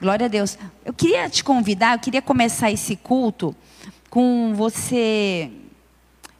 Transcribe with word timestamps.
Glória 0.00 0.24
a 0.24 0.28
Deus. 0.30 0.56
Eu 0.82 0.94
queria 0.94 1.28
te 1.28 1.44
convidar, 1.44 1.94
eu 1.94 1.98
queria 1.98 2.22
começar 2.22 2.70
esse 2.70 2.96
culto 2.96 3.54
com 4.08 4.54
você 4.54 5.52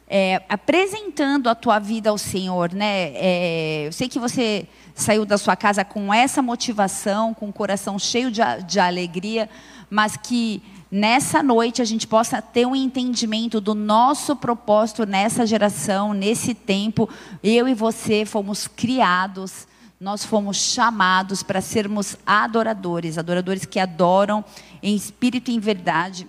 é, 0.09 0.41
apresentando 0.49 1.47
a 1.47 1.53
tua 1.53 1.77
vida 1.77 2.09
ao 2.09 2.17
Senhor, 2.17 2.73
né? 2.73 3.11
É, 3.13 3.83
eu 3.85 3.91
sei 3.91 4.09
que 4.09 4.17
você 4.17 4.67
saiu 4.95 5.25
da 5.25 5.37
sua 5.37 5.55
casa 5.55 5.85
com 5.85 6.11
essa 6.11 6.41
motivação, 6.41 7.35
com 7.35 7.49
o 7.49 7.53
coração 7.53 7.99
cheio 7.99 8.31
de, 8.31 8.41
de 8.65 8.79
alegria, 8.79 9.47
mas 9.91 10.17
que 10.17 10.63
nessa 10.89 11.43
noite 11.43 11.83
a 11.83 11.85
gente 11.85 12.07
possa 12.07 12.41
ter 12.41 12.65
um 12.65 12.75
entendimento 12.75 13.61
do 13.61 13.75
nosso 13.75 14.35
propósito 14.35 15.05
nessa 15.05 15.45
geração, 15.45 16.15
nesse 16.15 16.55
tempo. 16.55 17.07
Eu 17.43 17.67
e 17.67 17.75
você 17.75 18.25
fomos 18.25 18.67
criados 18.67 19.67
nós 20.01 20.25
fomos 20.25 20.57
chamados 20.57 21.43
para 21.43 21.61
sermos 21.61 22.17
adoradores, 22.25 23.19
adoradores 23.19 23.65
que 23.65 23.79
adoram 23.79 24.43
em 24.81 24.95
espírito 24.95 25.51
e 25.51 25.53
em 25.53 25.59
verdade. 25.59 26.27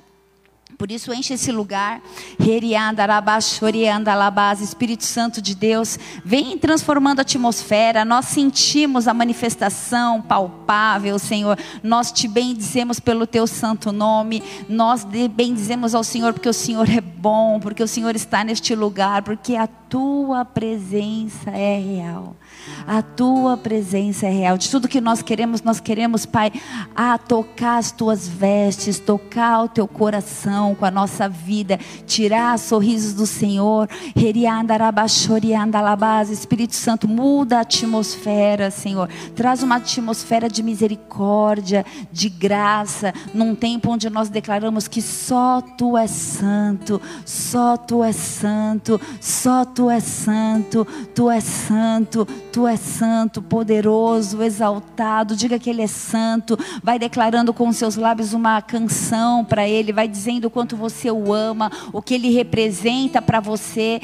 Por 0.76 0.90
isso 0.90 1.10
enche 1.14 1.32
esse 1.32 1.50
lugar. 1.50 2.02
Espírito 4.60 5.04
Santo 5.04 5.40
de 5.40 5.54
Deus, 5.54 5.98
vem 6.22 6.58
transformando 6.58 7.20
a 7.20 7.22
atmosfera. 7.22 8.04
Nós 8.04 8.26
sentimos 8.26 9.08
a 9.08 9.14
manifestação 9.14 10.20
palpável, 10.20 11.18
Senhor. 11.18 11.58
Nós 11.82 12.12
te 12.12 12.28
bendizemos 12.28 13.00
pelo 13.00 13.26
teu 13.26 13.46
santo 13.46 13.90
nome. 13.90 14.42
Nós 14.68 15.06
bendizemos 15.30 15.94
ao 15.94 16.04
Senhor 16.04 16.34
porque 16.34 16.48
o 16.48 16.52
Senhor 16.52 16.90
é 16.90 17.00
bom, 17.00 17.58
porque 17.58 17.82
o 17.82 17.88
Senhor 17.88 18.14
está 18.14 18.44
neste 18.44 18.74
lugar, 18.74 19.22
porque 19.22 19.56
a 19.56 19.66
tua 19.66 20.44
presença 20.44 21.50
é 21.50 21.78
real. 21.78 22.36
A 22.86 23.02
tua 23.02 23.56
presença 23.56 24.26
é 24.26 24.30
real. 24.30 24.58
De 24.58 24.70
tudo 24.70 24.88
que 24.88 25.00
nós 25.00 25.22
queremos, 25.22 25.62
nós 25.62 25.80
queremos, 25.80 26.26
Pai, 26.26 26.52
a 26.94 27.18
tocar 27.18 27.78
as 27.78 27.90
tuas 27.92 28.28
vestes, 28.28 28.98
tocar 28.98 29.64
o 29.64 29.68
teu 29.68 29.86
coração 29.86 30.74
com 30.74 30.84
a 30.84 30.90
nossa 30.90 31.28
vida, 31.28 31.78
tirar 32.06 32.58
sorrisos 32.58 33.14
do 33.14 33.26
Senhor. 33.26 33.88
Espírito 36.30 36.74
Santo, 36.74 37.08
muda 37.08 37.58
a 37.58 37.60
atmosfera, 37.60 38.70
Senhor. 38.70 39.08
Traz 39.34 39.62
uma 39.62 39.76
atmosfera 39.76 40.48
de 40.48 40.62
misericórdia, 40.62 41.84
de 42.10 42.28
graça, 42.28 43.12
num 43.32 43.54
tempo 43.54 43.90
onde 43.90 44.08
nós 44.10 44.28
declaramos 44.28 44.88
que 44.88 45.00
só 45.00 45.60
tu 45.60 45.96
és 45.96 46.10
santo, 46.10 47.00
só 47.24 47.76
tu 47.76 48.02
és 48.02 48.16
santo, 48.16 49.00
só 49.20 49.64
tu 49.64 49.90
és 49.90 50.04
santo, 50.04 50.86
tu 51.14 51.30
és 51.30 51.44
santo, 51.44 52.26
tu 52.52 52.68
és 52.68 52.78
santo, 52.78 53.40
poderoso, 53.40 54.42
exaltado. 54.42 55.34
Diga 55.34 55.58
que 55.58 55.70
Ele 55.70 55.80
é 55.80 55.86
santo. 55.86 56.58
Vai 56.82 56.98
declarando 56.98 57.54
com 57.54 57.72
seus 57.72 57.96
lábios 57.96 58.34
uma 58.34 58.60
canção 58.60 59.42
para 59.42 59.66
Ele. 59.66 59.92
Vai 59.92 60.06
dizendo 60.06 60.44
o 60.44 60.50
quanto 60.50 60.76
você 60.76 61.10
o 61.10 61.32
ama, 61.32 61.72
o 61.92 62.02
que 62.02 62.14
Ele 62.14 62.30
representa 62.30 63.22
para 63.22 63.40
você. 63.40 64.00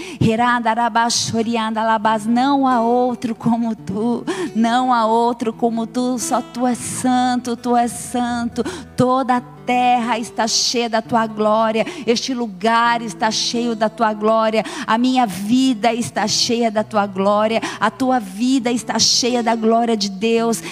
Não 2.26 2.66
há 2.66 2.80
outro 2.80 3.34
como 3.34 3.76
tu. 3.76 4.24
Não 4.56 4.94
há 4.94 5.04
outro 5.04 5.52
como 5.52 5.86
tu. 5.86 6.18
Só 6.18 6.40
tu 6.40 6.66
és 6.66 6.78
santo, 6.78 7.54
tu 7.54 7.76
és 7.76 7.92
santo. 7.92 8.64
Toda 8.96 9.36
a 9.36 9.57
terra 9.68 10.18
está 10.18 10.48
cheia 10.48 10.88
da 10.88 11.02
tua 11.02 11.26
glória, 11.26 11.84
este 12.06 12.32
lugar 12.32 13.02
está 13.02 13.30
cheio 13.30 13.76
da 13.76 13.90
tua 13.90 14.14
glória, 14.14 14.64
a 14.86 14.96
minha 14.96 15.26
vida 15.26 15.92
está 15.92 16.26
cheia 16.26 16.70
da 16.70 16.82
tua 16.82 17.06
glória, 17.06 17.60
a 17.78 17.90
tua 17.90 18.18
vida 18.18 18.72
está 18.72 18.98
cheia 18.98 19.42
da 19.42 19.54
glória 19.54 19.94
de 19.94 20.08
Deus. 20.08 20.62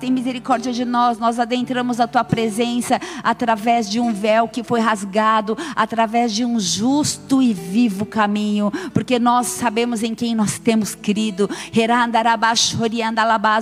Tem 0.00 0.10
misericórdia 0.10 0.72
de 0.72 0.84
nós, 0.84 1.18
nós 1.20 1.38
adentramos 1.38 2.00
a 2.00 2.08
tua 2.08 2.24
presença 2.24 3.00
através 3.22 3.88
de 3.88 4.00
um 4.00 4.12
véu 4.12 4.48
que 4.48 4.64
foi 4.64 4.80
rasgado, 4.80 5.56
através 5.76 6.32
de 6.32 6.44
um 6.44 6.58
justo 6.58 7.40
e 7.40 7.54
vivo 7.54 8.04
caminho, 8.04 8.72
porque 8.92 9.20
nós 9.20 9.46
sabemos 9.46 10.02
em 10.02 10.16
quem 10.16 10.34
nós 10.34 10.58
temos 10.58 10.96
crido. 10.96 11.48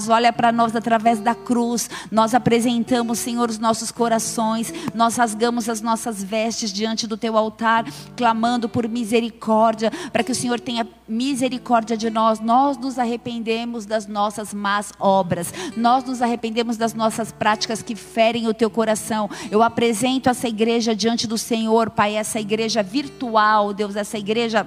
Olha 0.09 0.33
para 0.33 0.50
nós 0.50 0.75
através 0.75 1.21
da 1.21 1.34
cruz 1.34 1.81
nós 2.10 2.34
apresentamos, 2.34 3.19
Senhor, 3.19 3.48
os 3.48 3.59
nossos 3.59 3.91
corações, 3.91 4.72
nós 4.94 5.16
rasgamos 5.16 5.69
as 5.69 5.81
nossas 5.81 6.22
vestes 6.22 6.72
diante 6.72 7.06
do 7.06 7.16
teu 7.16 7.37
altar, 7.37 7.84
clamando 8.16 8.69
por 8.69 8.88
misericórdia, 8.88 9.91
para 10.12 10.22
que 10.22 10.32
o 10.32 10.34
Senhor 10.34 10.60
tenha 10.60 10.87
misericórdia 11.09 11.97
de 11.97 12.10
nós. 12.10 12.41
Nós 12.41 12.76
nos 12.76 12.98
arrependemos 12.98 13.87
das 13.87 14.06
nossas 14.06 14.53
más 14.53 14.93
obras, 14.98 15.53
nós 15.76 16.04
nos 16.04 16.22
arrependemos 16.22 16.76
das 16.76 16.94
nossas 16.94 17.32
práticas 17.32 17.82
que 17.82 17.94
ferem 17.94 18.49
o 18.49 18.54
teu 18.54 18.70
coração. 18.70 19.28
Eu 19.50 19.62
apresento 19.62 20.28
essa 20.28 20.49
igreja 20.49 20.94
diante 20.94 21.26
do 21.26 21.38
Senhor, 21.38 21.91
Pai, 21.91 22.16
essa 22.16 22.41
igreja 22.41 22.82
virtual, 22.82 23.72
Deus, 23.72 23.97
essa 23.97 24.19
igreja 24.19 24.66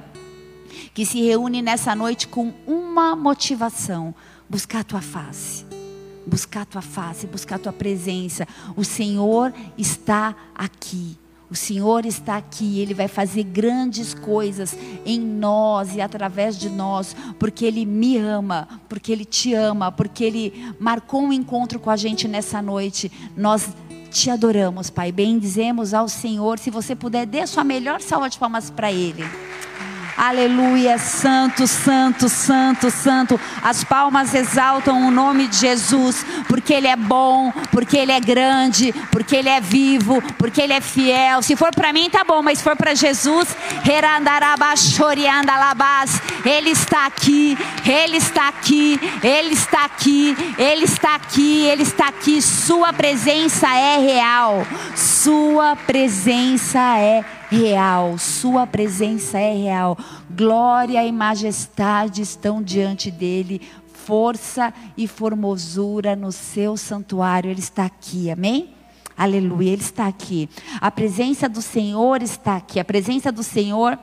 que 0.94 1.06
se 1.06 1.22
reúne 1.22 1.62
nessa 1.62 1.96
noite 1.96 2.28
com 2.28 2.54
uma 2.66 3.16
motivação: 3.16 4.14
buscar 4.50 4.80
a 4.80 4.84
tua 4.84 5.02
face 5.02 5.65
buscar 6.26 6.62
a 6.62 6.66
tua 6.66 6.82
face, 6.82 7.28
buscar 7.28 7.56
a 7.56 7.60
tua 7.60 7.74
presença. 7.74 8.48
O 8.76 8.84
Senhor 8.84 9.54
está 9.78 10.36
aqui. 10.54 11.18
O 11.50 11.56
Senhor 11.56 12.06
está 12.06 12.38
aqui, 12.38 12.80
Ele 12.80 12.94
vai 12.94 13.08
fazer 13.08 13.44
grandes 13.44 14.16
coisas 14.16 14.76
em 15.06 15.20
nós 15.20 15.96
e 15.96 16.02
através 16.02 16.58
de 16.58 16.70
nós, 16.70 17.16
porque 17.38 17.66
Ele 17.66 17.86
me 17.86 18.18
ama, 18.18 18.68
porque 18.90 19.12
Ele 19.12 19.24
te 19.24 19.54
ama, 19.54 19.92
porque 19.92 20.24
Ele 20.24 20.74
marcou 20.80 21.22
um 21.22 21.32
encontro 21.32 21.80
com 21.80 21.92
a 21.92 21.96
gente 21.96 22.28
nessa 22.28 22.64
noite. 22.64 23.12
Nós 23.38 23.70
te 24.10 24.30
adoramos, 24.32 24.90
Pai. 24.90 25.12
Bendizemos 25.12 25.94
ao 25.94 26.10
Senhor. 26.10 26.58
Se 26.58 26.72
você 26.72 26.96
puder, 26.96 27.28
dê 27.28 27.46
sua 27.46 27.64
melhor 27.64 28.02
salva 28.02 28.28
de 28.28 28.40
palmas 28.40 28.72
para 28.72 28.92
Ele. 28.92 29.24
Aleluia, 30.18 30.98
santo, 30.98 31.68
santo, 31.68 32.30
santo, 32.30 32.90
santo. 32.90 33.40
As 33.62 33.84
palmas 33.84 34.34
exaltam 34.34 35.06
o 35.06 35.12
nome 35.12 35.48
de 35.48 35.58
Jesus, 35.58 36.26
porque 36.48 36.74
Ele 36.74 36.88
é 36.88 36.96
bom, 36.96 37.52
porque 37.70 37.98
Ele 37.98 38.14
é 38.14 38.20
grande, 38.22 38.94
porque 39.12 39.36
Ele 39.36 39.50
é 39.50 39.60
vivo, 39.60 40.22
porque 40.38 40.62
Ele 40.62 40.72
é 40.72 40.80
fiel. 40.80 41.42
Se 41.42 41.58
for 41.58 41.76
para 41.76 41.92
mim, 41.92 42.10
tá 42.10 42.24
bom, 42.24 42.42
mas 42.42 42.60
se 42.60 42.64
for 42.64 42.78
para 42.78 42.94
Jesus, 42.94 43.50
Ele 46.46 46.70
está 46.70 47.06
aqui, 47.06 47.58
Ele 47.86 48.18
está 48.18 48.48
aqui, 48.48 49.00
Ele 49.22 49.54
está 49.54 49.84
aqui, 49.84 50.38
Ele 50.58 50.86
está 50.86 51.16
aqui, 51.16 51.66
Ele 51.66 51.84
está 51.84 52.08
aqui. 52.08 52.42
Sua 52.42 52.94
presença 52.94 53.68
é 53.76 53.98
real, 53.98 54.66
Sua 55.26 55.76
presença 55.76 57.00
é 57.00 57.26
real 57.50 58.16
Sua 58.20 58.68
presença 58.68 59.40
é 59.40 59.56
real. 59.58 59.98
Glória 60.30 61.04
e 61.04 61.12
majestade 61.12 62.22
estão 62.22 62.62
diante 62.62 63.10
dele, 63.10 63.60
força 63.92 64.72
e 64.96 65.08
formosura 65.08 66.16
no 66.16 66.32
seu 66.32 66.78
santuário. 66.78 67.50
Ele 67.50 67.60
está 67.60 67.86
aqui, 67.86 68.30
amém? 68.30 68.76
Aleluia, 69.18 69.72
ele 69.74 69.82
está 69.82 70.06
aqui. 70.06 70.48
A 70.80 70.92
presença 70.92 71.50
do 71.50 71.60
Senhor 71.60 72.22
está 72.22 72.58
aqui. 72.58 72.80
A 72.80 72.86
presença 72.86 73.32
do 73.32 73.42
Senhor 73.42 73.98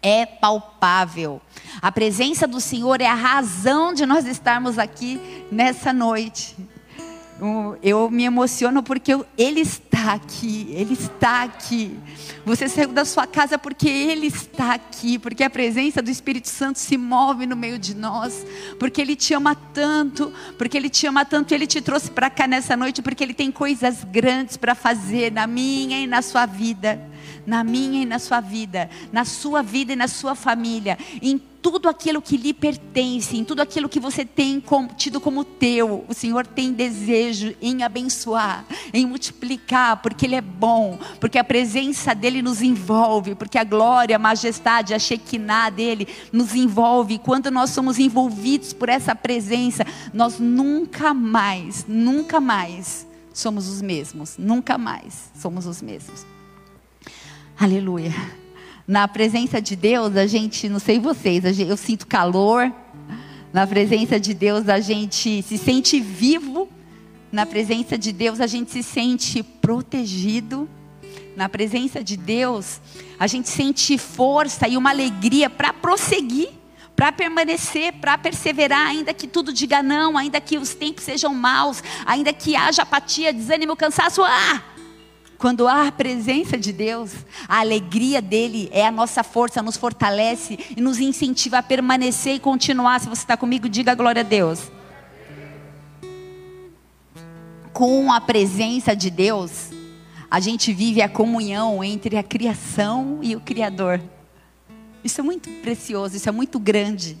é 0.00 0.24
palpável. 0.24 1.42
A 1.82 1.92
presença 1.92 2.48
do 2.48 2.58
Senhor 2.58 3.02
é 3.02 3.06
a 3.06 3.14
razão 3.14 3.92
de 3.92 4.06
nós 4.06 4.24
estarmos 4.24 4.78
aqui 4.78 5.20
nessa 5.52 5.92
noite 5.92 6.56
eu 7.82 8.10
me 8.10 8.24
emociono 8.24 8.82
porque 8.82 9.12
Ele 9.36 9.60
está 9.60 9.87
aqui, 10.12 10.68
Ele 10.70 10.94
está 10.94 11.42
aqui. 11.42 11.98
Você 12.44 12.68
saiu 12.68 12.88
da 12.88 13.04
sua 13.04 13.26
casa 13.26 13.58
porque 13.58 13.88
Ele 13.88 14.26
está 14.26 14.74
aqui, 14.74 15.18
porque 15.18 15.42
a 15.42 15.50
presença 15.50 16.02
do 16.02 16.10
Espírito 16.10 16.48
Santo 16.48 16.78
se 16.78 16.96
move 16.96 17.46
no 17.46 17.56
meio 17.56 17.78
de 17.78 17.94
nós, 17.94 18.46
porque 18.78 19.00
Ele 19.00 19.16
te 19.16 19.34
ama 19.34 19.54
tanto, 19.54 20.32
porque 20.56 20.76
Ele 20.76 20.88
te 20.88 21.06
ama 21.06 21.24
tanto 21.24 21.54
Ele 21.54 21.66
te 21.66 21.80
trouxe 21.80 22.10
para 22.10 22.30
cá 22.30 22.46
nessa 22.46 22.76
noite, 22.76 23.02
porque 23.02 23.22
Ele 23.22 23.34
tem 23.34 23.50
coisas 23.50 24.04
grandes 24.04 24.56
para 24.56 24.74
fazer 24.74 25.32
na 25.32 25.46
minha 25.46 25.98
e 25.98 26.06
na 26.06 26.22
sua 26.22 26.46
vida 26.46 27.00
na 27.46 27.64
minha 27.64 28.02
e 28.02 28.06
na 28.06 28.18
sua 28.18 28.40
vida, 28.40 28.90
na 29.10 29.24
sua 29.24 29.62
vida 29.62 29.94
e 29.94 29.96
na 29.96 30.06
sua 30.06 30.34
família, 30.34 30.98
em 31.22 31.40
tudo 31.62 31.88
aquilo 31.88 32.22
que 32.22 32.36
lhe 32.36 32.52
pertence, 32.54 33.36
em 33.36 33.44
tudo 33.44 33.60
aquilo 33.60 33.88
que 33.88 33.98
você 33.98 34.24
tem 34.24 34.62
tido 34.96 35.20
como 35.20 35.44
teu, 35.44 36.04
o 36.08 36.14
Senhor 36.14 36.46
tem 36.46 36.72
desejo 36.72 37.54
em 37.60 37.82
abençoar, 37.82 38.64
em 38.92 39.06
multiplicar, 39.06 39.97
porque 39.98 40.26
Ele 40.26 40.34
é 40.34 40.40
bom, 40.40 40.98
porque 41.20 41.38
a 41.38 41.44
presença 41.44 42.14
dEle 42.14 42.42
nos 42.42 42.62
envolve, 42.62 43.34
porque 43.34 43.58
a 43.58 43.64
glória, 43.64 44.16
a 44.16 44.18
majestade, 44.18 44.94
a 44.94 44.98
Shekinah 44.98 45.70
dEle 45.70 46.08
nos 46.32 46.54
envolve. 46.54 47.18
Quando 47.18 47.50
nós 47.50 47.70
somos 47.70 47.98
envolvidos 47.98 48.72
por 48.72 48.88
essa 48.88 49.14
presença, 49.14 49.84
nós 50.12 50.38
nunca 50.38 51.12
mais, 51.12 51.84
nunca 51.86 52.40
mais 52.40 53.06
somos 53.32 53.68
os 53.68 53.82
mesmos, 53.82 54.36
nunca 54.38 54.78
mais 54.78 55.30
somos 55.34 55.66
os 55.66 55.82
mesmos. 55.82 56.26
Aleluia. 57.58 58.14
Na 58.86 59.06
presença 59.06 59.60
de 59.60 59.76
Deus, 59.76 60.16
a 60.16 60.26
gente, 60.26 60.68
não 60.68 60.78
sei 60.78 60.98
vocês, 60.98 61.44
eu 61.58 61.76
sinto 61.76 62.06
calor, 62.06 62.72
Na 63.52 63.66
presença 63.66 64.20
de 64.20 64.34
Deus 64.34 64.68
a 64.68 64.78
gente 64.78 65.42
se 65.42 65.56
sente 65.56 65.98
vivo. 66.00 66.68
Na 67.30 67.44
presença 67.44 67.98
de 67.98 68.12
Deus 68.12 68.40
a 68.40 68.46
gente 68.46 68.70
se 68.70 68.82
sente 68.82 69.42
protegido. 69.42 70.68
Na 71.36 71.48
presença 71.48 72.02
de 72.02 72.16
Deus 72.16 72.80
a 73.18 73.26
gente 73.26 73.48
sente 73.48 73.98
força 73.98 74.66
e 74.66 74.76
uma 74.76 74.90
alegria 74.90 75.50
para 75.50 75.72
prosseguir, 75.72 76.48
para 76.96 77.12
permanecer, 77.12 77.92
para 77.94 78.16
perseverar, 78.16 78.88
ainda 78.88 79.12
que 79.12 79.28
tudo 79.28 79.52
diga 79.52 79.82
não, 79.82 80.16
ainda 80.16 80.40
que 80.40 80.56
os 80.56 80.74
tempos 80.74 81.04
sejam 81.04 81.34
maus, 81.34 81.82
ainda 82.06 82.32
que 82.32 82.56
haja 82.56 82.82
apatia, 82.82 83.32
desânimo, 83.32 83.76
cansaço. 83.76 84.22
Ah! 84.24 84.62
Quando 85.36 85.68
há 85.68 85.86
a 85.86 85.92
presença 85.92 86.58
de 86.58 86.72
Deus, 86.72 87.12
a 87.46 87.60
alegria 87.60 88.20
dele 88.20 88.68
é 88.72 88.84
a 88.84 88.90
nossa 88.90 89.22
força, 89.22 89.62
nos 89.62 89.76
fortalece 89.76 90.58
e 90.76 90.80
nos 90.80 90.98
incentiva 90.98 91.58
a 91.58 91.62
permanecer 91.62 92.34
e 92.34 92.40
continuar. 92.40 92.98
Se 93.00 93.08
você 93.08 93.22
está 93.22 93.36
comigo, 93.36 93.68
diga 93.68 93.94
glória 93.94 94.20
a 94.20 94.24
Deus. 94.24 94.77
Com 97.78 98.10
a 98.12 98.20
presença 98.20 98.96
de 98.96 99.08
Deus, 99.08 99.70
a 100.28 100.40
gente 100.40 100.72
vive 100.72 101.00
a 101.00 101.08
comunhão 101.08 101.84
entre 101.84 102.16
a 102.16 102.24
criação 102.24 103.20
e 103.22 103.36
o 103.36 103.40
Criador. 103.40 104.02
Isso 105.04 105.20
é 105.20 105.22
muito 105.22 105.48
precioso, 105.62 106.16
isso 106.16 106.28
é 106.28 106.32
muito 106.32 106.58
grande. 106.58 107.16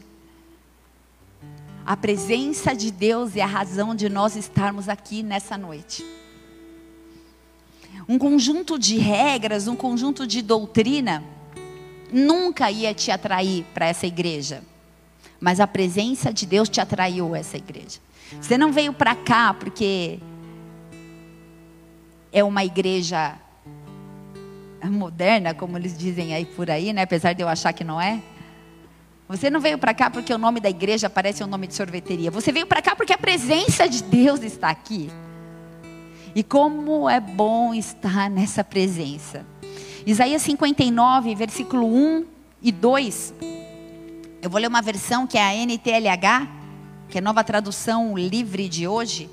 A 1.86 1.96
presença 1.96 2.74
de 2.74 2.90
Deus 2.90 3.36
é 3.36 3.40
a 3.40 3.46
razão 3.46 3.94
de 3.94 4.08
nós 4.08 4.34
estarmos 4.34 4.88
aqui 4.88 5.22
nessa 5.22 5.56
noite 5.56 6.04
um 8.08 8.18
conjunto 8.18 8.76
de 8.76 8.98
regras, 8.98 9.68
um 9.68 9.76
conjunto 9.76 10.26
de 10.26 10.42
doutrina, 10.42 11.22
nunca 12.12 12.68
ia 12.68 12.92
te 12.92 13.12
atrair 13.12 13.64
para 13.72 13.86
essa 13.86 14.08
igreja. 14.08 14.64
Mas 15.38 15.60
a 15.60 15.68
presença 15.68 16.32
de 16.32 16.44
Deus 16.44 16.68
te 16.68 16.80
atraiu 16.80 17.32
a 17.32 17.38
essa 17.38 17.56
igreja. 17.56 18.00
Você 18.40 18.58
não 18.58 18.72
veio 18.72 18.92
para 18.92 19.14
cá 19.14 19.54
porque 19.54 20.18
é 22.32 22.42
uma 22.44 22.64
igreja 22.64 23.34
moderna, 24.84 25.54
como 25.54 25.76
eles 25.76 25.96
dizem 25.96 26.34
aí 26.34 26.44
por 26.44 26.70
aí, 26.70 26.92
né? 26.92 27.02
apesar 27.02 27.32
de 27.32 27.42
eu 27.42 27.48
achar 27.48 27.72
que 27.72 27.84
não 27.84 28.00
é. 28.00 28.20
Você 29.28 29.50
não 29.50 29.60
veio 29.60 29.76
para 29.76 29.92
cá 29.92 30.08
porque 30.08 30.32
o 30.32 30.38
nome 30.38 30.58
da 30.58 30.70
igreja 30.70 31.10
parece 31.10 31.44
um 31.44 31.46
nome 31.46 31.66
de 31.66 31.74
sorveteria. 31.74 32.30
Você 32.30 32.50
veio 32.50 32.66
para 32.66 32.80
cá 32.80 32.96
porque 32.96 33.12
a 33.12 33.18
presença 33.18 33.86
de 33.86 34.02
Deus 34.02 34.42
está 34.42 34.70
aqui. 34.70 35.10
E 36.34 36.42
como 36.42 37.08
é 37.08 37.20
bom 37.20 37.74
estar 37.74 38.30
nessa 38.30 38.64
presença. 38.64 39.44
Isaías 40.06 40.40
59, 40.42 41.34
versículo 41.34 41.86
1 41.86 42.24
e 42.62 42.72
2. 42.72 43.34
Eu 44.40 44.48
vou 44.48 44.60
ler 44.60 44.68
uma 44.68 44.80
versão 44.80 45.26
que 45.26 45.36
é 45.36 45.42
a 45.42 45.54
NTLH, 45.66 46.48
que 47.08 47.18
é 47.18 47.20
a 47.20 47.24
nova 47.24 47.44
tradução 47.44 48.16
livre 48.16 48.68
de 48.68 48.88
hoje. 48.88 49.28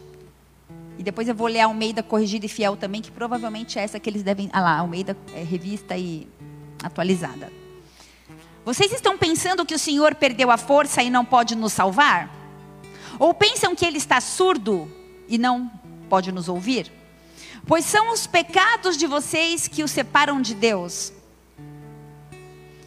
E 0.97 1.03
depois 1.03 1.27
eu 1.27 1.35
vou 1.35 1.47
ler 1.47 1.61
Almeida 1.61 2.01
Corrigida 2.01 2.45
e 2.45 2.49
Fiel 2.49 2.77
também, 2.77 3.01
que 3.01 3.11
provavelmente 3.11 3.77
é 3.77 3.83
essa 3.83 3.99
que 3.99 4.09
eles 4.09 4.23
devem. 4.23 4.49
Ah 4.53 4.61
lá, 4.61 4.79
Almeida 4.79 5.17
é 5.33 5.43
revista 5.43 5.97
e 5.97 6.27
atualizada. 6.81 7.51
Vocês 8.63 8.91
estão 8.91 9.17
pensando 9.17 9.65
que 9.65 9.75
o 9.75 9.79
Senhor 9.79 10.15
perdeu 10.15 10.49
a 10.49 10.57
força 10.57 11.03
e 11.03 11.09
não 11.09 11.23
pode 11.23 11.55
nos 11.55 11.73
salvar? 11.73 12.29
Ou 13.19 13.33
pensam 13.33 13.75
que 13.75 13.85
ele 13.85 13.97
está 13.97 14.19
surdo 14.19 14.91
e 15.27 15.37
não 15.37 15.69
pode 16.09 16.31
nos 16.31 16.49
ouvir? 16.49 16.91
Pois 17.67 17.85
são 17.85 18.11
os 18.11 18.25
pecados 18.25 18.97
de 18.97 19.07
vocês 19.07 19.67
que 19.67 19.83
o 19.83 19.87
separam 19.87 20.41
de 20.41 20.55
Deus. 20.55 21.11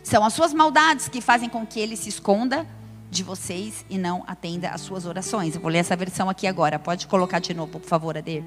São 0.03 0.25
as 0.25 0.33
suas 0.33 0.55
maldades 0.55 1.09
que 1.09 1.21
fazem 1.21 1.49
com 1.49 1.67
que 1.67 1.79
ele 1.79 1.97
se 1.97 2.09
esconda 2.09 2.67
de 3.11 3.23
vocês 3.23 3.85
e 3.89 3.97
não 3.97 4.23
atenda 4.27 4.71
às 4.71 4.81
suas 4.81 5.07
orações. 5.07 5.55
Eu 5.55 5.61
vou 5.61 5.71
ler 5.71 5.79
essa 5.79 5.97
versão 5.97 6.29
aqui 6.29 6.47
agora. 6.47 6.79
Pode 6.79 7.07
colocar 7.07 7.39
de 7.39 7.55
novo, 7.55 7.73
por 7.79 7.89
favor, 7.89 8.17
Ade. 8.17 8.45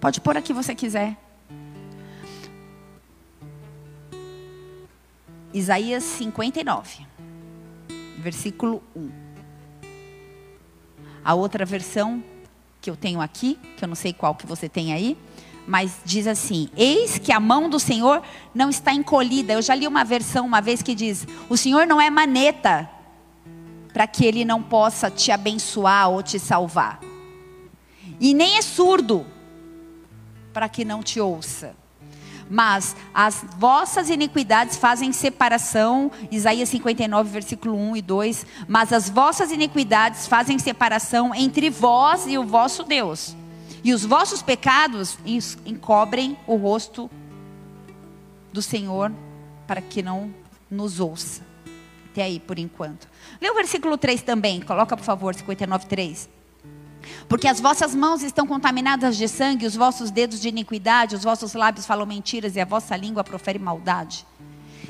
Pode 0.00 0.20
pôr 0.20 0.36
aqui 0.36 0.52
você 0.52 0.74
quiser. 0.74 1.16
Isaías 5.52 6.04
59, 6.04 7.06
versículo 8.18 8.82
1. 8.94 9.10
A 11.24 11.34
outra 11.34 11.64
versão 11.64 12.22
que 12.80 12.90
eu 12.90 12.96
tenho 12.96 13.20
aqui, 13.20 13.58
que 13.76 13.82
eu 13.82 13.88
não 13.88 13.96
sei 13.96 14.12
qual 14.12 14.34
que 14.34 14.46
você 14.46 14.68
tem 14.68 14.92
aí, 14.92 15.16
mas 15.66 15.98
diz 16.04 16.26
assim: 16.26 16.68
Eis 16.76 17.18
que 17.18 17.32
a 17.32 17.40
mão 17.40 17.68
do 17.68 17.80
Senhor 17.80 18.22
não 18.54 18.70
está 18.70 18.92
encolhida. 18.92 19.54
Eu 19.54 19.62
já 19.62 19.74
li 19.74 19.86
uma 19.86 20.04
versão 20.04 20.46
uma 20.46 20.60
vez 20.60 20.82
que 20.82 20.94
diz: 20.94 21.26
O 21.48 21.56
Senhor 21.56 21.86
não 21.86 22.00
é 22.00 22.08
maneta 22.08 22.88
para 23.92 24.06
que 24.06 24.24
ele 24.24 24.44
não 24.44 24.62
possa 24.62 25.10
te 25.10 25.32
abençoar 25.32 26.10
ou 26.10 26.22
te 26.22 26.38
salvar. 26.38 27.00
E 28.20 28.32
nem 28.32 28.56
é 28.56 28.62
surdo 28.62 29.26
para 30.52 30.68
que 30.68 30.84
não 30.84 31.02
te 31.02 31.20
ouça. 31.20 31.74
Mas 32.48 32.94
as 33.12 33.44
vossas 33.58 34.08
iniquidades 34.08 34.76
fazem 34.76 35.12
separação, 35.12 36.12
Isaías 36.30 36.68
59, 36.68 37.28
versículo 37.28 37.76
1 37.76 37.96
e 37.96 38.02
2. 38.02 38.46
Mas 38.68 38.92
as 38.92 39.10
vossas 39.10 39.50
iniquidades 39.50 40.28
fazem 40.28 40.58
separação 40.58 41.34
entre 41.34 41.68
vós 41.70 42.24
e 42.26 42.38
o 42.38 42.44
vosso 42.44 42.84
Deus. 42.84 43.34
E 43.86 43.94
os 43.94 44.04
vossos 44.04 44.42
pecados 44.42 45.16
encobrem 45.64 46.36
o 46.44 46.56
rosto 46.56 47.08
do 48.52 48.60
Senhor 48.60 49.12
para 49.64 49.80
que 49.80 50.02
não 50.02 50.34
nos 50.68 50.98
ouça. 50.98 51.46
Até 52.10 52.24
aí, 52.24 52.40
por 52.40 52.58
enquanto. 52.58 53.06
Lê 53.40 53.48
o 53.48 53.54
versículo 53.54 53.96
3 53.96 54.22
também, 54.22 54.60
coloca 54.60 54.96
por 54.96 55.04
favor, 55.04 55.36
59, 55.36 55.86
3. 55.86 56.28
Porque 57.28 57.46
as 57.46 57.60
vossas 57.60 57.94
mãos 57.94 58.24
estão 58.24 58.44
contaminadas 58.44 59.16
de 59.16 59.28
sangue, 59.28 59.64
os 59.64 59.76
vossos 59.76 60.10
dedos 60.10 60.40
de 60.40 60.48
iniquidade, 60.48 61.14
os 61.14 61.22
vossos 61.22 61.54
lábios 61.54 61.86
falam 61.86 62.06
mentiras 62.06 62.56
e 62.56 62.60
a 62.60 62.64
vossa 62.64 62.96
língua 62.96 63.22
profere 63.22 63.60
maldade. 63.60 64.26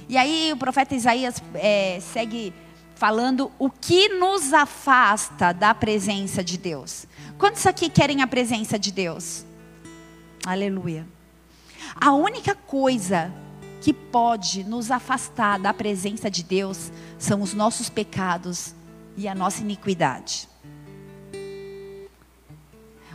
E 0.08 0.16
aí 0.16 0.50
o 0.54 0.56
profeta 0.56 0.94
Isaías 0.94 1.42
é, 1.52 2.00
segue 2.00 2.50
falando 2.94 3.52
o 3.58 3.68
que 3.68 4.08
nos 4.08 4.54
afasta 4.54 5.52
da 5.52 5.74
presença 5.74 6.42
de 6.42 6.56
Deus. 6.56 7.06
Quantos 7.38 7.66
aqui 7.66 7.90
querem 7.90 8.22
a 8.22 8.26
presença 8.26 8.78
de 8.78 8.90
Deus? 8.90 9.44
Aleluia. 10.46 11.06
A 11.94 12.12
única 12.12 12.54
coisa 12.54 13.30
que 13.82 13.92
pode 13.92 14.64
nos 14.64 14.90
afastar 14.90 15.58
da 15.58 15.74
presença 15.74 16.30
de 16.30 16.42
Deus 16.42 16.90
são 17.18 17.42
os 17.42 17.52
nossos 17.52 17.90
pecados 17.90 18.74
e 19.18 19.28
a 19.28 19.34
nossa 19.34 19.60
iniquidade. 19.60 20.48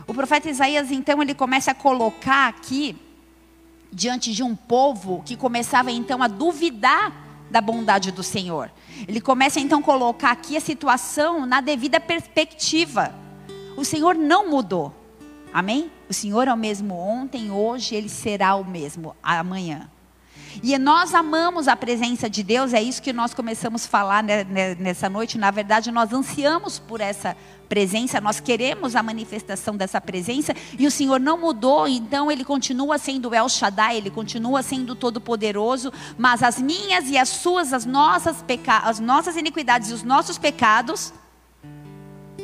O 0.06 0.14
profeta 0.14 0.48
Isaías, 0.48 0.92
então, 0.92 1.20
ele 1.20 1.34
começa 1.34 1.72
a 1.72 1.74
colocar 1.74 2.48
aqui, 2.48 2.96
diante 3.92 4.32
de 4.32 4.42
um 4.42 4.54
povo 4.54 5.22
que 5.26 5.36
começava 5.36 5.90
então 5.90 6.22
a 6.22 6.28
duvidar 6.28 7.12
da 7.50 7.60
bondade 7.60 8.12
do 8.12 8.22
Senhor. 8.22 8.70
Ele 9.08 9.20
começa 9.20 9.58
então 9.58 9.80
a 9.80 9.82
colocar 9.82 10.30
aqui 10.30 10.56
a 10.56 10.60
situação 10.60 11.44
na 11.44 11.60
devida 11.60 11.98
perspectiva. 11.98 13.21
O 13.76 13.84
Senhor 13.84 14.14
não 14.14 14.48
mudou. 14.48 14.94
Amém? 15.52 15.90
O 16.08 16.14
Senhor 16.14 16.48
é 16.48 16.52
o 16.52 16.56
mesmo 16.56 16.94
ontem, 16.94 17.50
hoje, 17.50 17.94
ele 17.94 18.08
será 18.08 18.54
o 18.54 18.64
mesmo 18.64 19.14
amanhã. 19.22 19.90
E 20.62 20.76
nós 20.76 21.14
amamos 21.14 21.68
a 21.68 21.76
presença 21.76 22.28
de 22.28 22.42
Deus, 22.42 22.74
é 22.74 22.82
isso 22.82 23.00
que 23.00 23.12
nós 23.12 23.32
começamos 23.32 23.84
a 23.84 23.88
falar 23.88 24.22
nessa 24.22 25.08
noite. 25.08 25.38
Na 25.38 25.50
verdade, 25.50 25.90
nós 25.90 26.12
ansiamos 26.12 26.78
por 26.78 27.00
essa 27.00 27.36
presença, 27.68 28.20
nós 28.20 28.38
queremos 28.40 28.94
a 28.94 29.02
manifestação 29.02 29.76
dessa 29.76 30.00
presença, 30.00 30.54
e 30.78 30.86
o 30.86 30.90
Senhor 30.90 31.18
não 31.18 31.38
mudou, 31.38 31.88
então 31.88 32.30
Ele 32.30 32.44
continua 32.44 32.98
sendo 32.98 33.34
El 33.34 33.48
Shaddai, 33.48 33.96
Ele 33.96 34.10
continua 34.10 34.62
sendo 34.62 34.94
Todo-Poderoso, 34.94 35.90
mas 36.18 36.42
as 36.42 36.58
minhas 36.58 37.08
e 37.08 37.16
as 37.16 37.30
suas, 37.30 37.72
as 37.72 37.86
nossas, 37.86 38.42
peca 38.42 38.78
as 38.78 39.00
nossas 39.00 39.36
iniquidades 39.36 39.90
e 39.90 39.94
os 39.94 40.02
nossos 40.02 40.36
pecados 40.36 41.14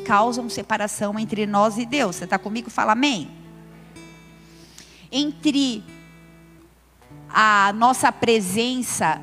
causam 0.09 0.49
separação 0.49 1.19
entre 1.19 1.45
nós 1.45 1.77
e 1.77 1.85
Deus. 1.85 2.15
Você 2.15 2.23
está 2.23 2.39
comigo? 2.39 2.71
Fala 2.71 2.93
amém. 2.93 3.29
Entre 5.11 5.83
a 7.29 7.71
nossa 7.73 8.11
presença, 8.11 9.21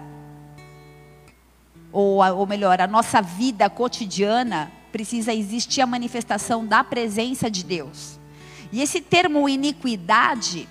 ou, 1.91 2.19
ou 2.37 2.47
melhor, 2.47 2.81
a 2.81 2.87
nossa 2.87 3.21
vida 3.21 3.69
cotidiana, 3.69 4.71
precisa 4.93 5.35
existir 5.35 5.81
a 5.81 5.87
manifestação 5.89 6.65
da 6.65 6.85
presença 6.85 7.51
de 7.51 7.65
Deus. 7.65 8.21
E 8.71 8.81
esse 8.81 9.01
termo 9.01 9.49
iniquidade 9.49 10.69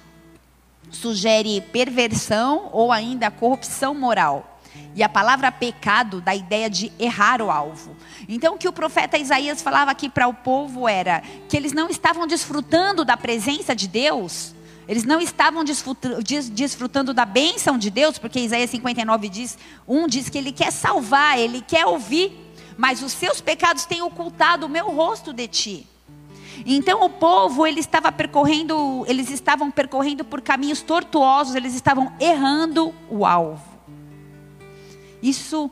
sugere 0.89 1.60
perversão 1.60 2.69
ou 2.72 2.89
ainda 2.89 3.29
corrupção 3.29 3.93
moral. 3.93 4.54
E 4.96 5.03
a 5.03 5.10
palavra 5.10 5.51
pecado 5.51 6.22
dá 6.22 6.32
a 6.32 6.36
ideia 6.36 6.70
de 6.70 6.91
errar 6.98 7.41
o 7.41 7.51
alvo. 7.51 7.96
Então, 8.29 8.55
o 8.55 8.58
que 8.58 8.67
o 8.67 8.74
profeta 8.74 9.17
Isaías 9.17 9.62
falava 9.62 9.91
aqui 9.91 10.10
para 10.10 10.27
o 10.27 10.34
povo 10.34 10.88
era 10.88 11.22
que 11.50 11.58
eles 11.58 11.74
não 11.74 11.89
estavam 11.89 12.25
desfrutando 12.25 13.03
da 13.03 13.17
presença 13.17 13.75
de 13.75 13.88
Deus 13.88 14.55
eles 14.88 15.03
não 15.03 15.20
estavam 15.20 15.63
desfrutando 15.63 17.13
da 17.13 17.25
bênção 17.25 17.77
de 17.77 17.89
Deus, 17.89 18.17
porque 18.17 18.39
Isaías 18.39 18.70
59 18.70 19.29
diz, 19.29 19.58
um 19.88 20.08
diz 20.08 20.29
que 20.29 20.38
ele 20.38 20.51
quer 20.51 20.72
salvar, 20.72 21.39
ele 21.39 21.62
quer 21.62 21.86
ouvir, 21.88 22.32
mas 22.77 23.01
os 23.01 23.12
seus 23.12 23.41
pecados 23.41 23.86
têm 23.86 24.01
ocultado 24.01 24.65
o 24.65 24.70
meu 24.70 24.91
rosto 24.91 25.34
de 25.34 25.48
ti. 25.48 25.88
Então 26.65 27.03
o 27.03 27.10
povo, 27.10 27.65
ele 27.65 27.79
estava 27.79 28.12
percorrendo, 28.12 29.03
eles 29.08 29.29
estavam 29.29 29.72
percorrendo 29.72 30.24
por 30.24 30.41
caminhos 30.41 30.82
tortuosos, 30.82 31.55
eles 31.55 31.74
estavam 31.74 32.13
errando 32.20 32.94
o 33.10 33.25
alvo. 33.25 33.75
Isso 35.22 35.69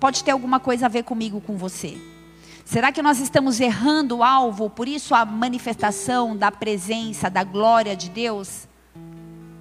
pode 0.00 0.24
ter 0.24 0.32
alguma 0.32 0.58
coisa 0.58 0.86
a 0.86 0.88
ver 0.88 1.04
comigo, 1.04 1.40
com 1.40 1.56
você. 1.56 1.96
Será 2.64 2.90
que 2.92 3.02
nós 3.02 3.20
estamos 3.20 3.60
errando 3.60 4.18
o 4.18 4.22
alvo? 4.22 4.70
Por 4.70 4.88
isso 4.88 5.14
a 5.14 5.24
manifestação 5.24 6.36
da 6.36 6.50
presença, 6.50 7.28
da 7.28 7.44
glória 7.44 7.96
de 7.96 8.08
Deus 8.08 8.66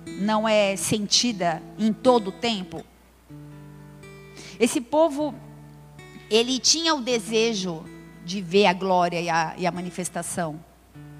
não 0.05 0.47
é 0.47 0.75
sentida 0.75 1.61
em 1.77 1.91
todo 1.91 2.29
o 2.29 2.31
tempo? 2.31 2.83
Esse 4.59 4.79
povo, 4.79 5.33
ele 6.29 6.59
tinha 6.59 6.93
o 6.93 7.01
desejo 7.01 7.83
de 8.23 8.41
ver 8.41 8.67
a 8.67 8.73
glória 8.73 9.19
e 9.19 9.29
a, 9.29 9.55
e 9.57 9.65
a 9.65 9.71
manifestação 9.71 10.63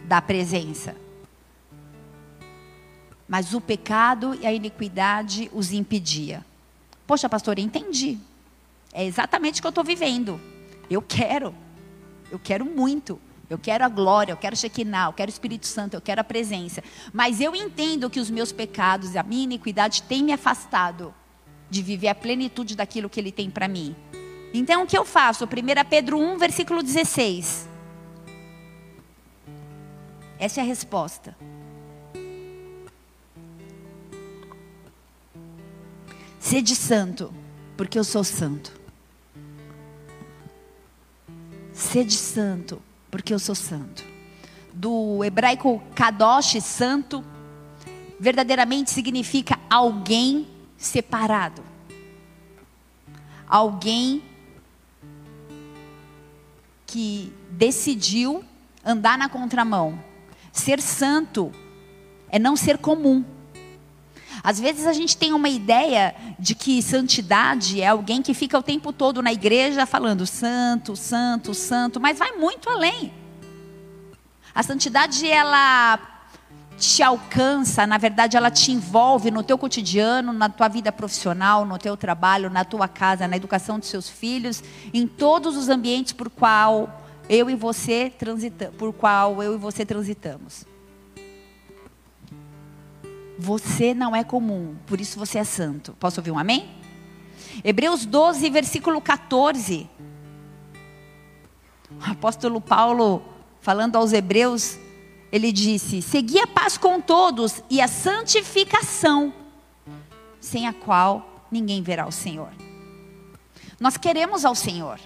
da 0.06 0.22
presença. 0.22 0.96
Mas 3.28 3.54
o 3.54 3.62
pecado 3.62 4.38
e 4.40 4.46
a 4.46 4.54
iniquidade 4.54 5.50
os 5.54 5.72
impedia. 5.72 6.46
Poxa, 7.12 7.28
pastor, 7.28 7.60
entendi. 7.60 8.18
É 8.94 9.04
exatamente 9.04 9.60
o 9.60 9.62
que 9.62 9.68
eu 9.68 9.72
estou 9.72 9.84
vivendo. 9.84 10.40
Eu 10.90 11.02
quero. 11.02 11.54
Eu 12.32 12.40
quero 12.40 12.64
muito. 12.64 13.20
Eu 13.50 13.58
quero 13.58 13.84
a 13.84 13.90
glória, 13.90 14.32
eu 14.32 14.38
quero 14.38 14.56
Shekinah, 14.56 15.10
eu 15.10 15.12
quero 15.12 15.30
o 15.30 15.34
Espírito 15.34 15.68
Santo, 15.68 15.94
eu 15.94 16.00
quero 16.00 16.22
a 16.22 16.24
presença. 16.24 16.82
Mas 17.12 17.42
eu 17.42 17.54
entendo 17.54 18.10
que 18.10 18.18
os 18.18 18.30
meus 18.30 18.54
pecados 18.54 19.14
e 19.14 19.18
a 19.18 19.24
minha 19.24 19.44
iniquidade 19.44 20.04
têm 20.04 20.24
me 20.24 20.32
afastado 20.32 21.14
de 21.70 21.82
viver 21.82 22.08
a 22.08 22.16
plenitude 22.16 22.78
daquilo 22.78 23.10
que 23.10 23.20
Ele 23.20 23.34
tem 23.34 23.50
para 23.50 23.68
mim. 23.68 23.94
Então 24.54 24.84
o 24.84 24.88
que 24.88 24.98
eu 24.98 25.04
faço? 25.04 25.44
1 25.44 25.50
Pedro 25.90 26.18
1, 26.18 26.38
versículo 26.38 26.82
16. 26.82 27.68
Essa 30.40 30.62
é 30.62 30.64
a 30.64 30.66
resposta. 30.66 31.36
Sede 36.42 36.76
santo, 36.76 37.32
porque 37.78 38.00
eu 38.00 38.04
sou 38.04 38.24
santo. 38.24 38.74
Sede 41.72 42.16
santo, 42.16 42.82
porque 43.12 43.32
eu 43.32 43.38
sou 43.38 43.54
santo. 43.54 44.04
Do 44.74 45.24
hebraico 45.24 45.82
kadosh, 45.94 46.60
santo, 46.64 47.24
verdadeiramente 48.20 48.90
significa 48.90 49.60
alguém 49.70 50.48
separado. 50.78 51.64
Alguém 53.48 54.24
que 56.88 57.32
decidiu 57.52 58.44
andar 58.84 59.16
na 59.16 59.30
contramão. 59.30 60.04
Ser 60.52 60.82
santo 60.82 61.52
é 62.30 62.40
não 62.40 62.56
ser 62.56 62.80
comum. 62.80 63.24
Às 64.44 64.60
vezes 64.60 64.88
a 64.88 64.94
gente 64.94 65.16
tem 65.16 65.34
uma 65.34 65.50
ideia 65.50 66.16
de 66.40 66.56
que 66.56 66.82
santidade 66.82 67.82
é 67.82 67.88
alguém 67.88 68.22
que 68.22 68.34
fica 68.34 68.58
o 68.58 68.64
tempo 68.64 68.92
todo 68.92 69.22
na 69.22 69.32
igreja 69.32 69.86
falando 69.86 70.26
santo, 70.26 70.96
santo, 70.96 71.54
santo, 71.54 72.00
mas 72.00 72.18
vai 72.18 72.32
muito 72.34 72.70
além. 72.70 73.14
A 74.54 74.64
santidade 74.64 75.30
ela 75.30 76.00
te 76.78 77.04
alcança, 77.04 77.86
na 77.86 78.00
verdade 78.00 78.36
ela 78.36 78.50
te 78.50 78.72
envolve 78.72 79.30
no 79.30 79.44
teu 79.44 79.58
cotidiano, 79.58 80.34
na 80.34 80.50
tua 80.50 80.68
vida 80.68 80.92
profissional, 80.92 81.64
no 81.64 81.78
teu 81.78 81.96
trabalho, 81.96 82.50
na 82.50 82.66
tua 82.66 82.88
casa, 82.88 83.28
na 83.28 83.38
educação 83.38 83.78
dos 83.78 83.88
seus 83.88 84.10
filhos, 84.10 84.64
em 84.92 85.06
todos 85.06 85.56
os 85.56 85.70
ambientes 85.70 86.14
por 86.14 86.30
qual 86.30 87.04
eu 87.30 87.50
e 87.50 87.56
você 87.56 88.12
transita, 88.18 88.74
por 88.78 88.92
qual 88.92 89.44
eu 89.44 89.54
e 89.54 89.58
você 89.58 89.86
transitamos. 89.86 90.71
Você 93.42 93.96
não 93.96 94.16
é 94.16 94.24
comum, 94.24 94.76
por 94.86 95.02
isso 95.02 95.18
você 95.18 95.40
é 95.40 95.44
santo. 95.44 95.96
Posso 96.00 96.20
ouvir 96.20 96.30
um 96.30 96.38
amém? 96.38 96.70
Hebreus 97.64 98.06
12, 98.06 98.48
versículo 98.52 99.02
14. 99.02 99.90
O 101.90 102.12
apóstolo 102.12 102.62
Paulo, 102.62 103.24
falando 103.60 103.96
aos 103.96 104.14
hebreus, 104.14 104.78
ele 105.32 105.52
disse: 105.52 106.04
Segui 106.04 106.38
a 106.38 106.46
paz 106.46 106.78
com 106.78 107.02
todos 107.02 107.64
e 107.68 107.82
a 107.82 107.88
santificação, 107.88 109.34
sem 110.40 110.68
a 110.68 110.74
qual 110.74 111.48
ninguém 111.52 111.82
verá 111.82 112.06
o 112.06 112.12
Senhor. 112.12 112.52
Nós 113.80 113.98
queremos 113.98 114.46
ao 114.46 114.54
Senhor, 114.54 115.00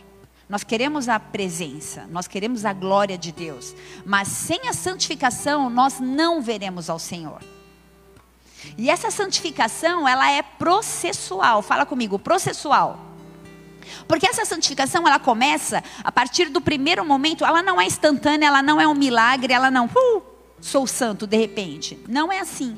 nós 0.50 0.62
queremos 0.62 1.08
a 1.08 1.22
presença, 1.22 2.06
nós 2.12 2.28
queremos 2.28 2.66
a 2.66 2.74
glória 2.74 3.18
de 3.18 3.32
Deus, 3.32 3.74
mas 4.06 4.28
sem 4.28 4.68
a 4.68 4.74
santificação 4.74 5.70
nós 5.70 6.02
não 6.02 6.42
veremos 6.42 6.90
ao 6.90 7.00
Senhor. 7.00 7.55
E 8.78 8.90
essa 8.90 9.12
santificação, 9.12 10.08
ela 10.08 10.30
é 10.32 10.42
processual. 10.42 11.62
Fala 11.62 11.86
comigo, 11.86 12.18
processual. 12.18 13.00
Porque 14.08 14.28
essa 14.28 14.46
santificação, 14.46 15.08
ela 15.08 15.20
começa 15.20 15.84
a 16.04 16.12
partir 16.12 16.50
do 16.50 16.60
primeiro 16.60 17.06
momento, 17.06 17.46
ela 17.46 17.62
não 17.62 17.80
é 17.80 17.86
instantânea, 17.86 18.48
ela 18.48 18.62
não 18.62 18.80
é 18.80 18.88
um 18.88 18.96
milagre, 18.96 19.54
ela 19.54 19.70
não, 19.70 19.86
uh, 19.86 20.22
sou 20.60 20.88
santo 20.88 21.28
de 21.28 21.38
repente. 21.38 21.98
Não 22.08 22.32
é 22.32 22.40
assim. 22.40 22.78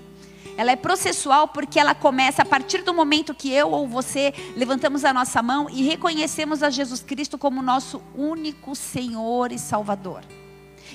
Ela 0.57 0.71
é 0.71 0.75
processual 0.75 1.47
porque 1.47 1.79
ela 1.79 1.93
começa 1.93 2.41
a 2.41 2.45
partir 2.45 2.81
do 2.81 2.93
momento 2.93 3.33
que 3.33 3.51
eu 3.53 3.69
ou 3.69 3.87
você 3.87 4.33
levantamos 4.55 5.05
a 5.05 5.13
nossa 5.13 5.41
mão 5.43 5.69
e 5.69 5.83
reconhecemos 5.83 6.63
a 6.63 6.69
Jesus 6.71 7.01
Cristo 7.01 7.37
como 7.37 7.61
nosso 7.61 8.01
único 8.15 8.75
Senhor 8.75 9.51
e 9.51 9.59
Salvador. 9.59 10.23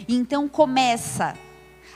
Então 0.09 0.49
começa 0.49 1.35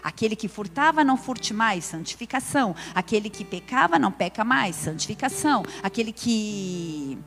Aquele 0.06 0.36
que 0.36 0.46
furtava, 0.46 1.02
não 1.02 1.16
furte 1.16 1.52
mais, 1.52 1.84
santificação. 1.84 2.76
Aquele 2.94 3.28
que 3.28 3.44
pecava, 3.44 3.98
não 3.98 4.12
peca 4.12 4.44
mais, 4.44 4.76
santificação. 4.76 5.64
Aquele 5.82 6.12
que 6.12 7.18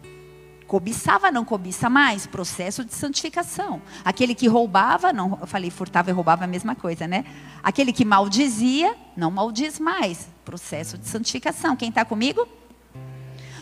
Cobiçava, 0.65 1.29
não 1.29 1.43
cobiça 1.43 1.89
mais, 1.89 2.25
processo 2.25 2.85
de 2.85 2.93
santificação. 2.93 3.81
Aquele 4.05 4.33
que 4.33 4.47
roubava, 4.47 5.11
não, 5.11 5.37
eu 5.41 5.47
falei 5.47 5.69
furtava 5.69 6.09
e 6.09 6.13
roubava 6.13 6.45
a 6.45 6.47
mesma 6.47 6.73
coisa, 6.73 7.05
né? 7.05 7.25
Aquele 7.61 7.91
que 7.91 8.05
maldizia, 8.05 8.95
não 9.17 9.29
maldiz 9.29 9.77
mais, 9.77 10.29
processo 10.45 10.97
de 10.97 11.05
santificação. 11.05 11.75
Quem 11.75 11.89
está 11.89 12.05
comigo? 12.05 12.47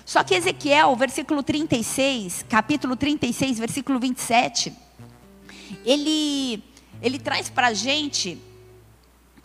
Só 0.06 0.24
que 0.24 0.36
Ezequiel, 0.36 0.96
versículo 0.96 1.42
36, 1.42 2.46
capítulo 2.48 2.96
36, 2.96 3.58
versículo 3.58 4.00
27, 4.00 4.74
ele, 5.84 6.64
ele 7.02 7.18
traz 7.18 7.50
para 7.50 7.68
a 7.68 7.74
gente 7.74 8.38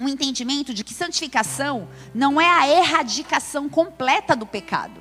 um 0.02 0.08
entendimento 0.08 0.74
de 0.74 0.82
que 0.82 0.92
santificação 0.92 1.88
não 2.12 2.40
é 2.40 2.48
a 2.48 2.68
erradicação 2.68 3.68
completa 3.68 4.34
do 4.34 4.44
pecado. 4.44 5.00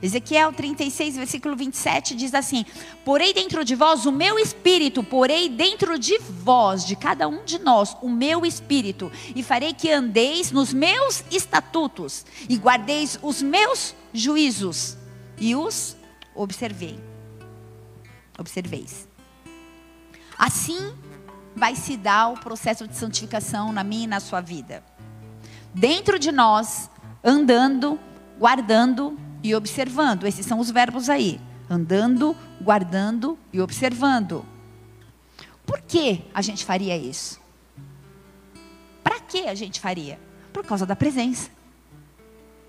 Ezequiel 0.00 0.52
36, 0.52 1.16
versículo 1.16 1.54
27 1.54 2.16
diz 2.16 2.34
assim: 2.34 2.64
Porei 3.04 3.32
dentro 3.32 3.64
de 3.64 3.76
vós 3.76 4.04
o 4.04 4.10
meu 4.10 4.36
espírito, 4.38 5.02
porei 5.02 5.48
dentro 5.48 5.96
de 5.96 6.18
vós, 6.18 6.84
de 6.84 6.96
cada 6.96 7.28
um 7.28 7.44
de 7.44 7.58
nós, 7.60 7.96
o 8.02 8.08
meu 8.08 8.44
espírito, 8.44 9.12
e 9.34 9.42
farei 9.42 9.72
que 9.72 9.90
andeis 9.90 10.50
nos 10.50 10.72
meus 10.72 11.22
estatutos, 11.30 12.24
e 12.48 12.56
guardeis 12.56 13.16
os 13.22 13.40
meus 13.42 13.94
juízos, 14.12 14.96
e 15.38 15.54
os 15.54 15.96
observei. 16.34 16.98
Observeis. 18.36 19.06
Assim 20.36 20.92
vai 21.54 21.76
se 21.76 21.96
dar 21.96 22.28
o 22.28 22.38
processo 22.38 22.86
de 22.86 22.96
santificação 22.96 23.72
na 23.72 23.84
minha 23.84 24.04
e 24.04 24.08
na 24.08 24.20
sua 24.20 24.40
vida. 24.40 24.82
Dentro 25.74 26.18
de 26.18 26.32
nós, 26.32 26.90
andando, 27.22 27.98
guardando 28.38 29.18
e 29.42 29.54
observando. 29.54 30.26
Esses 30.26 30.46
são 30.46 30.58
os 30.58 30.70
verbos 30.70 31.08
aí: 31.08 31.40
andando, 31.68 32.36
guardando 32.60 33.38
e 33.52 33.60
observando. 33.60 34.44
Por 35.64 35.80
que 35.80 36.22
a 36.34 36.42
gente 36.42 36.64
faria 36.64 36.96
isso? 36.96 37.40
Para 39.02 39.20
que 39.20 39.46
a 39.46 39.54
gente 39.54 39.80
faria? 39.80 40.18
Por 40.52 40.64
causa 40.64 40.84
da 40.84 40.96
presença. 40.96 41.50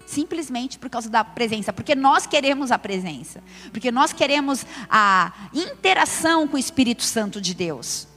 Simplesmente 0.05 0.77
por 0.77 0.89
causa 0.89 1.09
da 1.09 1.23
presença, 1.23 1.71
porque 1.71 1.95
nós 1.95 2.27
queremos 2.27 2.71
a 2.71 2.77
presença, 2.77 3.41
porque 3.71 3.89
nós 3.89 4.11
queremos 4.11 4.65
a 4.89 5.31
interação 5.53 6.45
com 6.45 6.57
o 6.57 6.59
Espírito 6.59 7.03
Santo 7.03 7.39
de 7.39 7.53
Deus. 7.53 8.07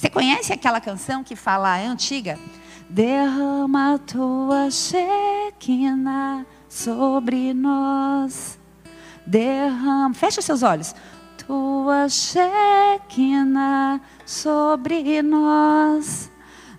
Você 0.00 0.08
conhece 0.08 0.50
aquela 0.50 0.80
canção 0.80 1.22
que 1.22 1.36
fala, 1.36 1.76
é 1.76 1.84
antiga? 1.84 2.38
Derrama 2.88 3.96
a 3.96 3.98
tua 3.98 4.70
Shekinah 4.70 6.46
sobre 6.70 7.52
nós. 7.52 8.58
Derrama. 9.26 10.14
Fecha 10.14 10.40
seus 10.40 10.62
olhos. 10.62 10.94
Tua 11.46 12.08
Shekinah 12.08 14.00
sobre 14.24 15.20
nós. 15.20 16.30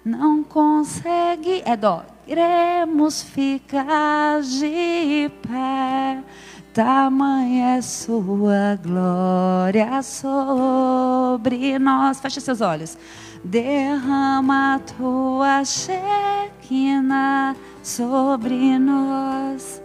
Não 0.03 0.43
consegue. 0.43 1.61
É 1.63 1.77
dó. 1.77 2.03
iremos 2.25 3.21
ficar 3.21 4.41
de 4.41 5.29
pé. 5.47 6.23
Tamanha 6.73 7.77
é 7.77 7.81
sua 7.81 8.79
glória 8.81 10.01
sobre 10.01 11.77
nós. 11.77 12.21
Feche 12.21 12.39
seus 12.39 12.61
olhos. 12.61 12.97
Derrama 13.43 14.75
a 14.75 14.79
tua 14.79 15.65
chequina 15.65 17.57
sobre 17.83 18.79
nós. 18.79 19.83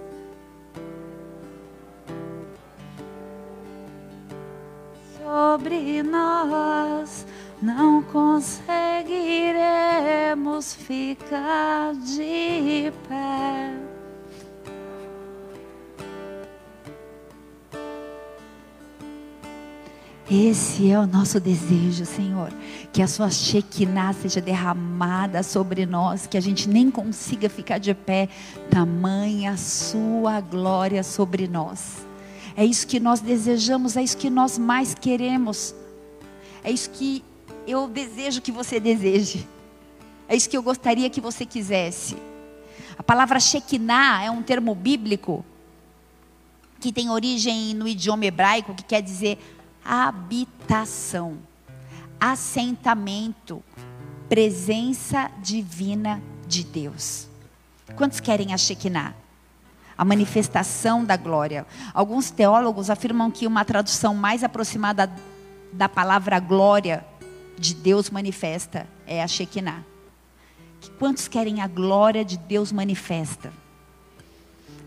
Sobre 5.19 6.05
nós 6.05 7.27
não 7.61 8.01
conseguiremos 8.05 10.77
ficar 10.77 11.95
de 11.95 12.93
pé. 13.09 13.86
Esse 20.29 20.91
é 20.91 20.99
o 20.99 21.07
nosso 21.07 21.39
desejo, 21.39 22.05
Senhor. 22.05 22.53
Que 22.93 23.01
a 23.01 23.07
sua 23.07 23.31
Shekinah 23.31 24.13
seja 24.13 24.41
derramada 24.41 25.43
sobre 25.45 25.87
nós, 25.87 26.27
que 26.27 26.37
a 26.37 26.41
gente 26.41 26.69
nem 26.69 26.91
consiga 26.91 27.49
ficar 27.49 27.79
de 27.79 27.95
pé, 27.95 28.29
tamanha 28.69 29.57
sua 29.57 30.41
glória 30.41 31.05
sobre 31.05 31.47
nós. 31.47 32.05
É 32.57 32.65
isso 32.65 32.89
que 32.89 32.99
nós 32.99 33.21
desejamos, 33.21 33.97
é 33.97 34.03
isso 34.03 34.17
que 34.17 34.29
nós 34.29 34.59
mais 34.59 34.95
queremos. 34.95 35.73
É 36.65 36.73
isso 36.73 36.91
que 36.91 37.23
eu 37.65 37.87
desejo 37.87 38.41
que 38.41 38.51
você 38.51 38.81
deseje. 38.81 39.47
É 40.29 40.35
isso 40.35 40.51
que 40.51 40.57
eu 40.57 40.63
gostaria 40.63 41.09
que 41.09 41.21
você 41.21 41.47
quisesse. 41.47 42.17
A 42.99 43.03
palavra 43.03 43.39
Shekinah 43.39 44.25
é 44.25 44.31
um 44.31 44.43
termo 44.43 44.75
bíblico 44.75 45.45
que 46.81 46.93
tem 46.93 47.11
origem 47.11 47.75
no 47.75 47.87
idioma 47.87 48.27
hebraico, 48.27 48.75
que 48.75 48.85
quer 48.85 49.01
dizer 49.01 49.39
habitação, 49.87 51.39
assentamento, 52.19 53.63
presença 54.29 55.31
divina 55.43 56.21
de 56.47 56.65
Deus. 56.65 57.29
Quantos 57.95 58.19
querem 58.19 58.53
a 58.53 58.59
Shekinah? 58.59 59.15
A 59.97 60.05
manifestação 60.05 61.05
da 61.05 61.17
glória. 61.17 61.67
Alguns 61.95 62.31
teólogos 62.31 62.91
afirmam 62.91 63.31
que 63.31 63.47
uma 63.47 63.65
tradução 63.65 64.15
mais 64.15 64.43
aproximada 64.43 65.11
da 65.73 65.89
palavra 65.89 66.39
glória 66.41 67.05
de 67.59 67.75
Deus 67.75 68.11
manifesta 68.11 68.87
é 69.07 69.23
a 69.23 69.29
Shekinah. 69.29 69.83
Quantos 70.99 71.29
querem 71.29 71.61
a 71.61 71.67
glória 71.67 72.25
de 72.25 72.37
Deus 72.37 72.73
manifesta? 72.73 73.53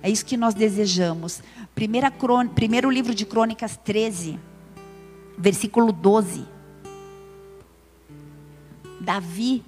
É 0.02 0.10
isso 0.10 0.26
que 0.26 0.38
nós 0.38 0.54
desejamos. 0.54 1.42
Primeira 1.76 2.12
primeiro 2.56 2.90
livro 2.90 3.14
de 3.14 3.26
Crônicas 3.26 3.78
13, 3.78 4.40
versículo 5.40 5.94
12. 5.94 6.46
Davi, 9.00 9.64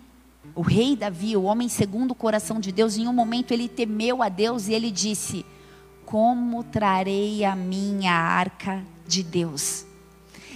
o 0.54 0.62
rei 0.62 0.98
Davi, 0.98 1.38
o 1.38 1.44
homem 1.44 1.70
segundo 1.70 2.12
o 2.12 2.16
coração 2.16 2.60
de 2.60 2.72
Deus, 2.72 2.98
em 2.98 3.08
um 3.08 3.14
momento 3.14 3.54
ele 3.54 3.70
temeu 3.70 4.22
a 4.22 4.28
Deus 4.28 4.68
e 4.68 4.74
ele 4.74 4.92
disse: 4.92 5.46
Como 6.06 6.64
trarei 6.66 7.46
a 7.46 7.56
minha 7.56 8.14
arca 8.14 8.84
de 9.08 9.24
Deus? 9.24 9.86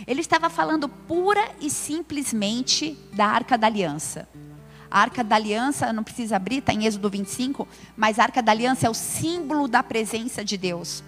Ele 0.05 0.19
estava 0.19 0.49
falando 0.49 0.89
pura 0.89 1.49
e 1.61 1.69
simplesmente 1.69 2.97
da 3.13 3.25
arca 3.25 3.57
da 3.57 3.67
aliança. 3.67 4.27
A 4.91 4.99
arca 4.99 5.23
da 5.23 5.35
aliança, 5.35 5.91
não 5.91 6.03
precisa 6.03 6.35
abrir, 6.35 6.57
está 6.57 6.73
em 6.73 6.85
Êxodo 6.85 7.09
25, 7.09 7.67
mas 7.97 8.19
a 8.19 8.23
arca 8.23 8.43
da 8.43 8.51
aliança 8.51 8.85
é 8.85 8.89
o 8.89 8.93
símbolo 8.93 9.67
da 9.67 9.81
presença 9.81 10.43
de 10.43 10.57
Deus. 10.57 11.03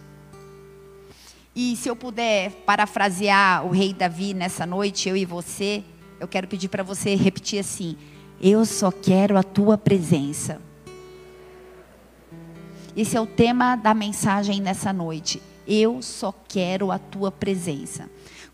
E 1.60 1.76
se 1.76 1.90
eu 1.90 1.96
puder 1.96 2.52
parafrasear 2.68 3.66
o 3.66 3.72
rei 3.72 3.92
Davi 3.92 4.32
nessa 4.32 4.64
noite, 4.64 5.10
eu 5.10 5.18
e 5.18 5.26
você, 5.26 5.84
eu 6.20 6.28
quero 6.28 6.48
pedir 6.48 6.68
para 6.68 6.84
você 6.84 7.16
repetir 7.16 7.58
assim: 7.58 7.98
Eu 8.40 8.64
só 8.64 8.92
quero 8.92 9.36
a 9.36 9.42
tua 9.42 9.76
presença. 9.76 10.62
Esse 12.96 13.18
é 13.18 13.20
o 13.20 13.26
tema 13.26 13.76
da 13.76 13.96
mensagem 13.96 14.62
nessa 14.62 14.94
noite. 14.94 15.42
Eu 15.68 16.00
só 16.04 16.32
quero 16.48 16.92
a 16.92 17.00
tua 17.00 17.32
presença. 17.32 18.08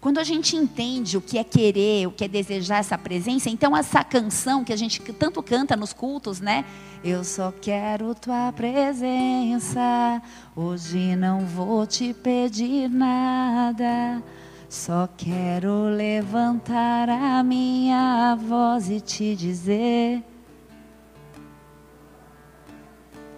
Quando 0.04 0.18
a 0.18 0.24
gente 0.26 0.58
entende 0.58 1.18
o 1.18 1.22
que 1.22 1.38
é 1.38 1.46
querer, 1.46 2.08
o 2.08 2.12
que 2.12 2.26
é 2.26 2.28
desejar 2.28 2.80
essa 2.80 2.98
presença, 2.98 3.50
então 3.50 3.76
essa 3.76 4.04
canção 4.04 4.62
que 4.62 4.74
a 4.74 4.76
gente 4.76 5.00
tanto 5.14 5.42
canta 5.42 5.78
nos 5.78 5.94
cultos, 5.94 6.42
né? 6.42 6.66
Eu 7.02 7.24
só 7.24 7.54
quero 7.54 8.14
tua 8.14 8.52
presença, 8.52 10.22
hoje 10.54 11.16
não 11.16 11.46
vou 11.46 11.88
te 11.88 12.14
pedir 12.14 12.90
nada. 12.90 14.22
Só 14.68 15.08
quero 15.16 15.86
levantar 15.86 17.08
a 17.08 17.42
minha 17.42 18.36
voz 18.36 18.90
e 18.90 19.00
te 19.00 19.34
dizer 19.38 20.22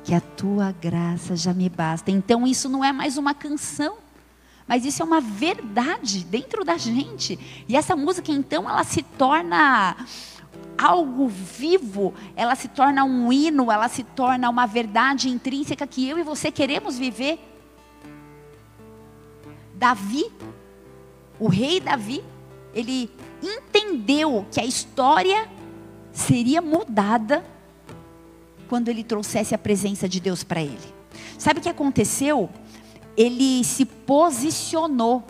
que 0.04 0.16
a 0.16 0.22
tua 0.22 0.72
graça 0.72 1.36
já 1.36 1.54
me 1.54 1.70
basta. 1.70 2.10
Então 2.10 2.48
isso 2.48 2.68
não 2.68 2.84
é 2.84 2.92
mais 2.92 3.20
uma 3.20 3.36
canção. 3.36 4.04
Mas 4.68 4.84
isso 4.84 5.02
é 5.02 5.06
uma 5.06 5.22
verdade 5.22 6.24
dentro 6.26 6.64
da 6.64 6.78
gente. 6.78 7.38
E 7.68 7.76
essa 7.76 7.96
música, 7.96 8.32
então, 8.32 8.70
ela 8.70 8.84
se 8.84 9.04
torna 9.04 9.96
algo 10.78 11.28
vivo, 11.28 12.14
ela 12.36 12.56
se 12.56 12.68
torna 12.68 13.04
um 13.04 13.32
hino, 13.32 13.72
ela 13.72 13.88
se 13.88 14.04
torna 14.04 14.50
uma 14.50 14.66
verdade 14.66 15.30
intrínseca 15.30 15.86
que 15.86 16.08
eu 16.08 16.18
e 16.18 16.24
você 16.24 16.52
queremos 16.52 16.98
viver. 16.98 17.40
Davi, 19.76 20.32
o 21.40 21.48
rei 21.48 21.80
Davi, 21.80 22.24
ele 22.74 23.10
entendeu 23.42 24.46
que 24.52 24.60
a 24.60 24.66
história 24.66 25.48
seria 26.12 26.62
mudada 26.62 27.46
quando 28.68 28.90
ele 28.90 29.04
trouxesse 29.04 29.54
a 29.54 29.58
presença 29.58 30.10
de 30.10 30.20
Deus 30.20 30.44
para 30.44 30.62
ele. 30.62 30.96
Sabe 31.38 31.60
o 31.60 31.64
que 31.64 31.70
aconteceu? 31.70 32.50
Ele 33.18 33.64
se 33.64 33.86
posicionou 33.86 35.24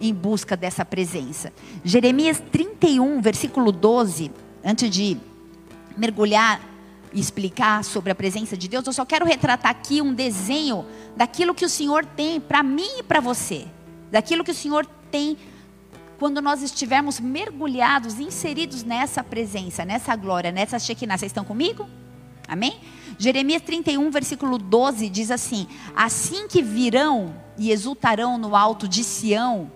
em 0.00 0.12
busca 0.12 0.56
dessa 0.56 0.84
presença. 0.84 1.52
Jeremias 1.84 2.42
31, 2.52 3.20
versículo 3.20 3.72
12, 3.72 4.30
antes 4.64 4.90
de 4.90 5.16
mergulhar 5.96 6.60
e 7.12 7.20
explicar 7.20 7.82
sobre 7.82 8.10
a 8.10 8.14
presença 8.14 8.56
de 8.56 8.68
Deus, 8.68 8.86
eu 8.86 8.92
só 8.92 9.04
quero 9.04 9.24
retratar 9.24 9.70
aqui 9.70 10.02
um 10.02 10.12
desenho 10.12 10.84
daquilo 11.16 11.54
que 11.54 11.64
o 11.64 11.68
Senhor 11.68 12.04
tem 12.04 12.40
para 12.40 12.62
mim 12.62 12.98
e 12.98 13.02
para 13.02 13.20
você. 13.20 13.66
Daquilo 14.10 14.44
que 14.44 14.50
o 14.50 14.54
Senhor 14.54 14.86
tem 15.10 15.36
quando 16.18 16.40
nós 16.40 16.62
estivermos 16.62 17.20
mergulhados, 17.20 18.18
inseridos 18.18 18.82
nessa 18.82 19.22
presença, 19.22 19.84
nessa 19.84 20.14
glória, 20.16 20.50
nessa 20.50 20.78
Shekinah. 20.78 21.18
Vocês 21.18 21.30
estão 21.30 21.44
comigo? 21.44 21.88
Amém? 22.48 22.80
Jeremias 23.18 23.62
31, 23.62 24.10
versículo 24.10 24.58
12 24.58 25.08
diz 25.08 25.30
assim: 25.30 25.66
Assim 25.94 26.46
que 26.48 26.62
virão 26.62 27.34
e 27.56 27.70
exultarão 27.70 28.36
no 28.36 28.54
alto 28.54 28.86
de 28.86 29.02
Sião, 29.02 29.70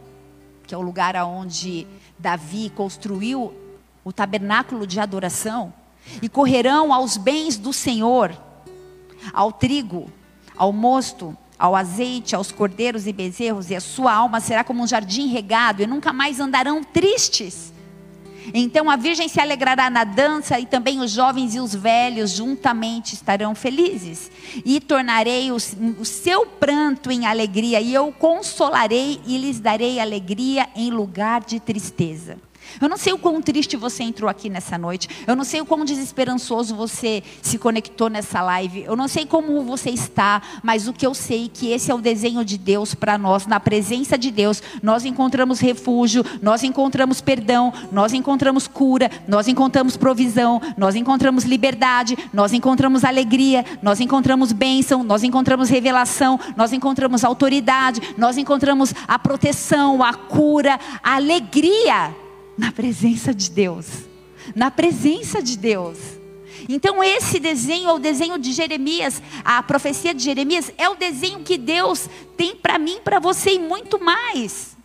que 0.67 0.75
é 0.75 0.79
o 0.79 0.83
lugar 0.83 1.17
aonde 1.17 1.87
Davi 2.19 2.71
construiu 2.71 3.55
o 4.05 4.13
tabernáculo 4.13 4.87
de 4.87 5.01
adoração, 5.01 5.73
e 6.21 6.29
correrão 6.29 6.93
aos 6.93 7.17
bens 7.17 7.57
do 7.57 7.73
Senhor, 7.73 8.37
ao 9.33 9.53
trigo, 9.53 10.11
ao 10.57 10.73
mosto, 10.73 11.37
ao 11.59 11.75
azeite, 11.75 12.35
aos 12.35 12.53
cordeiros 12.53 13.07
e 13.07 13.13
bezerros, 13.13 13.71
e 13.71 13.77
a 13.77 13.81
sua 13.81 14.13
alma 14.13 14.41
será 14.41 14.65
como 14.65 14.83
um 14.83 14.87
jardim 14.87 15.29
regado, 15.29 15.83
e 15.83 15.87
nunca 15.87 16.13
mais 16.13 16.41
andarão 16.41 16.83
tristes 16.85 17.73
então 18.53 18.91
a 18.91 18.97
virgem 18.97 19.29
se 19.29 19.41
alegrará 19.41 19.89
na 19.91 20.05
dança, 20.05 20.59
e 20.59 20.67
também 20.67 21.01
os 21.01 21.11
jovens 21.11 21.55
e 21.55 21.61
os 21.61 21.75
velhos 21.75 22.31
juntamente 22.31 23.15
estarão 23.15 23.55
felizes. 23.55 24.31
E 24.65 24.81
tornarei 24.81 25.51
o, 25.51 25.57
o 25.57 26.05
seu 26.05 26.47
pranto 26.47 27.11
em 27.11 27.27
alegria, 27.27 27.81
e 27.81 27.95
eu 27.95 28.13
consolarei 28.13 29.21
e 29.27 29.39
lhes 29.39 29.61
darei 29.61 30.01
alegria 30.01 30.69
em 30.75 30.91
lugar 30.91 31.43
de 31.43 31.61
tristeza. 31.61 32.39
Eu 32.81 32.89
não 32.89 32.97
sei 32.97 33.13
o 33.13 33.19
quão 33.19 33.41
triste 33.41 33.77
você 33.77 34.03
entrou 34.03 34.29
aqui 34.29 34.51
nessa 34.51 34.77
noite. 34.77 35.09
Eu 35.27 35.35
não 35.35 35.45
sei 35.45 35.61
o 35.61 35.67
quão 35.67 35.85
desesperançoso 35.85 36.75
você 36.75 37.23
se 37.41 37.59
conectou 37.59 38.11
nessa 38.11 38.43
live. 38.43 38.83
Eu 38.83 38.97
não 38.97 39.09
sei 39.09 39.25
como 39.25 39.63
você 39.63 39.91
está, 39.91 40.43
mas 40.63 40.89
o 40.89 40.93
que 40.93 41.07
eu 41.07 41.15
sei 41.15 41.47
é 41.47 41.49
que 41.49 41.71
esse 41.71 41.91
é 41.91 41.95
o 41.95 42.01
desenho 42.01 42.45
de 42.45 42.59
Deus 42.59 42.95
para 42.95 43.17
nós. 43.17 43.47
Na 43.47 43.61
presença 43.61 44.19
de 44.19 44.31
Deus, 44.31 44.63
nós 44.83 45.05
encontramos 45.05 45.61
refúgio, 45.61 46.25
nós 46.43 46.63
encontramos 46.63 47.21
perdão, 47.21 47.73
nós 47.91 48.13
encontramos 48.13 48.67
cura, 48.67 49.11
nós 49.27 49.49
encontramos 49.49 49.97
provisão, 49.97 50.61
nós 50.77 50.95
encontramos 50.95 51.45
liberdade, 51.45 52.17
nós 52.33 52.53
encontramos 52.53 53.05
alegria, 53.05 53.65
nós 53.83 54.01
encontramos 54.01 54.53
bênção, 54.53 55.03
nós 55.03 55.23
encontramos 55.23 55.69
revelação, 55.69 56.39
nós 56.57 56.73
encontramos 56.73 57.25
autoridade, 57.25 58.01
nós 58.17 58.37
encontramos 58.37 58.95
a 59.07 59.19
proteção, 59.19 60.03
a 60.03 60.13
cura, 60.15 60.79
a 61.03 61.15
alegria 61.15 62.15
na 62.61 62.71
presença 62.71 63.33
de 63.33 63.51
Deus. 63.51 63.87
Na 64.55 64.71
presença 64.71 65.43
de 65.43 65.57
Deus. 65.57 65.97
Então, 66.69 67.03
esse 67.03 67.41
desenho 67.41 67.89
é 67.89 67.93
o 67.93 67.99
desenho 67.99 68.39
de 68.39 68.53
Jeremias, 68.53 69.23
a 69.43 69.63
profecia 69.63 70.13
de 70.13 70.23
Jeremias 70.23 70.71
é 70.77 70.87
o 70.91 70.95
desenho 70.95 71.41
que 71.41 71.57
Deus 71.57 72.07
tem 72.37 72.55
para 72.55 72.79
mim, 72.79 72.99
para 73.03 73.19
você 73.19 73.55
e 73.55 73.59
muito 73.59 73.99
mais. 73.99 74.77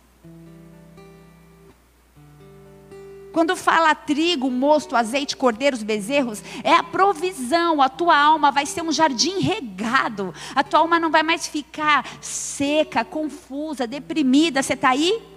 Quando 3.30 3.54
fala 3.54 3.94
trigo, 3.94 4.50
mosto, 4.50 4.96
azeite, 4.96 5.36
cordeiros, 5.36 5.82
bezerros, 5.82 6.42
é 6.64 6.72
a 6.72 6.82
provisão. 6.82 7.82
A 7.82 7.90
tua 7.90 8.16
alma 8.16 8.50
vai 8.50 8.64
ser 8.64 8.80
um 8.80 8.90
jardim 8.90 9.40
regado. 9.40 10.32
A 10.54 10.64
tua 10.64 10.80
alma 10.80 10.98
não 10.98 11.10
vai 11.10 11.22
mais 11.22 11.46
ficar 11.46 12.08
seca, 12.22 13.04
confusa, 13.04 13.86
deprimida. 13.86 14.62
Você 14.62 14.72
está 14.72 14.88
aí? 14.88 15.35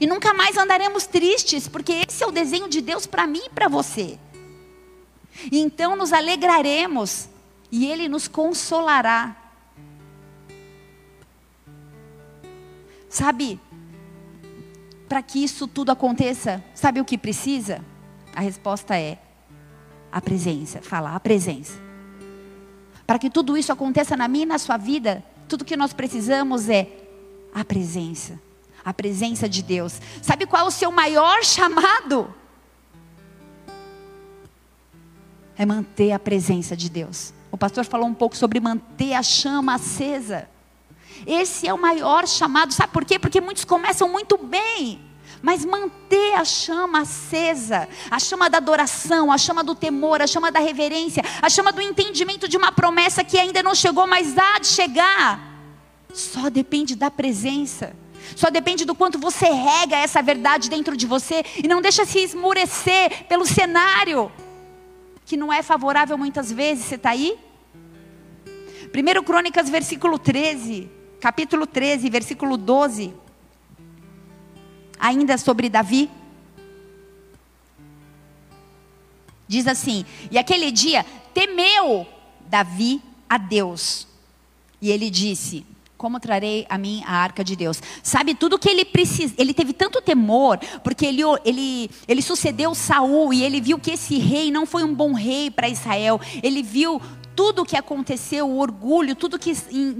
E 0.00 0.06
nunca 0.06 0.34
mais 0.34 0.56
andaremos 0.56 1.06
tristes, 1.06 1.66
porque 1.66 2.04
esse 2.06 2.22
é 2.22 2.26
o 2.26 2.30
desenho 2.30 2.68
de 2.68 2.80
Deus 2.80 3.06
para 3.06 3.26
mim 3.26 3.42
e 3.46 3.50
para 3.50 3.68
você. 3.68 4.18
E 5.50 5.58
então 5.58 5.96
nos 5.96 6.12
alegraremos 6.12 7.28
e 7.70 7.86
Ele 7.86 8.08
nos 8.08 8.28
consolará. 8.28 9.36
Sabe, 13.08 13.58
para 15.08 15.22
que 15.22 15.42
isso 15.42 15.66
tudo 15.66 15.90
aconteça, 15.90 16.62
sabe 16.74 17.00
o 17.00 17.04
que 17.04 17.16
precisa? 17.16 17.82
A 18.34 18.40
resposta 18.40 18.96
é 18.98 19.18
a 20.12 20.20
presença. 20.20 20.82
Fala, 20.82 21.14
a 21.14 21.20
presença. 21.20 21.78
Para 23.06 23.18
que 23.18 23.30
tudo 23.30 23.56
isso 23.56 23.72
aconteça 23.72 24.16
na 24.16 24.28
minha 24.28 24.42
e 24.42 24.46
na 24.46 24.58
sua 24.58 24.76
vida, 24.76 25.24
tudo 25.48 25.64
que 25.64 25.76
nós 25.76 25.94
precisamos 25.94 26.68
é 26.68 26.88
a 27.54 27.64
presença. 27.64 28.38
A 28.88 28.94
presença 28.94 29.46
de 29.46 29.62
Deus. 29.62 30.00
Sabe 30.22 30.46
qual 30.46 30.64
é 30.64 30.66
o 30.66 30.70
seu 30.70 30.90
maior 30.90 31.44
chamado? 31.44 32.34
É 35.58 35.66
manter 35.66 36.12
a 36.12 36.18
presença 36.18 36.74
de 36.74 36.88
Deus. 36.88 37.34
O 37.50 37.58
pastor 37.58 37.84
falou 37.84 38.08
um 38.08 38.14
pouco 38.14 38.34
sobre 38.34 38.58
manter 38.58 39.12
a 39.12 39.22
chama 39.22 39.74
acesa. 39.74 40.48
Esse 41.26 41.68
é 41.68 41.74
o 41.74 41.78
maior 41.78 42.26
chamado, 42.26 42.72
sabe 42.72 42.90
por 42.90 43.04
quê? 43.04 43.18
Porque 43.18 43.42
muitos 43.42 43.62
começam 43.62 44.08
muito 44.08 44.38
bem, 44.38 45.02
mas 45.42 45.66
manter 45.66 46.36
a 46.36 46.44
chama 46.46 47.02
acesa, 47.02 47.86
a 48.10 48.18
chama 48.18 48.48
da 48.48 48.56
adoração, 48.56 49.30
a 49.30 49.36
chama 49.36 49.62
do 49.62 49.74
temor, 49.74 50.22
a 50.22 50.26
chama 50.26 50.50
da 50.50 50.60
reverência, 50.60 51.22
a 51.42 51.50
chama 51.50 51.72
do 51.72 51.82
entendimento 51.82 52.48
de 52.48 52.56
uma 52.56 52.72
promessa 52.72 53.22
que 53.22 53.38
ainda 53.38 53.62
não 53.62 53.74
chegou, 53.74 54.06
mas 54.06 54.38
há 54.38 54.58
de 54.58 54.68
chegar, 54.68 55.46
só 56.14 56.48
depende 56.48 56.96
da 56.96 57.10
presença. 57.10 57.94
Só 58.36 58.50
depende 58.50 58.84
do 58.84 58.94
quanto 58.94 59.18
você 59.18 59.46
rega 59.46 59.96
essa 59.96 60.22
verdade 60.22 60.70
dentro 60.70 60.96
de 60.96 61.06
você 61.06 61.44
e 61.62 61.68
não 61.68 61.80
deixa 61.80 62.04
se 62.04 62.18
esmurecer 62.18 63.24
pelo 63.24 63.46
cenário 63.46 64.30
que 65.24 65.36
não 65.36 65.52
é 65.52 65.62
favorável 65.62 66.16
muitas 66.16 66.50
vezes. 66.50 66.86
Você 66.86 66.94
está 66.94 67.10
aí? 67.10 67.38
1 68.94 69.22
Crônicas, 69.24 69.68
versículo 69.68 70.18
13 70.18 70.98
capítulo 71.18 71.66
13, 71.66 72.08
versículo 72.08 72.56
12, 72.56 73.12
ainda 74.98 75.36
sobre 75.36 75.68
Davi. 75.68 76.10
Diz 79.46 79.66
assim: 79.66 80.04
E 80.30 80.38
aquele 80.38 80.70
dia 80.70 81.04
temeu 81.34 82.06
Davi 82.48 83.02
a 83.28 83.38
Deus. 83.38 84.06
E 84.80 84.90
ele 84.90 85.10
disse: 85.10 85.64
Como 85.98 86.20
trarei 86.20 86.64
a 86.68 86.78
mim 86.78 87.02
a 87.04 87.16
arca 87.16 87.42
de 87.42 87.56
Deus? 87.56 87.82
Sabe 88.04 88.32
tudo 88.32 88.56
que 88.56 88.70
ele 88.70 88.84
precisa. 88.84 89.34
Ele 89.36 89.52
teve 89.52 89.72
tanto 89.72 90.00
temor, 90.00 90.60
porque 90.84 91.04
ele, 91.04 91.22
ele, 91.44 91.90
ele 92.06 92.22
sucedeu 92.22 92.72
Saul 92.72 93.34
e 93.34 93.42
ele 93.42 93.60
viu 93.60 93.80
que 93.80 93.90
esse 93.90 94.16
rei 94.16 94.48
não 94.52 94.64
foi 94.64 94.84
um 94.84 94.94
bom 94.94 95.12
rei 95.12 95.50
para 95.50 95.68
Israel. 95.68 96.20
Ele 96.40 96.62
viu 96.62 97.02
tudo 97.34 97.62
o 97.62 97.64
que 97.64 97.76
aconteceu, 97.76 98.48
o 98.48 98.58
orgulho, 98.58 99.16
tudo 99.16 99.40
que, 99.40 99.52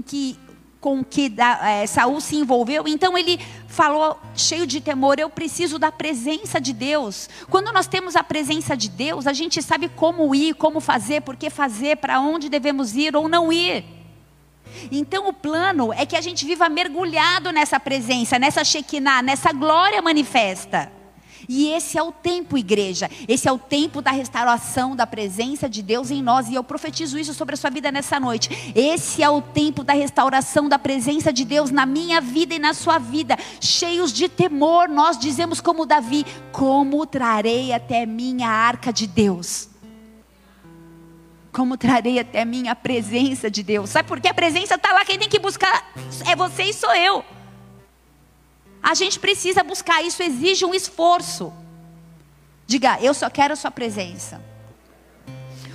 que 0.05 0.39
com 0.79 1.03
que 1.03 1.33
é, 1.37 1.85
Saul 1.85 2.21
se 2.21 2.37
envolveu. 2.37 2.87
Então 2.87 3.17
ele 3.17 3.37
falou, 3.67 4.17
cheio 4.33 4.65
de 4.65 4.79
temor: 4.79 5.19
Eu 5.19 5.29
preciso 5.29 5.77
da 5.77 5.91
presença 5.91 6.61
de 6.61 6.71
Deus. 6.71 7.29
Quando 7.49 7.73
nós 7.73 7.87
temos 7.87 8.15
a 8.15 8.23
presença 8.23 8.77
de 8.77 8.87
Deus, 8.87 9.27
a 9.27 9.33
gente 9.33 9.61
sabe 9.61 9.89
como 9.89 10.33
ir, 10.33 10.53
como 10.53 10.79
fazer, 10.79 11.23
por 11.23 11.35
que 11.35 11.49
fazer, 11.49 11.97
para 11.97 12.21
onde 12.21 12.47
devemos 12.47 12.95
ir 12.95 13.17
ou 13.17 13.27
não 13.27 13.51
ir. 13.51 13.98
Então 14.91 15.27
o 15.27 15.33
plano 15.33 15.93
é 15.93 16.05
que 16.05 16.15
a 16.15 16.21
gente 16.21 16.45
viva 16.45 16.69
mergulhado 16.69 17.51
nessa 17.51 17.79
presença, 17.79 18.39
nessa 18.39 18.63
Shekinah, 18.63 19.21
nessa 19.21 19.51
glória 19.51 20.01
manifesta. 20.01 20.91
E 21.47 21.67
esse 21.69 21.97
é 21.97 22.03
o 22.03 22.11
tempo, 22.11 22.57
igreja. 22.59 23.09
Esse 23.27 23.47
é 23.47 23.51
o 23.51 23.57
tempo 23.57 24.03
da 24.03 24.11
restauração 24.11 24.95
da 24.95 25.07
presença 25.07 25.67
de 25.67 25.81
Deus 25.81 26.11
em 26.11 26.21
nós. 26.21 26.47
E 26.47 26.53
eu 26.53 26.63
profetizo 26.63 27.17
isso 27.17 27.33
sobre 27.33 27.55
a 27.55 27.57
sua 27.57 27.71
vida 27.71 27.91
nessa 27.91 28.19
noite. 28.19 28.71
Esse 28.75 29.23
é 29.23 29.29
o 29.29 29.41
tempo 29.41 29.83
da 29.83 29.93
restauração 29.93 30.69
da 30.69 30.77
presença 30.77 31.33
de 31.33 31.43
Deus 31.43 31.71
na 31.71 31.87
minha 31.87 32.21
vida 32.21 32.53
e 32.53 32.59
na 32.59 32.75
sua 32.75 32.99
vida. 32.99 33.35
Cheios 33.59 34.13
de 34.13 34.29
temor, 34.29 34.87
nós 34.89 35.17
dizemos 35.17 35.59
como 35.59 35.87
Davi: 35.87 36.23
Como 36.51 37.03
trarei 37.07 37.73
até 37.73 38.05
mim 38.05 38.43
a 38.43 38.49
arca 38.49 38.93
de 38.93 39.07
Deus? 39.07 39.68
Como 41.51 41.77
trarei 41.77 42.19
até 42.19 42.45
mim 42.45 42.67
a 42.67 42.75
presença 42.75 43.49
de 43.49 43.63
Deus? 43.63 43.89
Sabe 43.89 44.07
por 44.07 44.19
que 44.19 44.27
a 44.27 44.33
presença 44.33 44.75
está 44.75 44.93
lá? 44.93 45.03
Quem 45.03 45.17
tem 45.17 45.29
que 45.29 45.39
buscar 45.39 45.91
é 46.27 46.35
você 46.35 46.63
e 46.63 46.73
sou 46.73 46.93
eu. 46.93 47.25
A 48.81 48.93
gente 48.93 49.19
precisa 49.19 49.63
buscar 49.63 50.03
isso, 50.03 50.23
exige 50.23 50.63
um 50.63 50.73
esforço. 50.73 51.51
Diga, 52.65 52.99
eu 53.01 53.13
só 53.13 53.29
quero 53.29 53.53
a 53.53 53.55
sua 53.55 53.71
presença. 53.71 54.41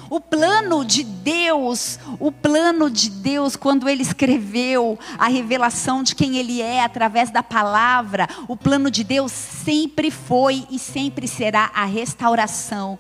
O 0.09 0.21
plano 0.21 0.85
de 0.85 1.03
Deus, 1.03 1.99
o 2.21 2.31
plano 2.31 2.91
de 2.91 3.11
Deus, 3.11 3.57
quando 3.57 3.89
Ele 3.89 4.03
escreveu 4.03 4.99
a 5.19 5.29
revelação 5.29 6.03
de 6.03 6.15
quem 6.15 6.37
Ele 6.37 6.63
é 6.63 6.85
através 6.85 7.31
da 7.31 7.43
palavra, 7.43 8.29
o 8.47 8.57
plano 8.57 8.91
de 8.91 9.03
Deus 9.03 9.33
sempre 9.33 10.11
foi 10.11 10.67
e 10.71 10.79
sempre 10.79 11.27
será 11.27 11.71
a 11.75 11.85
restauração. 11.85 12.99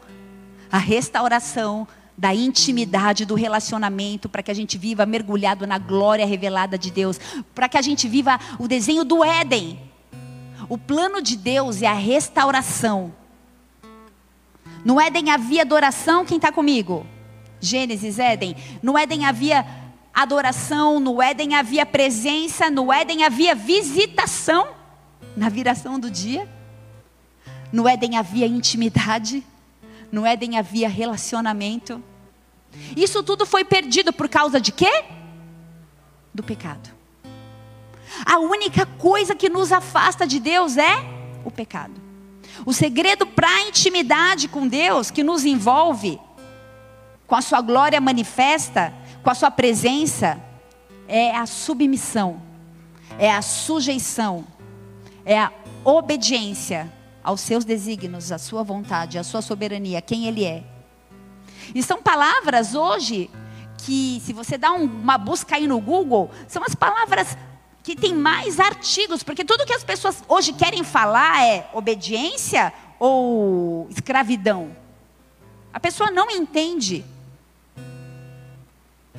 A 0.73 0.79
restauração 0.79 1.87
da 2.17 2.35
intimidade, 2.35 3.25
do 3.25 3.35
relacionamento, 3.35 4.29
para 4.29 4.43
que 4.43 4.51
a 4.51 4.55
gente 4.55 4.79
viva 4.79 5.05
mergulhado 5.05 5.67
na 5.67 5.79
glória 5.79 6.25
revelada 6.25 6.79
de 6.79 6.91
Deus, 6.91 7.19
para 7.55 7.69
que 7.69 7.77
a 7.77 7.83
gente 7.83 8.09
viva 8.09 8.39
o 8.59 8.69
desenho 8.69 9.05
do 9.05 9.25
Éden. 9.25 9.79
O 10.69 10.79
plano 10.79 11.21
de 11.21 11.37
Deus 11.37 11.83
é 11.83 11.87
a 11.87 11.95
restauração. 11.95 13.13
No 14.85 15.01
Éden 15.01 15.31
havia 15.31 15.63
adoração, 15.63 16.25
quem 16.25 16.37
está 16.37 16.53
comigo? 16.53 17.07
Gênesis, 17.61 18.19
Éden. 18.19 18.55
No 18.83 18.97
Éden 18.97 19.25
havia 19.25 19.67
adoração, 20.13 21.01
no 21.01 21.21
Éden 21.21 21.55
havia 21.55 21.85
presença, 21.85 22.71
no 22.71 22.93
Éden 22.93 23.25
havia 23.25 23.55
visitação, 23.55 24.69
na 25.37 25.49
viração 25.49 25.99
do 25.99 26.11
dia. 26.11 26.49
No 27.73 27.89
Éden 27.89 28.17
havia 28.17 28.47
intimidade, 28.47 29.43
no 30.15 30.25
Éden 30.25 30.57
havia 30.57 30.89
relacionamento. 30.89 32.01
Isso 32.97 33.23
tudo 33.23 33.45
foi 33.45 33.65
perdido 33.65 34.13
por 34.13 34.29
causa 34.29 34.61
de 34.61 34.71
quê? 34.71 35.05
Do 36.33 36.43
pecado. 36.43 36.91
A 38.25 38.39
única 38.39 38.87
coisa 38.87 39.35
que 39.35 39.49
nos 39.49 39.73
afasta 39.73 40.25
de 40.25 40.39
Deus 40.39 40.77
é 40.77 41.05
o 41.45 41.51
pecado. 41.51 42.01
O 42.65 42.73
segredo 42.73 43.27
para 43.27 43.49
a 43.49 43.63
intimidade 43.63 44.47
com 44.47 44.69
Deus, 44.69 45.11
que 45.11 45.25
nos 45.25 45.45
envolve, 45.45 46.21
com 47.27 47.35
a 47.35 47.43
sua 47.43 47.61
glória 47.61 48.01
manifesta, 48.01 48.95
com 49.21 49.31
a 49.31 49.35
sua 49.35 49.51
presença, 49.51 50.41
é 51.09 51.35
a 51.35 51.45
submissão, 51.45 52.41
é 53.19 53.33
a 53.33 53.43
sujeição, 53.43 54.47
é 55.25 55.37
a 55.41 55.51
obediência 55.85 56.91
aos 57.25 57.41
seus 57.41 57.65
desígnios, 57.65 58.31
à 58.31 58.39
sua 58.39 58.63
vontade, 58.63 59.19
à 59.19 59.25
sua 59.25 59.41
soberania, 59.41 60.03
quem 60.03 60.27
Ele 60.27 60.45
é. 60.45 60.63
E 61.75 61.83
são 61.83 62.03
palavras 62.03 62.75
hoje 62.75 63.31
que, 63.79 64.21
se 64.25 64.33
você 64.33 64.59
dá 64.59 64.73
um, 64.73 64.85
uma 64.85 65.17
busca 65.17 65.57
aí 65.57 65.67
no 65.67 65.81
Google, 65.81 66.31
são 66.47 66.63
as 66.63 66.75
palavras 66.75 67.37
que 67.83 67.97
tem 67.97 68.15
mais 68.15 68.61
artigos, 68.61 69.23
porque 69.23 69.45
tudo 69.45 69.67
que 69.67 69.73
as 69.73 69.85
pessoas 69.85 70.23
hoje 70.29 70.53
querem 70.53 70.85
falar 70.85 71.43
é 71.45 71.69
obediência 71.73 72.73
ou 72.99 73.87
escravidão. 73.91 74.77
A 75.73 75.81
pessoa 75.81 76.11
não 76.11 76.31
entende 76.31 77.05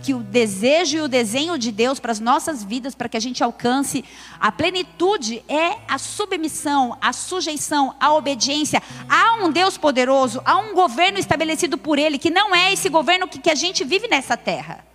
que 0.05 0.13
o 0.13 0.19
desejo 0.19 0.97
e 0.97 1.01
o 1.01 1.07
desenho 1.07 1.57
de 1.57 1.71
Deus 1.71 1.99
para 1.99 2.11
as 2.11 2.19
nossas 2.19 2.63
vidas, 2.63 2.93
para 2.93 3.09
que 3.09 3.17
a 3.17 3.19
gente 3.19 3.43
alcance 3.43 4.05
a 4.39 4.51
plenitude, 4.51 5.43
é 5.49 5.79
a 5.87 5.97
submissão, 5.97 6.95
a 7.01 7.11
sujeição, 7.11 7.95
a 7.99 8.13
obediência. 8.13 8.83
Há 9.09 9.43
um 9.43 9.51
Deus 9.51 9.79
poderoso, 9.79 10.39
há 10.45 10.57
um 10.57 10.75
governo 10.75 11.17
estabelecido 11.17 11.75
por 11.75 11.97
Ele, 11.97 12.19
que 12.19 12.29
não 12.29 12.53
é 12.53 12.71
esse 12.71 12.87
governo 12.87 13.27
que, 13.27 13.39
que 13.39 13.49
a 13.49 13.55
gente 13.55 13.83
vive 13.83 14.07
nessa 14.07 14.37
terra. 14.37 14.85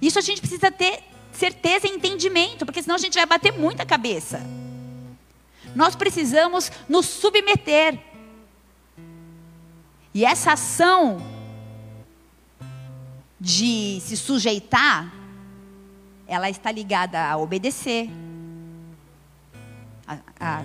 Isso 0.00 0.20
a 0.20 0.22
gente 0.22 0.40
precisa 0.40 0.70
ter 0.70 1.00
certeza 1.32 1.88
e 1.88 1.90
entendimento, 1.90 2.64
porque 2.64 2.80
senão 2.80 2.94
a 2.94 3.00
gente 3.00 3.14
vai 3.14 3.26
bater 3.26 3.52
muita 3.52 3.84
cabeça. 3.84 4.40
Nós 5.74 5.96
precisamos 5.96 6.70
nos 6.88 7.06
submeter. 7.06 7.98
E 10.14 10.24
essa 10.24 10.52
ação 10.52 11.39
de 13.40 14.00
se 14.04 14.16
sujeitar, 14.16 15.12
ela 16.26 16.50
está 16.50 16.70
ligada 16.70 17.24
a 17.24 17.36
obedecer, 17.38 18.10
a, 20.06 20.18
a 20.38 20.62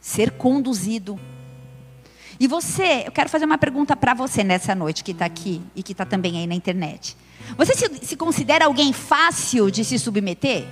ser 0.00 0.30
conduzido. 0.32 1.20
E 2.40 2.46
você, 2.46 3.04
eu 3.06 3.12
quero 3.12 3.28
fazer 3.28 3.44
uma 3.44 3.58
pergunta 3.58 3.94
para 3.94 4.14
você 4.14 4.42
nessa 4.42 4.74
noite 4.74 5.04
que 5.04 5.12
está 5.12 5.26
aqui 5.26 5.60
e 5.74 5.82
que 5.82 5.92
está 5.92 6.04
também 6.04 6.38
aí 6.38 6.46
na 6.46 6.54
internet. 6.54 7.16
Você 7.56 7.74
se, 7.74 8.06
se 8.06 8.16
considera 8.16 8.64
alguém 8.64 8.92
fácil 8.92 9.70
de 9.70 9.84
se 9.84 9.98
submeter? 9.98 10.64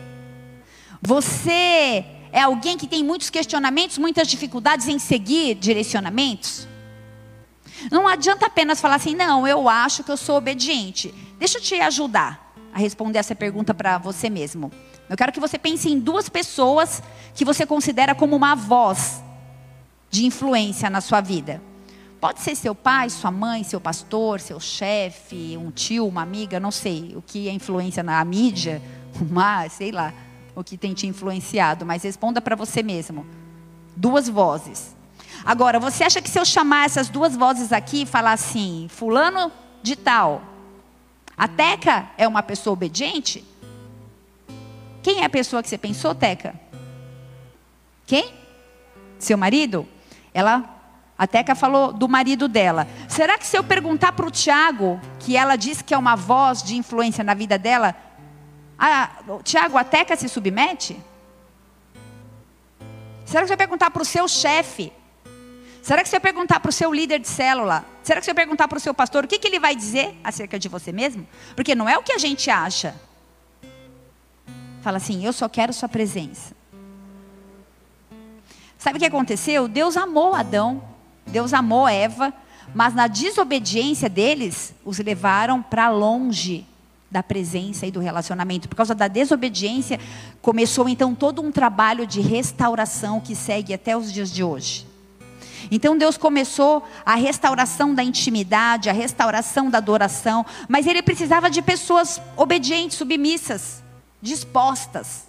Você 1.01 2.05
é 2.33 2.41
alguém 2.41 2.77
que 2.77 2.87
tem 2.87 3.05
muitos 3.05 3.31
questionamentos, 3.31 3.99
muitas 3.99 4.27
dificuldades 4.27 4.89
em 4.89 4.99
seguir 4.99 5.55
direcionamentos? 5.55 6.67
Não 7.91 8.07
adianta 8.07 8.47
apenas 8.47 8.81
falar 8.81 8.97
assim, 8.97 9.15
não, 9.15 9.47
eu 9.47 9.69
acho 9.69 10.05
que 10.05 10.11
eu 10.11 10.17
sou 10.17 10.37
obediente. 10.37 11.15
Deixa 11.39 11.59
eu 11.59 11.63
te 11.63 11.75
ajudar 11.75 12.55
a 12.73 12.79
responder 12.79 13.19
essa 13.19 13.35
pergunta 13.35 13.73
para 13.73 13.99
você 13.99 14.29
mesmo. 14.29 14.73
Eu 15.09 15.17
quero 15.17 15.33
que 15.33 15.41
você 15.41 15.59
pense 15.59 15.91
em 15.91 15.99
duas 15.99 16.29
pessoas 16.29 17.03
que 17.35 17.45
você 17.45 17.67
considera 17.67 18.15
como 18.15 18.35
uma 18.35 18.55
voz 18.55 19.23
de 20.11 20.25
influência 20.25 20.89
na 20.89 21.01
sua 21.01 21.21
vida. 21.21 21.61
Pode 22.21 22.41
ser 22.41 22.57
seu 22.57 22.75
pai, 22.75 23.11
sua 23.11 23.31
mãe, 23.31 23.63
seu 23.65 23.81
pastor, 23.81 24.41
seu 24.41 24.59
chefe, 24.59 25.59
um 25.59 25.71
tio, 25.71 26.07
uma 26.07 26.23
amiga, 26.23 26.59
não 26.59 26.71
sei 26.71 27.13
o 27.15 27.21
que 27.21 27.49
é 27.49 27.53
influência 27.53 28.03
na 28.03 28.25
mídia, 28.25 28.81
uma, 29.21 29.69
sei 29.69 29.93
lá, 29.93 30.15
o 30.57 30.65
que 30.65 30.79
tem 30.79 30.95
te 30.95 31.07
influenciado, 31.07 31.85
mas 31.85 32.03
responda 32.03 32.41
para 32.41 32.57
você 32.57 32.83
mesmo. 32.83 33.27
Duas 33.95 34.29
vozes. 34.29 34.97
Agora, 35.45 35.79
você 35.79 36.05
acha 36.05 36.23
que 36.23 36.31
se 36.31 36.39
eu 36.39 36.45
chamar 36.45 36.87
essas 36.87 37.09
duas 37.09 37.37
vozes 37.37 37.73
aqui 37.73 38.03
e 38.03 38.07
falar 38.07 38.33
assim, 38.33 38.87
fulano 38.89 39.53
de 39.83 39.95
tal, 39.95 40.43
a 41.37 41.47
Teca 41.47 42.09
é 42.17 42.27
uma 42.27 42.43
pessoa 42.43 42.73
obediente? 42.73 43.45
Quem 45.03 45.21
é 45.21 45.25
a 45.27 45.31
pessoa 45.31 45.63
que 45.63 45.69
você 45.69 45.77
pensou, 45.77 46.15
Teca? 46.15 46.55
Quem? 48.07 48.33
Seu 49.19 49.37
marido? 49.37 49.87
Ela, 50.33 50.65
a 51.19 51.27
Teca 51.27 51.55
falou 51.55 51.93
do 51.93 52.09
marido 52.09 52.49
dela. 52.49 52.89
Será 53.07 53.37
que 53.37 53.47
se 53.47 53.59
eu 53.59 53.63
perguntar 53.63 54.13
para 54.13 54.27
o 54.27 54.31
Tiago, 54.31 54.99
que 55.19 55.37
ela 55.37 55.57
disse 55.57 55.85
que 55.85 55.93
é 55.93 55.99
uma 55.99 56.17
voz 56.17 56.63
de 56.63 56.75
influência 56.75 57.23
na 57.23 57.35
vida 57.35 57.59
dela, 57.59 57.95
Tiago, 59.43 59.77
a 59.77 59.85
Teca 59.85 60.17
se 60.17 60.27
submete? 60.27 60.97
Será 63.27 63.43
que 63.43 63.49
se 63.49 63.53
eu 63.53 63.59
perguntar 63.59 63.91
para 63.91 64.03
o 64.03 64.07
seu 64.07 64.27
chefe, 64.27 64.91
Será 65.85 66.03
que 66.03 66.09
se 66.09 66.17
eu 66.17 66.21
perguntar 66.21 66.61
para 66.61 66.71
o 66.71 66.73
seu 66.73 66.91
líder 66.91 67.19
de 67.19 67.29
célula, 67.29 67.85
será 68.03 68.19
que 68.19 68.25
se 68.25 68.31
eu 68.31 68.35
perguntar 68.35 68.67
para 68.67 68.79
o 68.79 68.81
seu 68.81 68.95
pastor, 68.95 69.23
o 69.23 69.29
que, 69.29 69.39
que 69.39 69.47
ele 69.47 69.61
vai 69.61 69.77
dizer 69.77 70.19
acerca 70.25 70.59
de 70.59 70.67
você 70.67 70.91
mesmo? 70.91 71.27
Porque 71.55 71.75
não 71.75 71.87
é 71.87 71.99
o 71.99 72.03
que 72.03 72.11
a 72.11 72.17
gente 72.17 72.49
acha. 72.49 72.95
Fala 74.81 74.97
assim, 74.97 75.27
eu 75.27 75.31
só 75.31 75.47
quero 75.47 75.75
sua 75.75 75.87
presença. 75.87 76.55
Sabe 78.79 78.97
o 78.97 78.99
que 78.99 79.05
aconteceu? 79.05 79.69
Deus 79.69 79.95
amou 79.99 80.35
Adão, 80.35 80.83
Deus 81.27 81.53
amou 81.53 81.87
Eva, 81.87 82.33
mas 82.75 82.95
na 82.95 83.07
desobediência 83.07 84.09
deles, 84.09 84.75
os 84.87 84.99
levaram 85.01 85.63
para 85.63 85.91
longe 85.91 86.67
da 87.11 87.23
presença 87.23 87.85
e 87.85 87.91
do 87.91 88.01
relacionamento. 88.01 88.71
Por 88.71 88.77
causa 88.77 88.95
da 88.95 89.07
desobediência, 89.07 90.01
começou 90.41 90.89
então 90.89 91.15
todo 91.15 91.43
um 91.43 91.53
trabalho 91.53 92.07
de 92.07 92.23
restauração 92.23 93.21
que 93.21 93.37
segue 93.37 93.75
até 93.75 93.95
os 93.95 94.11
dias 94.11 94.33
de 94.33 94.43
hoje. 94.43 94.94
Então 95.71 95.97
Deus 95.97 96.17
começou 96.17 96.87
a 97.05 97.15
restauração 97.15 97.95
da 97.95 98.03
intimidade, 98.03 98.91
a 98.91 98.93
restauração 98.93 99.71
da 99.71 99.79
adoração, 99.79 100.45
mas 100.69 100.87
ele 100.87 101.03
precisava 101.03 101.51
de 101.51 101.63
pessoas 101.63 102.21
obedientes, 102.37 102.97
submissas, 102.97 103.83
dispostas. 104.21 105.25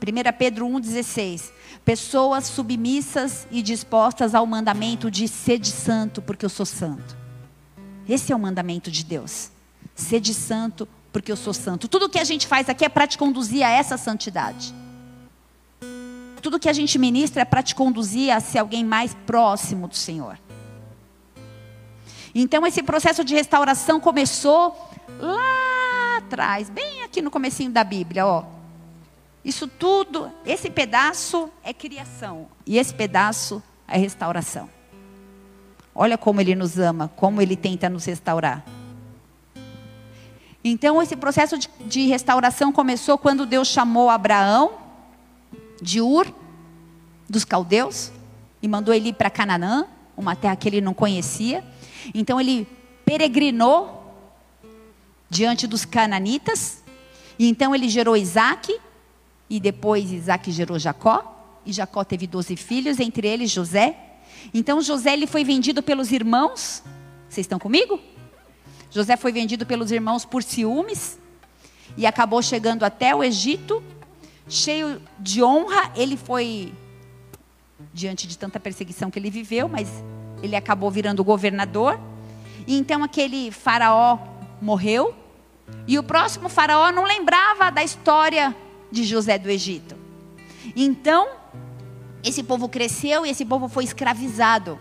1 0.00 0.38
Pedro 0.38 0.66
1,16. 0.66 1.50
Pessoas 1.84 2.46
submissas 2.46 3.46
e 3.50 3.62
dispostas 3.62 4.34
ao 4.34 4.46
mandamento 4.46 5.10
de 5.10 5.28
sede 5.28 5.70
santo, 5.70 6.22
porque 6.22 6.44
eu 6.44 6.50
sou 6.50 6.66
santo. 6.66 7.16
Esse 8.08 8.32
é 8.32 8.36
o 8.36 8.38
mandamento 8.38 8.90
de 8.90 9.04
Deus. 9.04 9.50
Sede 9.94 10.34
santo, 10.34 10.88
porque 11.12 11.30
eu 11.30 11.36
sou 11.36 11.52
santo. 11.52 11.88
Tudo 11.88 12.08
que 12.08 12.18
a 12.18 12.24
gente 12.24 12.46
faz 12.46 12.68
aqui 12.68 12.84
é 12.84 12.88
para 12.88 13.06
te 13.06 13.18
conduzir 13.18 13.62
a 13.62 13.70
essa 13.70 13.96
santidade. 13.96 14.74
Tudo 16.40 16.58
que 16.58 16.68
a 16.68 16.72
gente 16.72 16.98
ministra 16.98 17.42
é 17.42 17.44
para 17.44 17.62
te 17.62 17.74
conduzir 17.74 18.34
a 18.34 18.40
ser 18.40 18.58
alguém 18.58 18.84
mais 18.84 19.14
próximo 19.26 19.86
do 19.86 19.94
Senhor. 19.94 20.38
Então 22.34 22.66
esse 22.66 22.82
processo 22.82 23.24
de 23.24 23.34
restauração 23.34 24.00
começou 24.00 24.76
lá 25.18 26.16
atrás, 26.18 26.70
bem 26.70 27.02
aqui 27.02 27.20
no 27.20 27.30
comecinho 27.30 27.70
da 27.70 27.82
Bíblia, 27.82 28.26
ó. 28.26 28.44
Isso 29.44 29.66
tudo, 29.66 30.30
esse 30.44 30.70
pedaço 30.70 31.50
é 31.62 31.72
criação 31.72 32.46
e 32.66 32.78
esse 32.78 32.94
pedaço 32.94 33.62
é 33.88 33.98
restauração. 33.98 34.68
Olha 35.94 36.16
como 36.16 36.40
ele 36.40 36.54
nos 36.54 36.78
ama, 36.78 37.10
como 37.16 37.42
ele 37.42 37.56
tenta 37.56 37.88
nos 37.88 38.04
restaurar. 38.04 38.64
Então 40.62 41.02
esse 41.02 41.16
processo 41.16 41.58
de, 41.58 41.68
de 41.86 42.06
restauração 42.06 42.70
começou 42.70 43.16
quando 43.18 43.46
Deus 43.46 43.68
chamou 43.68 44.10
Abraão 44.10 44.79
de 45.80 46.00
Ur, 46.00 46.32
dos 47.28 47.44
caldeus, 47.44 48.10
e 48.62 48.68
mandou 48.68 48.92
ele 48.92 49.10
ir 49.10 49.14
para 49.14 49.30
Canaã, 49.30 49.86
uma 50.16 50.36
terra 50.36 50.56
que 50.56 50.68
ele 50.68 50.80
não 50.80 50.92
conhecia. 50.92 51.64
Então 52.14 52.40
ele 52.40 52.66
peregrinou 53.04 53.98
diante 55.28 55.66
dos 55.66 55.84
cananitas, 55.84 56.82
e 57.38 57.48
então 57.48 57.74
ele 57.74 57.88
gerou 57.88 58.16
Isaac, 58.16 58.76
e 59.48 59.58
depois 59.58 60.12
Isaac 60.12 60.50
gerou 60.50 60.78
Jacó, 60.78 61.60
e 61.64 61.72
Jacó 61.72 62.04
teve 62.04 62.26
doze 62.26 62.56
filhos, 62.56 63.00
entre 63.00 63.26
eles 63.26 63.50
José. 63.50 63.96
Então 64.52 64.80
José 64.80 65.12
ele 65.12 65.26
foi 65.26 65.44
vendido 65.44 65.82
pelos 65.82 66.12
irmãos, 66.12 66.82
vocês 67.28 67.44
estão 67.44 67.58
comigo? 67.58 68.00
José 68.90 69.16
foi 69.16 69.32
vendido 69.32 69.64
pelos 69.64 69.90
irmãos 69.90 70.24
por 70.24 70.42
ciúmes, 70.42 71.18
e 71.96 72.06
acabou 72.06 72.42
chegando 72.42 72.84
até 72.84 73.14
o 73.14 73.22
Egito, 73.22 73.82
cheio 74.50 75.00
de 75.18 75.42
honra, 75.42 75.92
ele 75.94 76.16
foi 76.16 76.74
diante 77.94 78.26
de 78.26 78.36
tanta 78.36 78.60
perseguição 78.60 79.10
que 79.10 79.18
ele 79.18 79.30
viveu, 79.30 79.68
mas 79.68 79.88
ele 80.42 80.56
acabou 80.56 80.90
virando 80.90 81.24
governador. 81.24 81.98
E 82.66 82.76
então 82.76 83.02
aquele 83.02 83.50
faraó 83.50 84.18
morreu, 84.60 85.14
e 85.86 85.98
o 85.98 86.02
próximo 86.02 86.48
faraó 86.48 86.90
não 86.90 87.04
lembrava 87.04 87.70
da 87.70 87.82
história 87.82 88.54
de 88.90 89.04
José 89.04 89.38
do 89.38 89.48
Egito. 89.48 89.96
Então, 90.74 91.28
esse 92.24 92.42
povo 92.42 92.68
cresceu 92.68 93.24
e 93.24 93.30
esse 93.30 93.44
povo 93.44 93.68
foi 93.68 93.84
escravizado. 93.84 94.78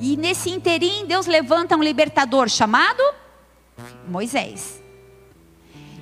E 0.00 0.16
nesse 0.16 0.50
interim, 0.50 1.06
Deus 1.06 1.26
levanta 1.26 1.76
um 1.76 1.82
libertador 1.82 2.48
chamado 2.48 3.02
Moisés. 4.08 4.82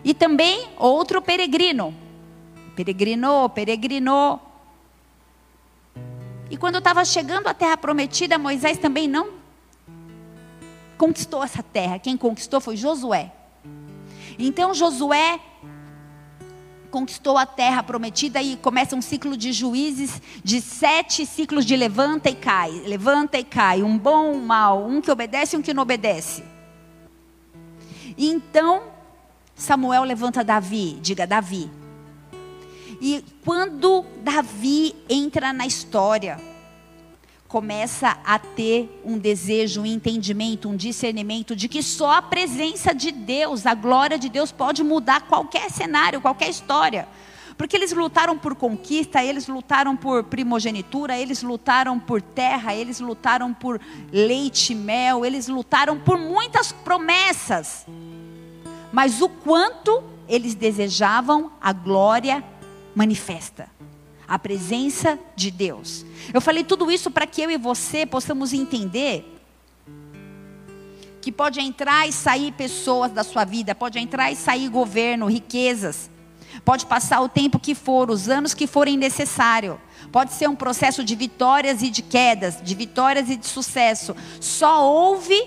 E 0.03 0.15
também 0.15 0.69
outro 0.77 1.21
peregrino, 1.21 1.95
Peregrinou, 2.79 3.49
peregrinou. 3.49 4.41
E 6.49 6.57
quando 6.57 6.79
estava 6.79 7.05
chegando 7.05 7.49
à 7.49 7.53
terra 7.53 7.77
prometida, 7.77 8.39
Moisés 8.39 8.79
também 8.79 9.09
não 9.09 9.31
conquistou 10.97 11.43
essa 11.43 11.61
terra. 11.61 11.99
Quem 11.99 12.17
conquistou 12.17 12.61
foi 12.61 12.77
Josué. 12.77 13.33
Então 14.39 14.73
Josué 14.73 15.41
conquistou 16.89 17.37
a 17.37 17.45
terra 17.45 17.83
prometida 17.83 18.41
e 18.41 18.57
começa 18.57 18.95
um 18.95 19.03
ciclo 19.03 19.37
de 19.37 19.53
juízes, 19.53 20.23
de 20.45 20.61
sete 20.61 21.27
ciclos 21.27 21.67
de 21.67 21.75
levanta 21.75 22.31
e 22.31 22.35
cai, 22.37 22.71
levanta 22.87 23.39
e 23.39 23.45
cai, 23.45 23.83
um 23.83 23.99
bom, 23.99 24.35
um 24.35 24.47
mal, 24.47 24.87
um 24.87 25.01
que 25.01 25.11
obedece 25.11 25.57
e 25.57 25.59
um 25.59 25.63
que 25.63 25.75
não 25.75 25.83
obedece. 25.83 26.45
E 28.17 28.29
então 28.29 28.85
Samuel 29.57 30.05
levanta 30.05 30.45
Davi, 30.45 30.97
diga 31.03 31.27
Davi. 31.27 31.78
E 33.01 33.25
quando 33.45 34.05
Davi 34.23 34.95
entra 35.09 35.53
na 35.53 35.67
história, 35.67 36.41
começa 37.47 38.19
a 38.25 38.39
ter 38.39 39.01
um 39.05 39.17
desejo, 39.17 39.83
um 39.83 39.87
entendimento, 39.87 40.69
um 40.69 40.77
discernimento 40.77 41.57
de 41.57 41.69
que 41.69 41.83
só 41.83 42.13
a 42.13 42.23
presença 42.23 42.95
de 42.95 43.11
Deus, 43.11 43.65
a 43.67 43.75
glória 43.75 44.19
de 44.19 44.29
Deus 44.29 44.53
pode 44.53 44.83
mudar 44.83 45.23
qualquer 45.23 45.71
cenário, 45.71 46.21
qualquer 46.21 46.51
história. 46.51 47.09
Porque 47.57 47.75
eles 47.75 47.93
lutaram 47.93 48.39
por 48.39 48.55
conquista, 48.55 49.25
eles 49.25 49.49
lutaram 49.49 49.97
por 49.97 50.25
primogenitura, 50.25 51.19
eles 51.19 51.43
lutaram 51.43 51.99
por 51.99 52.21
terra, 52.21 52.75
eles 52.75 53.01
lutaram 53.01 53.53
por 53.55 53.81
leite 54.13 54.73
e 54.73 54.77
mel, 54.77 55.25
eles 55.25 55.49
lutaram 55.49 55.99
por 55.99 56.19
muitas 56.19 56.71
promessas. 56.71 57.87
Mas 58.93 59.21
o 59.21 59.29
quanto 59.29 60.05
eles 60.29 60.55
desejavam 60.55 61.51
a 61.61 61.73
glória 61.73 62.45
manifesta 62.99 63.69
a 64.27 64.37
presença 64.41 65.17
de 65.37 65.53
Deus. 65.53 66.05
Eu 66.35 66.41
falei 66.41 66.65
tudo 66.65 66.91
isso 66.91 67.13
para 67.13 67.29
que 67.29 67.41
eu 67.41 67.49
e 67.49 67.57
você 67.57 68.05
possamos 68.05 68.53
entender 68.53 69.37
que 71.21 71.31
pode 71.31 71.61
entrar 71.61 72.09
e 72.09 72.13
sair 72.13 72.51
pessoas 72.53 73.13
da 73.13 73.23
sua 73.23 73.45
vida, 73.45 73.73
pode 73.73 74.01
entrar 74.01 74.33
e 74.33 74.37
sair 74.37 74.69
governo, 74.69 75.27
riquezas. 75.27 76.11
Pode 76.65 76.87
passar 76.87 77.21
o 77.21 77.29
tempo 77.29 77.61
que 77.61 77.73
for, 77.73 78.11
os 78.11 78.29
anos 78.29 78.53
que 78.53 78.67
forem 78.67 78.97
necessário. 78.97 79.81
Pode 80.11 80.33
ser 80.33 80.49
um 80.49 80.57
processo 80.57 81.05
de 81.05 81.15
vitórias 81.15 81.83
e 81.83 81.91
de 81.91 82.03
quedas, 82.03 82.61
de 82.61 82.75
vitórias 82.75 83.31
e 83.31 83.37
de 83.37 83.47
sucesso. 83.47 84.17
Só 84.41 84.85
houve 84.85 85.41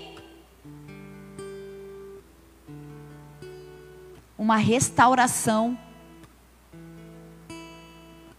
uma 4.38 4.56
restauração 4.56 5.78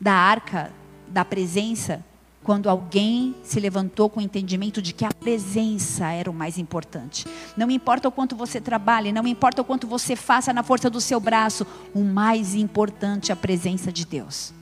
da 0.04 0.14
arca 0.14 0.70
da 1.08 1.24
presença 1.24 2.04
quando 2.44 2.70
alguém 2.70 3.34
se 3.42 3.58
levantou 3.58 4.10
com 4.10 4.20
o 4.20 4.24
entendimento 4.24 4.82
de 4.82 4.94
que 4.94 5.06
a 5.06 5.14
presença 5.14 6.12
era 6.12 6.30
o 6.30 6.34
mais 6.34 6.58
importante. 6.58 7.26
Não 7.56 7.72
importa 7.72 8.10
o 8.10 8.12
quanto 8.12 8.36
você 8.36 8.60
trabalhe, 8.60 9.14
não 9.14 9.26
importa 9.26 9.62
o 9.62 9.66
quanto 9.66 9.88
você 9.88 10.14
faça 10.14 10.52
na 10.52 10.62
força 10.62 10.90
do 10.90 11.00
seu 11.00 11.22
braço, 11.22 11.66
o 11.94 12.04
mais 12.04 12.54
importante 12.54 13.32
é 13.32 13.34
a 13.34 13.38
presença 13.38 13.94
de 13.94 14.06
Deus. 14.06 14.54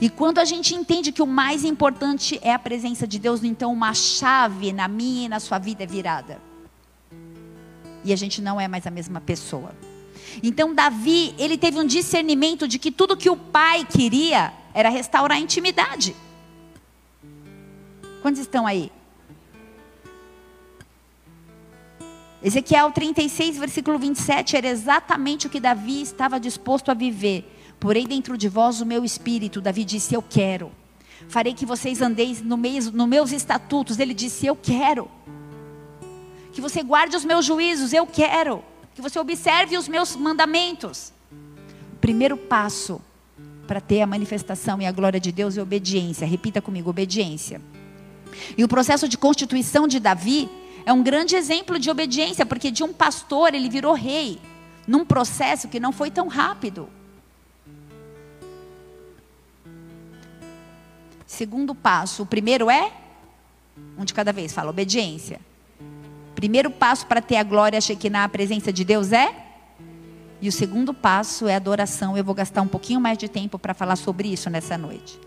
E 0.00 0.08
quando 0.08 0.38
a 0.38 0.46
gente 0.46 0.74
entende 0.74 1.12
que 1.12 1.20
o 1.20 1.26
mais 1.26 1.62
importante 1.62 2.40
é 2.42 2.54
a 2.54 2.58
presença 2.58 3.06
de 3.06 3.18
Deus, 3.18 3.44
então 3.44 3.70
uma 3.70 3.92
chave 3.92 4.72
na 4.72 4.88
minha 4.88 5.26
e 5.26 5.28
na 5.28 5.40
sua 5.40 5.58
vida 5.58 5.84
é 5.84 5.86
virada. 5.86 6.40
E 8.02 8.14
a 8.14 8.16
gente 8.16 8.40
não 8.40 8.58
é 8.58 8.66
mais 8.66 8.86
a 8.86 8.90
mesma 8.90 9.20
pessoa. 9.20 9.74
Então 10.42 10.74
Davi, 10.74 11.34
ele 11.36 11.58
teve 11.58 11.78
um 11.78 11.86
discernimento 11.86 12.66
de 12.66 12.78
que 12.78 12.90
tudo 12.90 13.14
que 13.14 13.28
o 13.28 13.36
pai 13.36 13.84
queria 13.84 14.54
era 14.74 14.88
restaurar 14.88 15.38
a 15.38 15.40
intimidade. 15.40 16.14
Quantos 18.22 18.40
estão 18.40 18.66
aí? 18.66 18.90
Ezequiel 22.42 22.90
36, 22.90 23.58
versículo 23.58 23.98
27, 23.98 24.56
era 24.56 24.68
exatamente 24.68 25.46
o 25.46 25.50
que 25.50 25.60
Davi 25.60 26.00
estava 26.00 26.40
disposto 26.40 26.90
a 26.90 26.94
viver. 26.94 27.44
Porém, 27.78 28.06
dentro 28.06 28.36
de 28.36 28.48
vós 28.48 28.80
o 28.80 28.86
meu 28.86 29.04
espírito, 29.04 29.60
Davi 29.60 29.84
disse: 29.84 30.14
Eu 30.14 30.22
quero. 30.22 30.72
Farei 31.28 31.52
que 31.52 31.66
vocês 31.66 32.00
andeis 32.00 32.40
no 32.40 32.56
meio, 32.56 32.90
nos 32.92 33.08
meus 33.08 33.32
estatutos. 33.32 33.98
Ele 33.98 34.14
disse: 34.14 34.46
Eu 34.46 34.56
quero. 34.56 35.10
Que 36.52 36.60
você 36.60 36.82
guarde 36.82 37.16
os 37.16 37.24
meus 37.24 37.44
juízos. 37.44 37.92
Eu 37.92 38.06
quero. 38.06 38.64
Que 38.94 39.02
você 39.02 39.18
observe 39.18 39.76
os 39.76 39.86
meus 39.86 40.16
mandamentos. 40.16 41.12
O 41.94 41.96
primeiro 42.00 42.36
passo 42.36 43.00
para 43.70 43.80
ter 43.80 44.02
a 44.02 44.06
manifestação 44.06 44.82
e 44.82 44.84
a 44.84 44.90
glória 44.90 45.20
de 45.20 45.30
Deus 45.30 45.56
é 45.56 45.62
obediência. 45.62 46.26
Repita 46.26 46.60
comigo: 46.60 46.90
obediência. 46.90 47.62
E 48.58 48.64
o 48.64 48.68
processo 48.68 49.08
de 49.08 49.16
constituição 49.16 49.86
de 49.86 50.00
Davi 50.00 50.50
é 50.84 50.92
um 50.92 51.04
grande 51.04 51.36
exemplo 51.36 51.78
de 51.78 51.88
obediência, 51.88 52.44
porque 52.44 52.68
de 52.68 52.82
um 52.82 52.92
pastor 52.92 53.54
ele 53.54 53.68
virou 53.68 53.94
rei, 53.94 54.40
num 54.88 55.04
processo 55.04 55.68
que 55.68 55.78
não 55.78 55.92
foi 55.92 56.10
tão 56.10 56.26
rápido. 56.26 56.88
Segundo 61.24 61.72
passo, 61.72 62.24
o 62.24 62.26
primeiro 62.26 62.68
é 62.68 62.92
um 63.96 64.04
de 64.04 64.12
cada 64.12 64.32
vez, 64.32 64.52
fala 64.52 64.70
obediência. 64.70 65.40
Primeiro 66.34 66.72
passo 66.72 67.06
para 67.06 67.22
ter 67.22 67.36
a 67.36 67.44
glória 67.44 67.80
Shekinah, 67.80 68.24
a 68.24 68.28
presença 68.28 68.72
de 68.72 68.84
Deus 68.84 69.12
é 69.12 69.49
e 70.40 70.48
o 70.48 70.52
segundo 70.52 70.94
passo 70.94 71.46
é 71.46 71.54
adoração. 71.54 72.16
Eu 72.16 72.24
vou 72.24 72.34
gastar 72.34 72.62
um 72.62 72.68
pouquinho 72.68 73.00
mais 73.00 73.18
de 73.18 73.28
tempo 73.28 73.58
para 73.58 73.74
falar 73.74 73.96
sobre 73.96 74.28
isso 74.28 74.48
nessa 74.48 74.78
noite. 74.78 75.18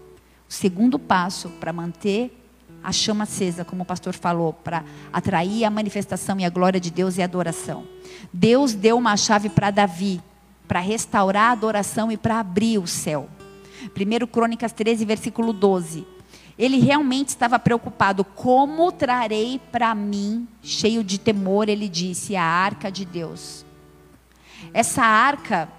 O 0.49 0.53
segundo 0.53 0.97
passo 0.97 1.49
para 1.59 1.71
manter 1.71 2.39
a 2.83 2.91
chama 2.91 3.23
acesa, 3.23 3.63
como 3.63 3.83
o 3.83 3.85
pastor 3.85 4.13
falou, 4.13 4.51
para 4.51 4.83
atrair 5.11 5.63
a 5.63 5.69
manifestação 5.69 6.39
e 6.39 6.45
a 6.45 6.49
glória 6.49 6.79
de 6.79 6.91
Deus 6.91 7.17
e 7.17 7.21
a 7.21 7.25
adoração. 7.25 7.85
Deus 8.31 8.73
deu 8.73 8.97
uma 8.97 9.15
chave 9.15 9.47
para 9.47 9.71
Davi, 9.71 10.21
para 10.67 10.81
restaurar 10.81 11.49
a 11.49 11.51
adoração 11.51 12.11
e 12.11 12.17
para 12.17 12.39
abrir 12.39 12.77
o 12.79 12.87
céu. 12.87 13.29
1 13.95 14.27
Crônicas 14.27 14.73
13, 14.73 15.05
versículo 15.05 15.53
12. 15.53 16.05
Ele 16.57 16.79
realmente 16.79 17.29
estava 17.29 17.57
preocupado. 17.57 18.23
Como 18.23 18.91
trarei 18.91 19.59
para 19.71 19.95
mim, 19.95 20.47
cheio 20.61 21.03
de 21.03 21.17
temor, 21.19 21.69
ele 21.69 21.87
disse, 21.87 22.35
a 22.35 22.43
arca 22.43 22.91
de 22.91 23.05
Deus. 23.05 23.65
Essa 24.73 25.03
arca, 25.03 25.69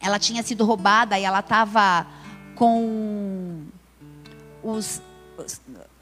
ela 0.00 0.18
tinha 0.18 0.42
sido 0.42 0.64
roubada 0.64 1.18
e 1.18 1.24
ela 1.24 1.40
estava 1.40 2.06
com 2.54 3.66
os 4.62 5.00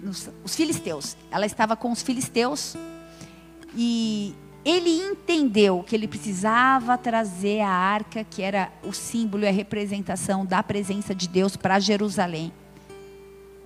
os, 0.03 0.31
os 0.45 0.55
filisteus. 0.57 1.17
Ela 1.31 1.47
estava 1.47 1.77
com 1.77 1.91
os 1.91 2.03
filisteus 2.03 2.77
e 3.75 4.35
ele 4.65 4.91
entendeu 4.91 5.85
que 5.87 5.95
ele 5.95 6.09
precisava 6.09 6.99
trazer 6.99 7.61
a 7.61 7.69
arca, 7.71 8.25
que 8.25 8.43
era 8.43 8.73
o 8.83 8.93
símbolo 8.93 9.45
e 9.45 9.49
a 9.49 9.53
representação 9.53 10.45
da 10.45 10.63
presença 10.63 11.15
de 11.15 11.29
Deus 11.29 11.57
para 11.57 11.79
Jerusalém. 11.79 12.53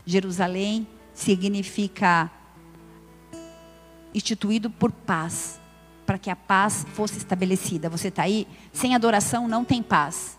Jerusalém 0.05 0.87
significa 1.15 2.31
instituído 4.15 4.69
por 4.69 4.91
paz, 4.91 5.60
para 6.11 6.19
que 6.19 6.29
a 6.29 6.35
paz 6.35 6.85
fosse 6.93 7.19
estabelecida. 7.19 7.89
Você 7.89 8.09
está 8.09 8.25
aí? 8.25 8.45
Sem 8.73 8.97
adoração 8.97 9.47
não 9.47 9.65
tem 9.65 9.81
paz. 9.81 10.37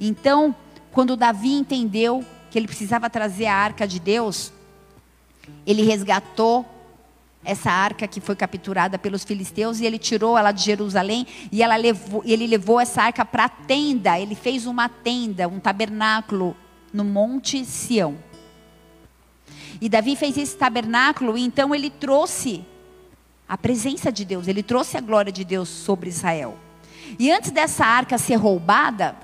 Então, 0.00 0.56
quando 0.90 1.14
Davi 1.14 1.52
entendeu 1.52 2.24
que 2.50 2.58
ele 2.58 2.66
precisava 2.66 3.10
trazer 3.10 3.44
a 3.44 3.54
arca 3.54 3.86
de 3.86 4.00
Deus, 4.00 4.50
ele 5.66 5.82
resgatou 5.82 6.64
essa 7.44 7.70
arca 7.70 8.08
que 8.08 8.18
foi 8.18 8.34
capturada 8.34 8.98
pelos 8.98 9.24
filisteus 9.24 9.78
e 9.78 9.84
ele 9.84 9.98
tirou 9.98 10.38
ela 10.38 10.52
de 10.52 10.62
Jerusalém 10.62 11.26
e 11.52 11.62
ela 11.62 11.76
levou, 11.76 12.22
ele 12.24 12.46
levou 12.46 12.80
essa 12.80 13.02
arca 13.02 13.26
para 13.26 13.44
a 13.44 13.50
tenda. 13.50 14.18
Ele 14.18 14.34
fez 14.34 14.64
uma 14.64 14.88
tenda, 14.88 15.46
um 15.46 15.60
tabernáculo 15.60 16.56
no 16.94 17.04
Monte 17.04 17.62
Sião. 17.66 18.16
E 19.82 19.88
Davi 19.90 20.16
fez 20.16 20.38
esse 20.38 20.56
tabernáculo 20.56 21.36
e 21.36 21.42
então 21.42 21.74
ele 21.74 21.90
trouxe 21.90 22.64
a 23.48 23.58
presença 23.58 24.10
de 24.10 24.24
Deus, 24.24 24.48
ele 24.48 24.62
trouxe 24.62 24.96
a 24.96 25.00
glória 25.00 25.32
de 25.32 25.44
Deus 25.44 25.68
sobre 25.68 26.08
Israel. 26.08 26.56
E 27.18 27.30
antes 27.30 27.50
dessa 27.50 27.84
arca 27.84 28.16
ser 28.18 28.36
roubada 28.36 29.16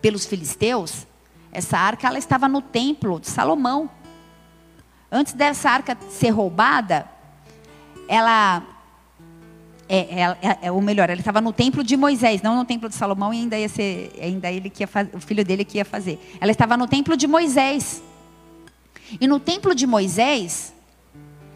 pelos 0.00 0.26
filisteus, 0.26 1.06
essa 1.52 1.78
arca 1.78 2.08
ela 2.08 2.18
estava 2.18 2.48
no 2.48 2.60
templo 2.60 3.20
de 3.20 3.28
Salomão. 3.28 3.88
Antes 5.10 5.32
dessa 5.32 5.70
arca 5.70 5.96
ser 6.10 6.30
roubada, 6.30 7.08
ela 8.08 8.74
é, 9.88 9.98
é, 9.98 10.20
é, 10.22 10.58
é, 10.62 10.72
ou 10.72 10.80
melhor, 10.80 11.10
ela 11.10 11.20
estava 11.20 11.40
no 11.40 11.52
templo 11.52 11.84
de 11.84 11.96
Moisés, 11.96 12.42
não 12.42 12.56
no 12.56 12.64
templo 12.64 12.88
de 12.88 12.94
Salomão, 12.94 13.32
e 13.32 13.38
ainda 13.40 13.58
ia 13.58 13.68
ser, 13.68 14.12
ainda 14.20 14.50
ele 14.50 14.70
que 14.70 14.82
ia 14.82 14.88
o 15.12 15.20
filho 15.20 15.44
dele 15.44 15.64
que 15.64 15.78
ia 15.78 15.84
fazer. 15.84 16.18
Ela 16.40 16.50
estava 16.50 16.76
no 16.76 16.88
templo 16.88 17.16
de 17.16 17.26
Moisés. 17.26 18.02
E 19.20 19.26
no 19.28 19.38
templo 19.38 19.74
de 19.74 19.86
Moisés, 19.86 20.72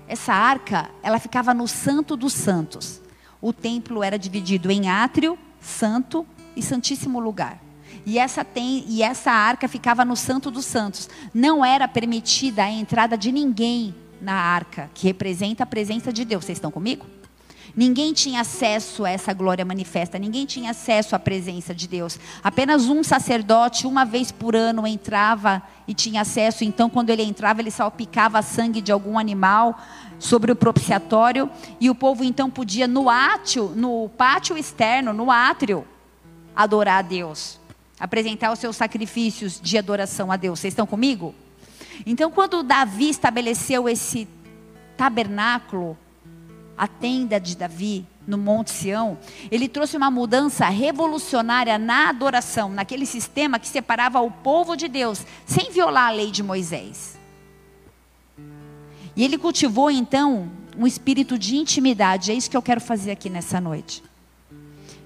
essa 0.09 0.33
arca, 0.33 0.91
ela 1.03 1.19
ficava 1.19 1.53
no 1.53 1.69
Santo 1.69 2.17
dos 2.17 2.33
Santos. 2.33 3.01
O 3.41 3.53
templo 3.53 4.03
era 4.03 4.19
dividido 4.19 4.71
em 4.71 4.89
átrio, 4.89 5.39
santo 5.61 6.27
e 6.57 6.63
santíssimo 6.63 7.21
lugar. 7.21 7.61
E 8.07 8.19
essa, 8.19 8.43
tem, 8.45 8.85
e 8.89 9.03
essa 9.03 9.31
arca 9.31 9.69
ficava 9.69 10.05
no 10.05 10.17
Santo 10.17 10.51
dos 10.51 10.65
Santos. 10.65 11.11
Não 11.35 11.65
era 11.65 11.87
permitida 11.87 12.65
a 12.65 12.71
entrada 12.71 13.19
de 13.19 13.31
ninguém 13.31 13.95
na 14.21 14.33
arca, 14.33 14.91
que 14.95 15.07
representa 15.07 15.63
a 15.63 15.67
presença 15.67 16.13
de 16.13 16.25
Deus. 16.25 16.45
Vocês 16.45 16.57
estão 16.57 16.71
comigo? 16.71 17.07
Ninguém 17.79 18.13
tinha 18.13 18.41
acesso 18.41 19.05
a 19.05 19.11
essa 19.11 19.33
glória 19.33 19.65
manifesta, 19.65 20.19
ninguém 20.19 20.45
tinha 20.45 20.73
acesso 20.73 21.15
à 21.15 21.19
presença 21.21 21.73
de 21.73 21.87
Deus. 21.87 22.19
Apenas 22.43 22.87
um 22.87 23.05
sacerdote, 23.05 23.87
uma 23.87 24.05
vez 24.05 24.33
por 24.33 24.57
ano, 24.57 24.85
entrava 24.85 25.63
e 25.87 25.95
tinha 25.95 26.23
acesso. 26.23 26.65
Então, 26.65 26.91
quando 26.91 27.11
ele 27.11 27.23
entrava, 27.23 27.61
ele 27.61 27.71
salpicava 27.71 28.43
sangue 28.43 28.81
de 28.81 28.91
algum 28.91 29.17
animal 29.17 29.81
sobre 30.19 30.51
o 30.51 30.57
propiciatório. 30.57 31.49
E 31.81 31.89
o 31.89 31.95
povo 31.95 32.25
então 32.25 32.51
podia, 32.51 32.89
no 32.89 33.09
átrio, 33.09 33.73
no 33.77 34.09
pátio 34.09 34.59
externo, 34.59 35.13
no 35.13 35.31
átrio, 35.31 35.87
adorar 36.57 36.99
a 36.99 37.03
Deus 37.03 37.61
apresentar 38.01 38.53
os 38.53 38.59
seus 38.59 38.77
sacrifícios 38.77 39.61
de 39.61 39.77
adoração 39.79 40.31
a 40.31 40.37
Deus. 40.37 40.61
Vocês 40.61 40.73
estão 40.73 40.87
comigo? 40.87 41.33
Então, 42.05 42.29
quando 42.29 42.65
Davi 42.65 43.09
estabeleceu 43.09 43.89
esse 43.89 44.29
tabernáculo, 44.97 45.97
a 46.79 46.87
tenda 46.87 47.41
de 47.41 47.57
Davi, 47.57 48.07
no 48.27 48.39
Monte 48.39 48.71
Sião, 48.71 49.19
ele 49.51 49.69
trouxe 49.69 49.97
uma 49.97 50.11
mudança 50.11 50.69
revolucionária 50.69 51.79
na 51.79 52.11
adoração, 52.11 52.71
naquele 52.71 53.05
sistema 53.05 53.59
que 53.59 53.67
separava 53.67 54.21
o 54.21 54.31
povo 54.31 54.77
de 54.77 54.87
Deus, 54.87 55.25
sem 55.45 55.73
violar 55.73 56.09
a 56.09 56.13
lei 56.13 56.31
de 56.31 56.43
Moisés. 56.43 57.19
E 59.17 59.25
ele 59.25 59.37
cultivou 59.37 59.91
então 59.91 60.49
um 60.77 60.87
espírito 60.87 61.37
de 61.37 61.57
intimidade, 61.57 62.31
é 62.31 62.35
isso 62.35 62.49
que 62.49 62.57
eu 62.57 62.63
quero 62.63 62.81
fazer 62.81 63.11
aqui 63.11 63.29
nessa 63.29 63.61
noite 63.61 64.03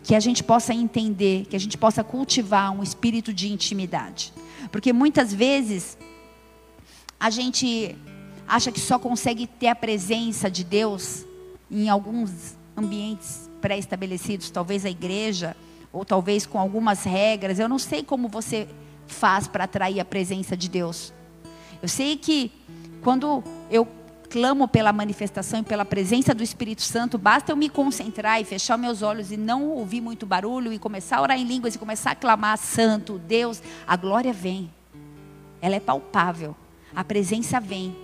que 0.03 0.15
a 0.15 0.21
gente 0.21 0.43
possa 0.43 0.75
entender, 0.75 1.47
que 1.47 1.55
a 1.55 1.61
gente 1.61 1.79
possa 1.79 2.03
cultivar 2.03 2.73
um 2.73 2.83
espírito 2.83 3.33
de 3.33 3.53
intimidade. 3.53 4.33
Porque 4.71 4.93
muitas 4.93 5.33
vezes 5.33 5.97
a 7.21 7.31
gente 7.31 7.97
acha 8.49 8.73
que 8.73 8.81
só 8.81 8.99
consegue 8.99 9.47
ter 9.47 9.69
a 9.69 9.75
presença 9.77 10.51
de 10.51 10.65
Deus 10.65 11.25
em 11.73 11.89
alguns 11.89 12.57
ambientes 12.77 13.51
pré-estabelecidos, 13.61 14.51
talvez 14.51 14.85
a 14.85 14.91
igreja, 14.91 15.57
ou 15.93 16.05
talvez 16.05 16.45
com 16.45 16.59
algumas 16.59 17.05
regras. 17.05 17.59
Eu 17.59 17.69
não 17.69 17.79
sei 17.79 18.03
como 18.03 18.29
você 18.29 18.69
faz 19.07 19.49
para 19.49 19.65
atrair 19.65 20.01
a 20.01 20.05
presença 20.05 20.57
de 20.57 20.69
Deus. 20.69 21.13
Eu 21.81 21.89
sei 21.89 22.17
que 22.17 22.53
quando 23.03 23.43
eu 23.71 23.89
clamo 24.29 24.67
pela 24.67 24.93
manifestação 24.93 25.61
e 25.61 25.63
pela 25.63 25.85
presença 25.85 26.35
do 26.35 26.43
Espírito 26.43 26.83
Santo, 26.83 27.19
basta 27.19 27.53
eu 27.53 27.57
me 27.57 27.69
concentrar 27.69 28.41
e 28.41 28.45
fechar 28.45 28.79
meus 28.79 29.03
olhos 29.03 29.31
e 29.31 29.37
não 29.37 29.69
ouvir 29.69 30.01
muito 30.01 30.25
barulho 30.25 30.73
e 30.73 30.79
começar 30.79 31.19
a 31.19 31.23
orar 31.23 31.39
em 31.39 31.45
línguas 31.45 31.75
e 31.75 31.79
começar 31.79 32.13
a 32.13 32.15
clamar 32.15 32.57
Santo, 32.57 33.19
Deus, 33.19 33.63
a 33.87 33.97
glória 33.97 34.33
vem. 34.33 34.71
Ela 35.61 35.77
é 35.77 35.81
palpável. 35.81 36.57
A 36.95 37.05
presença 37.05 37.61
vem. 37.61 37.95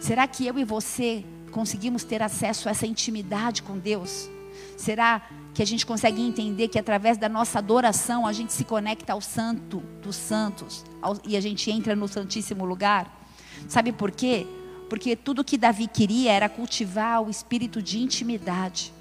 Será 0.00 0.26
que 0.28 0.46
eu 0.46 0.58
e 0.58 0.64
você 0.64 1.24
conseguimos 1.56 2.04
ter 2.04 2.22
acesso 2.22 2.68
a 2.68 2.72
essa 2.72 2.86
intimidade 2.86 3.62
com 3.62 3.78
Deus? 3.78 4.28
Será 4.76 5.22
que 5.54 5.62
a 5.62 5.64
gente 5.64 5.86
consegue 5.86 6.20
entender 6.20 6.68
que 6.68 6.78
através 6.78 7.16
da 7.16 7.30
nossa 7.30 7.60
adoração 7.60 8.26
a 8.26 8.32
gente 8.34 8.52
se 8.52 8.62
conecta 8.62 9.14
ao 9.14 9.22
Santo 9.22 9.78
dos 10.02 10.16
Santos 10.16 10.84
ao, 11.00 11.16
e 11.24 11.34
a 11.34 11.40
gente 11.40 11.70
entra 11.70 11.96
no 11.96 12.06
Santíssimo 12.06 12.66
Lugar? 12.66 13.10
Sabe 13.68 13.90
por 13.90 14.10
quê? 14.10 14.46
Porque 14.90 15.16
tudo 15.16 15.42
que 15.42 15.56
Davi 15.56 15.86
queria 15.86 16.30
era 16.30 16.46
cultivar 16.46 17.22
o 17.22 17.30
espírito 17.30 17.80
de 17.80 18.00
intimidade. 18.00 18.92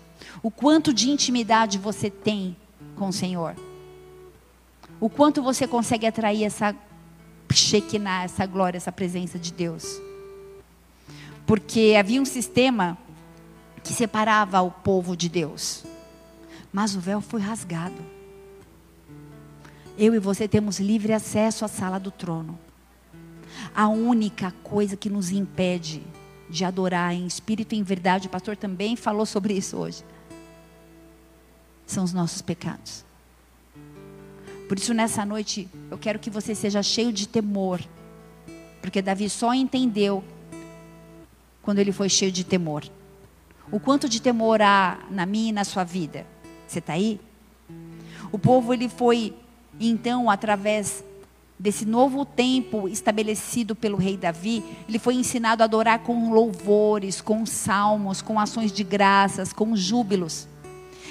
O 0.41 0.49
quanto 0.49 0.93
de 0.93 1.10
intimidade 1.10 1.78
você 1.78 2.10
tem 2.10 2.56
com 2.95 3.10
o 3.10 3.14
Senhor? 3.14 3.53
O 5.01 5.10
quanto 5.10 5.43
você 5.43 5.68
consegue 5.68 6.08
atrair 6.08 6.45
essa 6.45 6.74
Shekinah, 7.51 8.24
essa 8.24 8.45
glória, 8.45 8.78
essa 8.78 8.93
presença 8.93 9.38
de 9.38 9.51
Deus? 9.51 9.99
Porque 11.46 11.96
havia 11.98 12.22
um 12.22 12.26
sistema 12.26 12.98
que 13.84 13.93
separava 13.93 14.62
o 14.62 14.72
povo 14.72 15.16
de 15.16 15.30
Deus. 15.30 15.84
Mas 16.74 16.96
o 16.96 17.00
véu 17.00 17.22
foi 17.22 17.39
rasgado. 17.39 18.04
Eu 19.98 20.14
e 20.14 20.20
você 20.20 20.48
temos 20.48 20.80
livre 20.80 21.14
acesso 21.14 21.64
à 21.64 21.68
sala 21.68 22.00
do 22.00 22.12
trono. 22.12 22.60
A 23.74 23.88
única 23.88 24.54
coisa 24.64 24.98
que 24.98 25.10
nos 25.10 25.32
impede 25.32 26.04
de 26.50 26.66
adorar 26.66 27.14
em 27.14 27.26
espírito 27.26 27.74
e 27.74 27.78
em 27.78 27.84
verdade, 27.84 28.28
o 28.28 28.30
pastor 28.30 28.56
também 28.58 28.96
falou 28.96 29.26
sobre 29.26 29.54
isso 29.54 29.78
hoje, 29.78 30.04
são 31.86 32.04
os 32.04 32.14
nossos 32.14 32.41
pecados. 32.41 33.04
Por 34.68 34.78
isso, 34.78 34.93
nessa 34.93 35.26
noite, 35.26 35.70
eu 35.91 35.98
quero 35.98 36.20
que 36.20 36.30
você 36.30 36.56
seja 36.56 36.82
cheio 36.82 37.14
de 37.14 37.28
temor, 37.28 37.80
porque 38.82 39.02
Davi 39.02 39.30
só 39.30 39.54
entendeu 39.54 40.24
quando 41.66 41.80
ele 41.80 41.91
foi 41.91 42.07
cheio 42.07 42.32
de 42.32 42.43
temor. 42.43 42.84
O 43.72 43.80
quanto 43.80 44.07
de 44.07 44.22
temor 44.22 44.61
há 44.61 44.99
na 45.09 45.26
minha 45.26 45.49
e 45.49 45.51
na 45.51 45.63
sua 45.63 45.84
vida? 45.84 46.24
Você 46.68 46.78
está 46.78 46.93
aí? 46.93 47.20
O 48.32 48.38
povo 48.38 48.72
ele 48.72 48.88
foi 48.88 49.34
então 49.80 50.30
através 50.30 51.03
desse 51.57 51.84
novo 51.84 52.24
tempo 52.24 52.88
estabelecido 52.88 53.76
pelo 53.76 53.97
rei 53.97 54.16
Davi, 54.16 54.63
ele 54.88 54.99
foi 54.99 55.16
ensinado 55.16 55.63
a 55.63 55.66
adorar 55.66 55.99
com 55.99 56.32
louvores, 56.32 57.20
com 57.20 57.45
salmos, 57.47 58.22
com 58.22 58.39
ações 58.39 58.72
de 58.72 58.84
graças, 58.84 59.51
com 59.51 59.76
júbilos. 59.76 60.47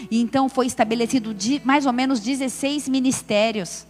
E 0.08 0.20
então 0.20 0.48
foi 0.48 0.66
estabelecido 0.66 1.34
mais 1.64 1.84
ou 1.84 1.92
menos 1.92 2.20
16 2.20 2.88
ministérios, 2.88 3.86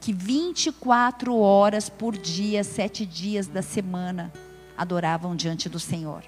que 0.00 0.14
24 0.14 1.36
horas 1.36 1.90
por 1.90 2.16
dia, 2.16 2.64
sete 2.64 3.04
dias 3.04 3.46
da 3.46 3.60
semana, 3.60 4.32
adoravam 4.76 5.34
diante 5.34 5.68
do 5.68 5.78
Senhor. 5.78 6.22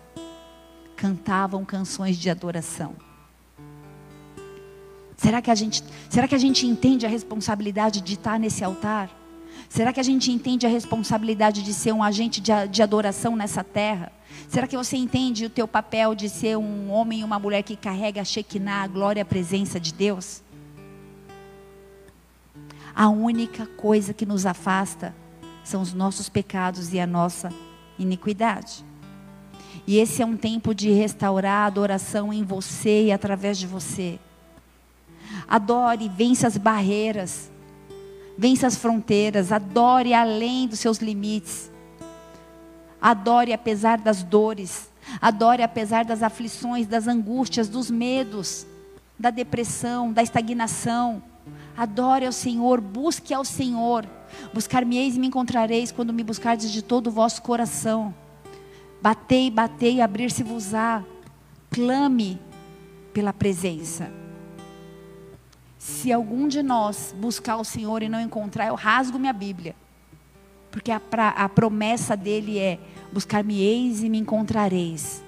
Cantavam 0.96 1.64
canções 1.64 2.16
de 2.16 2.30
adoração. 2.30 2.96
Será 5.16 5.42
que 5.42 5.50
a 5.50 5.54
gente, 5.54 5.82
será 6.08 6.28
que 6.28 6.34
a 6.34 6.38
gente 6.38 6.66
entende 6.66 7.04
a 7.04 7.08
responsabilidade 7.08 8.00
de 8.00 8.14
estar 8.14 8.38
nesse 8.38 8.62
altar? 8.62 9.10
Será 9.68 9.92
que 9.92 10.00
a 10.00 10.02
gente 10.04 10.30
entende 10.30 10.64
a 10.64 10.68
responsabilidade 10.68 11.62
de 11.62 11.74
ser 11.74 11.92
um 11.92 12.02
agente 12.02 12.40
de, 12.40 12.52
de 12.68 12.82
adoração 12.82 13.36
nessa 13.36 13.64
terra? 13.64 14.12
Será 14.48 14.66
que 14.66 14.76
você 14.76 14.96
entende 14.96 15.46
o 15.46 15.50
teu 15.50 15.66
papel 15.66 16.14
de 16.14 16.28
ser 16.28 16.56
um 16.56 16.90
homem 16.90 17.20
e 17.20 17.24
uma 17.24 17.38
mulher 17.38 17.62
que 17.62 17.76
carrega 17.76 18.20
a 18.20 18.24
Shekinah, 18.24 18.84
a 18.84 18.86
glória 18.86 19.20
e 19.20 19.22
a 19.22 19.26
presença 19.26 19.78
de 19.80 19.92
Deus? 19.92 20.42
A 22.94 23.08
única 23.08 23.66
coisa 23.66 24.14
que 24.14 24.24
nos 24.24 24.46
afasta 24.46 25.14
são 25.64 25.82
os 25.82 25.92
nossos 25.92 26.28
pecados 26.28 26.94
e 26.94 27.00
a 27.00 27.06
nossa 27.06 27.52
iniquidade. 27.98 28.84
E 29.86 29.98
esse 29.98 30.22
é 30.22 30.26
um 30.26 30.36
tempo 30.36 30.74
de 30.74 30.90
restaurar 30.90 31.64
a 31.64 31.66
adoração 31.66 32.32
em 32.32 32.44
você 32.44 33.06
e 33.06 33.12
através 33.12 33.58
de 33.58 33.66
você. 33.66 34.18
Adore, 35.48 36.08
vence 36.08 36.46
as 36.46 36.56
barreiras. 36.56 37.50
Vença 38.36 38.68
as 38.68 38.76
fronteiras, 38.76 39.50
adore 39.50 40.14
além 40.14 40.68
dos 40.68 40.78
seus 40.78 40.98
limites. 40.98 41.72
Adore 43.00 43.52
apesar 43.52 43.98
das 43.98 44.22
dores, 44.22 44.90
adore 45.20 45.62
apesar 45.62 46.04
das 46.04 46.22
aflições, 46.22 46.86
das 46.86 47.08
angústias, 47.08 47.68
dos 47.68 47.90
medos, 47.90 48.64
da 49.18 49.30
depressão, 49.30 50.12
da 50.12 50.22
estagnação. 50.22 51.20
Adore 51.78 52.26
ao 52.26 52.32
Senhor, 52.32 52.80
busque 52.80 53.32
ao 53.32 53.44
Senhor. 53.44 54.04
Buscar-me-eis 54.52 55.14
e 55.14 55.20
me 55.20 55.28
encontrareis 55.28 55.92
quando 55.92 56.12
me 56.12 56.24
buscardes 56.24 56.72
de 56.72 56.82
todo 56.82 57.06
o 57.06 57.10
vosso 57.12 57.40
coração. 57.40 58.12
Batei, 59.00 59.48
batei, 59.48 60.00
abrir-se-vos-á. 60.00 61.04
Clame 61.70 62.40
pela 63.12 63.32
presença. 63.32 64.10
Se 65.78 66.12
algum 66.12 66.48
de 66.48 66.64
nós 66.64 67.14
buscar 67.16 67.56
o 67.58 67.64
Senhor 67.64 68.02
e 68.02 68.08
não 68.08 68.20
encontrar, 68.20 68.66
eu 68.66 68.74
rasgo 68.74 69.16
minha 69.16 69.32
Bíblia. 69.32 69.76
Porque 70.72 70.90
a, 70.90 70.98
pra, 70.98 71.28
a 71.28 71.48
promessa 71.48 72.16
dele 72.16 72.58
é: 72.58 72.80
buscar-me-eis 73.12 74.02
e 74.02 74.08
me 74.08 74.18
encontrareis. 74.18 75.22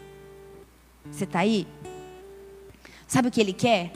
Você 1.12 1.22
está 1.22 1.38
aí? 1.38 1.64
Sabe 3.06 3.28
o 3.28 3.30
que 3.30 3.40
ele 3.40 3.52
quer? 3.52 3.92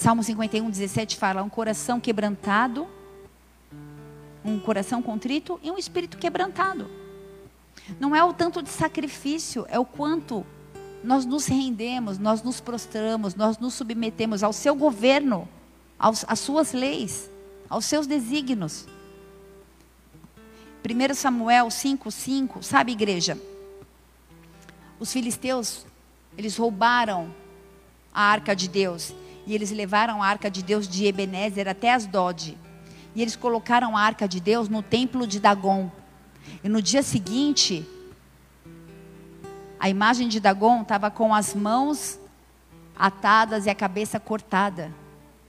Salmo 0.00 0.24
51, 0.24 0.70
17 0.70 1.18
fala: 1.18 1.42
um 1.42 1.50
coração 1.50 2.00
quebrantado, 2.00 2.88
um 4.42 4.58
coração 4.58 5.02
contrito 5.02 5.60
e 5.62 5.70
um 5.70 5.76
espírito 5.76 6.16
quebrantado. 6.16 6.90
Não 7.98 8.16
é 8.16 8.24
o 8.24 8.32
tanto 8.32 8.62
de 8.62 8.70
sacrifício, 8.70 9.66
é 9.68 9.78
o 9.78 9.84
quanto 9.84 10.46
nós 11.04 11.26
nos 11.26 11.46
rendemos, 11.46 12.18
nós 12.18 12.42
nos 12.42 12.62
prostramos, 12.62 13.34
nós 13.34 13.58
nos 13.58 13.74
submetemos 13.74 14.42
ao 14.42 14.54
seu 14.54 14.74
governo, 14.74 15.46
aos, 15.98 16.24
às 16.26 16.38
suas 16.38 16.72
leis, 16.72 17.28
aos 17.68 17.84
seus 17.84 18.06
desígnios. 18.06 18.86
1 20.82 21.14
Samuel 21.14 21.66
5,5, 21.66 22.62
sabe, 22.62 22.92
igreja? 22.92 23.38
Os 24.98 25.12
filisteus, 25.12 25.84
eles 26.38 26.56
roubaram 26.56 27.30
a 28.14 28.22
arca 28.22 28.56
de 28.56 28.66
Deus. 28.66 29.14
E 29.46 29.54
eles 29.54 29.70
levaram 29.70 30.22
a 30.22 30.26
arca 30.26 30.50
de 30.50 30.62
Deus 30.62 30.88
de 30.88 31.06
Ebenezer 31.06 31.68
até 31.68 31.92
Asdod. 31.92 32.56
E 33.14 33.22
eles 33.22 33.36
colocaram 33.36 33.96
a 33.96 34.00
arca 34.00 34.28
de 34.28 34.40
Deus 34.40 34.68
no 34.68 34.82
templo 34.82 35.26
de 35.26 35.40
Dagon. 35.40 35.90
E 36.62 36.68
no 36.68 36.80
dia 36.80 37.02
seguinte, 37.02 37.86
a 39.78 39.88
imagem 39.88 40.28
de 40.28 40.40
Dagon 40.40 40.82
estava 40.82 41.10
com 41.10 41.34
as 41.34 41.54
mãos 41.54 42.20
atadas 42.94 43.66
e 43.66 43.70
a 43.70 43.74
cabeça 43.74 44.20
cortada 44.20 44.92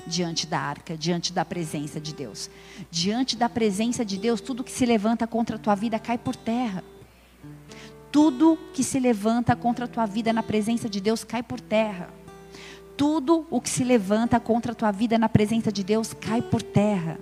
diante 0.08 0.48
da 0.48 0.60
arca, 0.60 0.98
diante 0.98 1.34
da 1.34 1.44
presença 1.44 2.00
de 2.00 2.14
Deus. 2.14 2.50
Diante 2.90 3.36
da 3.36 3.50
presença 3.50 4.06
de 4.06 4.18
Deus, 4.18 4.42
tudo 4.42 4.64
que 4.64 4.72
se 4.72 4.86
levanta 4.86 5.28
contra 5.28 5.58
a 5.58 5.60
tua 5.60 5.76
vida 5.76 6.00
cai 6.00 6.18
por 6.18 6.36
terra. 6.36 6.84
Tudo 8.12 8.58
que 8.74 8.84
se 8.84 9.00
levanta 9.00 9.56
contra 9.56 9.86
a 9.86 9.88
tua 9.88 10.06
vida 10.06 10.34
na 10.34 10.44
presença 10.44 10.90
de 10.90 11.00
Deus 11.00 11.24
cai 11.24 11.44
por 11.44 11.60
terra. 11.60 12.10
Tudo 12.98 13.46
o 13.50 13.60
que 13.60 13.70
se 13.70 13.84
levanta 13.84 14.40
contra 14.40 14.72
a 14.72 14.76
tua 14.76 14.92
vida 14.92 15.18
na 15.18 15.30
presença 15.30 15.72
de 15.72 15.84
Deus 15.84 16.14
cai 16.14 16.42
por 16.42 16.62
terra. 16.62 17.18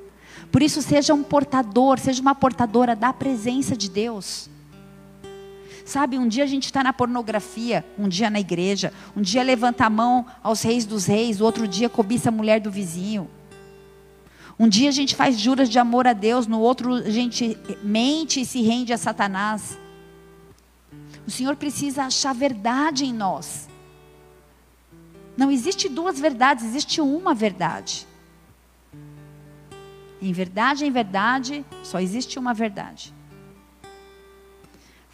Por 0.52 0.62
isso, 0.62 0.82
seja 0.82 1.14
um 1.14 1.24
portador, 1.24 2.00
seja 2.00 2.22
uma 2.22 2.36
portadora 2.36 2.96
da 2.96 3.14
presença 3.14 3.76
de 3.76 3.90
Deus. 3.90 4.50
Sabe, 5.86 6.18
um 6.18 6.28
dia 6.28 6.44
a 6.44 6.48
gente 6.48 6.66
está 6.66 6.84
na 6.84 6.94
pornografia, 6.94 7.86
um 7.98 8.08
dia 8.08 8.30
na 8.30 8.40
igreja, 8.40 8.94
um 9.16 9.22
dia 9.22 9.42
levanta 9.42 9.86
a 9.86 9.90
mão 9.90 10.26
aos 10.44 10.62
reis 10.62 10.86
dos 10.86 11.06
reis, 11.06 11.42
o 11.42 11.46
outro 11.46 11.68
dia 11.68 11.90
cobiça 11.90 12.30
a 12.30 12.32
mulher 12.32 12.60
do 12.60 12.70
vizinho. 12.70 13.30
Um 14.60 14.68
dia 14.68 14.90
a 14.90 14.92
gente 14.92 15.16
faz 15.16 15.40
juras 15.40 15.70
de 15.70 15.80
amor 15.80 16.06
a 16.06 16.12
Deus, 16.12 16.46
no 16.46 16.60
outro 16.60 16.96
a 16.96 17.10
gente 17.10 17.58
mente 17.82 18.42
e 18.42 18.46
se 18.46 18.62
rende 18.62 18.92
a 18.92 18.98
Satanás. 18.98 19.80
O 21.26 21.32
Senhor 21.32 21.56
precisa 21.56 22.04
achar 22.04 22.34
verdade 22.34 23.06
em 23.06 23.14
nós. 23.14 23.69
Não 25.40 25.50
existe 25.50 25.90
duas 25.90 26.20
verdades, 26.20 26.66
existe 26.66 27.02
uma 27.02 27.34
verdade. 27.34 28.06
Em 30.22 30.34
verdade, 30.34 30.86
em 30.86 30.92
verdade, 30.92 31.66
só 31.82 32.00
existe 32.00 32.38
uma 32.38 32.54
verdade 32.54 33.14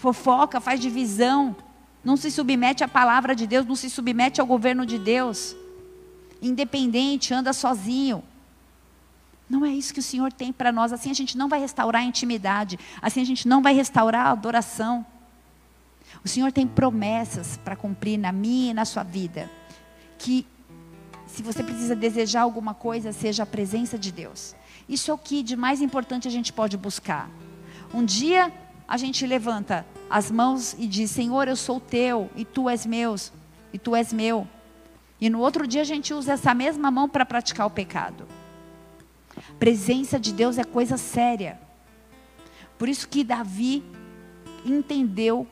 fofoca, 0.05 0.61
faz 0.61 0.79
divisão. 0.79 1.55
não 2.03 2.15
se 2.15 2.29
submete 2.29 2.83
à 2.83 2.87
palavra 2.87 3.35
de 3.35 3.47
Deus, 3.47 3.65
não 3.65 3.75
se 3.75 3.89
submete 3.89 4.39
ao 4.39 4.45
governo 4.45 4.85
de 4.85 4.99
Deus. 4.99 5.55
Independente, 6.39 7.33
anda 7.33 7.51
sozinho. 7.51 8.23
Não 9.49 9.65
é 9.65 9.69
isso 9.69 9.91
que 9.91 9.99
o 9.99 10.03
Senhor 10.03 10.31
tem 10.31 10.53
para 10.53 10.71
nós. 10.71 10.93
Assim 10.93 11.09
a 11.09 11.15
gente 11.15 11.35
não 11.35 11.49
vai 11.49 11.59
restaurar 11.59 12.03
a 12.03 12.05
intimidade. 12.05 12.77
Assim 13.01 13.21
a 13.21 13.25
gente 13.25 13.47
não 13.47 13.63
vai 13.63 13.73
restaurar 13.73 14.27
a 14.27 14.31
adoração. 14.31 15.03
O 16.23 16.27
Senhor 16.27 16.51
tem 16.51 16.67
promessas 16.67 17.57
para 17.57 17.75
cumprir 17.75 18.19
na 18.19 18.31
minha 18.31 18.69
e 18.69 18.73
na 18.75 18.85
sua 18.85 19.01
vida. 19.01 19.49
Que 20.17 20.45
se 21.27 21.43
você 21.43 21.63
precisa 21.63 21.95
desejar 21.95 22.41
alguma 22.41 22.73
coisa, 22.73 23.11
seja 23.11 23.43
a 23.43 23.45
presença 23.45 23.97
de 23.97 24.11
Deus. 24.11 24.55
Isso 24.87 25.11
é 25.11 25.13
o 25.13 25.17
que 25.17 25.43
de 25.43 25.55
mais 25.55 25.81
importante 25.81 26.27
a 26.27 26.31
gente 26.31 26.53
pode 26.53 26.77
buscar. 26.77 27.29
Um 27.93 28.05
dia 28.05 28.51
a 28.87 28.97
gente 28.97 29.25
levanta 29.25 29.85
as 30.09 30.29
mãos 30.29 30.75
e 30.77 30.87
diz: 30.87 31.11
Senhor, 31.11 31.47
eu 31.47 31.55
sou 31.55 31.79
teu 31.79 32.29
e 32.35 32.45
tu 32.45 32.69
és 32.69 32.85
meu, 32.85 33.15
e 33.73 33.79
tu 33.79 33.95
és 33.95 34.13
meu. 34.13 34.47
E 35.19 35.29
no 35.29 35.39
outro 35.39 35.67
dia 35.67 35.81
a 35.81 35.85
gente 35.85 36.13
usa 36.13 36.33
essa 36.33 36.53
mesma 36.53 36.91
mão 36.91 37.09
para 37.09 37.25
praticar 37.25 37.65
o 37.65 37.71
pecado. 37.71 38.27
Presença 39.57 40.19
de 40.19 40.31
Deus 40.33 40.57
é 40.57 40.63
coisa 40.63 40.97
séria. 40.97 41.59
Por 42.77 42.89
isso 42.89 43.07
que 43.07 43.23
Davi 43.23 43.83
entendeu 44.65 45.47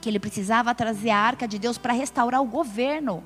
que 0.00 0.08
ele 0.08 0.18
precisava 0.18 0.74
trazer 0.74 1.10
a 1.10 1.18
arca 1.18 1.46
de 1.46 1.58
Deus 1.58 1.76
para 1.76 1.92
restaurar 1.92 2.42
o 2.42 2.46
governo. 2.46 3.22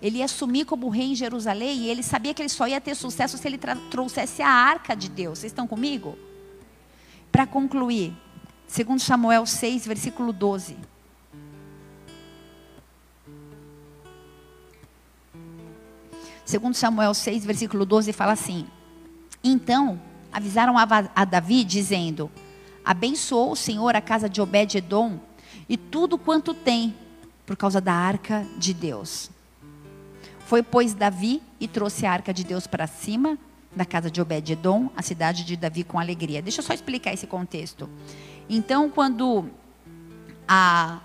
Ele 0.00 0.18
ia 0.18 0.24
assumir 0.24 0.64
como 0.64 0.88
rei 0.88 1.12
em 1.12 1.14
Jerusalém 1.14 1.78
e 1.78 1.88
ele 1.88 2.02
sabia 2.02 2.32
que 2.34 2.42
ele 2.42 2.48
só 2.48 2.66
ia 2.66 2.80
ter 2.80 2.94
sucesso 2.94 3.38
se 3.38 3.46
ele 3.46 3.58
trouxesse 3.90 4.42
a 4.42 4.48
arca 4.48 4.94
de 4.94 5.08
Deus. 5.08 5.38
Vocês 5.38 5.52
estão 5.52 5.66
comigo? 5.66 6.18
Para 7.30 7.46
concluir, 7.46 8.12
segundo 8.66 9.00
Samuel 9.00 9.46
6, 9.46 9.86
versículo 9.86 10.32
12. 10.32 10.76
Segundo 16.44 16.74
Samuel 16.74 17.14
6, 17.14 17.44
versículo 17.44 17.86
12, 17.86 18.12
fala 18.12 18.32
assim: 18.32 18.66
Então 19.42 20.00
avisaram 20.32 20.76
a, 20.76 21.24
Davi, 21.24 21.62
dizendo: 21.64 22.30
Abençoou 22.84 23.52
o 23.52 23.56
Senhor 23.56 23.94
a 23.94 24.00
casa 24.00 24.28
de 24.28 24.40
Obed-Edom 24.40 25.20
e 25.72 25.76
tudo 25.78 26.18
quanto 26.18 26.52
tem, 26.52 26.94
por 27.46 27.56
causa 27.56 27.80
da 27.80 27.94
arca 27.94 28.46
de 28.58 28.74
Deus. 28.74 29.30
Foi, 30.40 30.62
pois, 30.62 30.92
Davi 30.92 31.40
e 31.58 31.66
trouxe 31.66 32.04
a 32.04 32.12
arca 32.12 32.30
de 32.30 32.44
Deus 32.44 32.66
para 32.66 32.86
cima 32.86 33.38
da 33.74 33.86
casa 33.86 34.10
de 34.10 34.20
Obed-Edom, 34.20 34.90
a 34.94 35.00
cidade 35.00 35.46
de 35.46 35.56
Davi 35.56 35.82
com 35.82 35.98
alegria. 35.98 36.42
Deixa 36.42 36.60
eu 36.60 36.62
só 36.62 36.74
explicar 36.74 37.14
esse 37.14 37.26
contexto. 37.26 37.88
Então, 38.50 38.90
quando 38.90 39.46
a, 40.46 40.98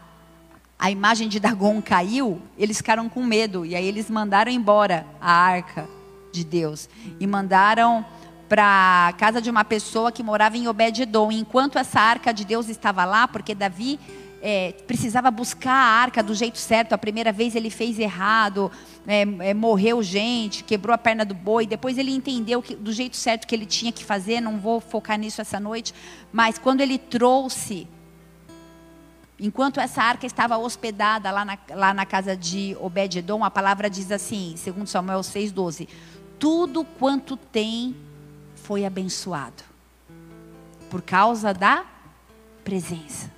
a 0.77 0.91
imagem 0.91 1.29
de 1.29 1.39
Dagon 1.39 1.81
caiu, 1.81 2.41
eles 2.57 2.75
ficaram 2.75 3.07
com 3.07 3.23
medo. 3.23 3.65
E 3.65 3.73
aí 3.73 3.85
eles 3.85 4.09
mandaram 4.09 4.51
embora 4.51 5.07
a 5.21 5.31
arca 5.31 5.87
de 6.33 6.43
Deus. 6.43 6.89
E 7.21 7.25
mandaram 7.25 8.05
para 8.49 9.07
a 9.07 9.13
casa 9.13 9.41
de 9.41 9.49
uma 9.49 9.63
pessoa 9.63 10.11
que 10.11 10.21
morava 10.21 10.57
em 10.57 10.67
Obed-Edom. 10.67 11.31
Enquanto 11.31 11.79
essa 11.79 12.01
arca 12.01 12.33
de 12.33 12.43
Deus 12.43 12.67
estava 12.67 13.05
lá, 13.05 13.29
porque 13.29 13.55
Davi 13.55 13.97
é, 14.49 14.71
precisava 14.71 15.29
buscar 15.29 15.73
a 15.73 16.01
arca 16.01 16.23
do 16.23 16.33
jeito 16.33 16.57
certo. 16.57 16.93
A 16.93 16.97
primeira 16.97 17.33
vez 17.33 17.53
ele 17.53 17.69
fez 17.69 17.99
errado, 17.99 18.71
é, 19.05 19.23
é, 19.49 19.53
morreu 19.53 20.01
gente, 20.01 20.63
quebrou 20.63 20.95
a 20.95 20.97
perna 20.97 21.25
do 21.25 21.33
boi. 21.33 21.67
Depois 21.67 21.97
ele 21.97 22.11
entendeu 22.11 22.61
que, 22.61 22.73
do 22.73 22.93
jeito 22.93 23.17
certo 23.17 23.45
que 23.45 23.53
ele 23.53 23.65
tinha 23.65 23.91
que 23.91 24.05
fazer. 24.05 24.39
Não 24.39 24.57
vou 24.57 24.79
focar 24.79 25.19
nisso 25.19 25.41
essa 25.41 25.59
noite. 25.59 25.93
Mas 26.31 26.57
quando 26.57 26.79
ele 26.79 26.97
trouxe, 26.97 27.89
enquanto 29.37 29.81
essa 29.81 30.01
arca 30.01 30.25
estava 30.25 30.57
hospedada 30.57 31.29
lá 31.29 31.43
na, 31.43 31.57
lá 31.71 31.93
na 31.93 32.05
casa 32.05 32.33
de 32.33 32.73
Obed-Edom, 32.79 33.43
a 33.43 33.51
palavra 33.51 33.89
diz 33.89 34.13
assim, 34.13 34.53
segundo 34.55 34.87
Samuel 34.87 35.19
6,12: 35.19 35.89
Tudo 36.39 36.85
quanto 36.85 37.35
tem 37.35 37.97
foi 38.55 38.85
abençoado, 38.85 39.61
por 40.89 41.01
causa 41.01 41.53
da 41.53 41.83
presença. 42.63 43.35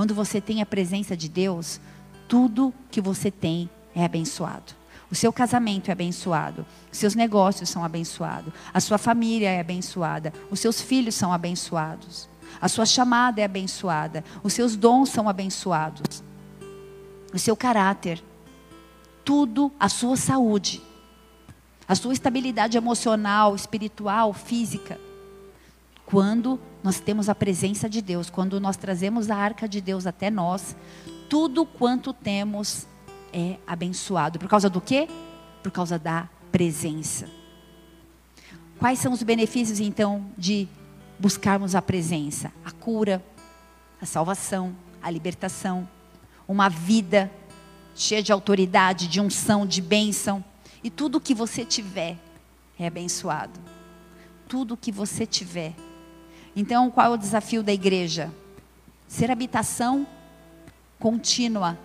Quando 0.00 0.14
você 0.14 0.40
tem 0.40 0.62
a 0.62 0.64
presença 0.64 1.14
de 1.14 1.28
Deus, 1.28 1.78
tudo 2.26 2.72
que 2.90 3.02
você 3.02 3.30
tem 3.30 3.68
é 3.94 4.02
abençoado. 4.02 4.72
O 5.10 5.14
seu 5.14 5.30
casamento 5.30 5.90
é 5.90 5.92
abençoado, 5.92 6.64
os 6.90 6.96
seus 6.96 7.14
negócios 7.14 7.68
são 7.68 7.84
abençoados, 7.84 8.50
a 8.72 8.80
sua 8.80 8.96
família 8.96 9.50
é 9.50 9.60
abençoada, 9.60 10.32
os 10.50 10.58
seus 10.58 10.80
filhos 10.80 11.14
são 11.14 11.34
abençoados, 11.34 12.30
a 12.58 12.66
sua 12.66 12.86
chamada 12.86 13.42
é 13.42 13.44
abençoada, 13.44 14.24
os 14.42 14.54
seus 14.54 14.74
dons 14.74 15.10
são 15.10 15.28
abençoados, 15.28 16.24
o 17.34 17.38
seu 17.38 17.54
caráter, 17.54 18.24
tudo, 19.22 19.70
a 19.78 19.90
sua 19.90 20.16
saúde, 20.16 20.80
a 21.86 21.94
sua 21.94 22.14
estabilidade 22.14 22.78
emocional, 22.78 23.54
espiritual, 23.54 24.32
física. 24.32 24.98
Quando 26.10 26.58
nós 26.82 26.98
temos 26.98 27.28
a 27.28 27.34
presença 27.36 27.88
de 27.88 28.02
Deus, 28.02 28.28
quando 28.28 28.58
nós 28.58 28.76
trazemos 28.76 29.30
a 29.30 29.36
arca 29.36 29.68
de 29.68 29.80
Deus 29.80 30.08
até 30.08 30.28
nós, 30.28 30.74
tudo 31.28 31.64
quanto 31.64 32.12
temos 32.12 32.86
é 33.32 33.58
abençoado. 33.64 34.36
Por 34.36 34.48
causa 34.48 34.68
do 34.68 34.80
quê? 34.80 35.08
Por 35.62 35.70
causa 35.70 35.98
da 36.00 36.28
presença. 36.50 37.28
Quais 38.76 38.98
são 38.98 39.12
os 39.12 39.22
benefícios 39.22 39.78
então 39.78 40.26
de 40.36 40.66
buscarmos 41.16 41.76
a 41.76 41.82
presença? 41.82 42.52
A 42.64 42.72
cura, 42.72 43.24
a 44.00 44.06
salvação, 44.06 44.74
a 45.00 45.08
libertação, 45.10 45.88
uma 46.48 46.68
vida 46.68 47.30
cheia 47.94 48.22
de 48.22 48.32
autoridade, 48.32 49.06
de 49.06 49.20
unção, 49.20 49.64
de 49.64 49.80
bênção. 49.80 50.44
E 50.82 50.90
tudo 50.90 51.20
que 51.20 51.34
você 51.34 51.64
tiver 51.64 52.16
é 52.76 52.88
abençoado. 52.88 53.60
Tudo 54.48 54.76
que 54.76 54.90
você 54.90 55.24
tiver 55.24 55.72
então, 56.54 56.90
qual 56.90 57.06
é 57.06 57.08
o 57.10 57.16
desafio 57.16 57.62
da 57.62 57.72
igreja? 57.72 58.30
Ser 59.06 59.30
habitação 59.30 60.06
contínua 60.98 61.78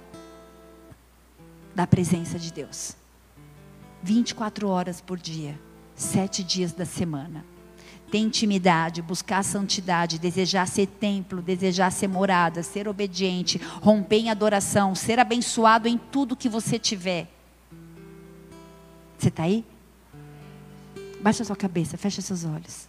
da 1.73 1.85
presença 1.85 2.39
de 2.39 2.51
Deus. 2.51 2.95
24 4.01 4.67
horas 4.67 5.01
por 5.01 5.17
dia, 5.17 5.59
sete 5.95 6.43
dias 6.43 6.71
da 6.71 6.85
semana. 6.85 7.45
Ter 8.11 8.19
intimidade, 8.19 9.01
buscar 9.01 9.43
santidade, 9.43 10.19
desejar 10.19 10.67
ser 10.67 10.85
templo, 10.85 11.41
desejar 11.41 11.91
ser 11.91 12.07
morada, 12.07 12.61
ser 12.61 12.87
obediente, 12.87 13.59
romper 13.81 14.17
em 14.17 14.29
adoração, 14.29 14.93
ser 14.93 15.19
abençoado 15.19 15.87
em 15.87 15.97
tudo 15.97 16.35
que 16.35 16.47
você 16.47 16.77
tiver. 16.77 17.27
Você 19.17 19.29
está 19.29 19.43
aí? 19.43 19.65
Baixa 21.19 21.43
sua 21.43 21.55
cabeça, 21.55 21.97
fecha 21.97 22.21
seus 22.21 22.45
olhos. 22.45 22.87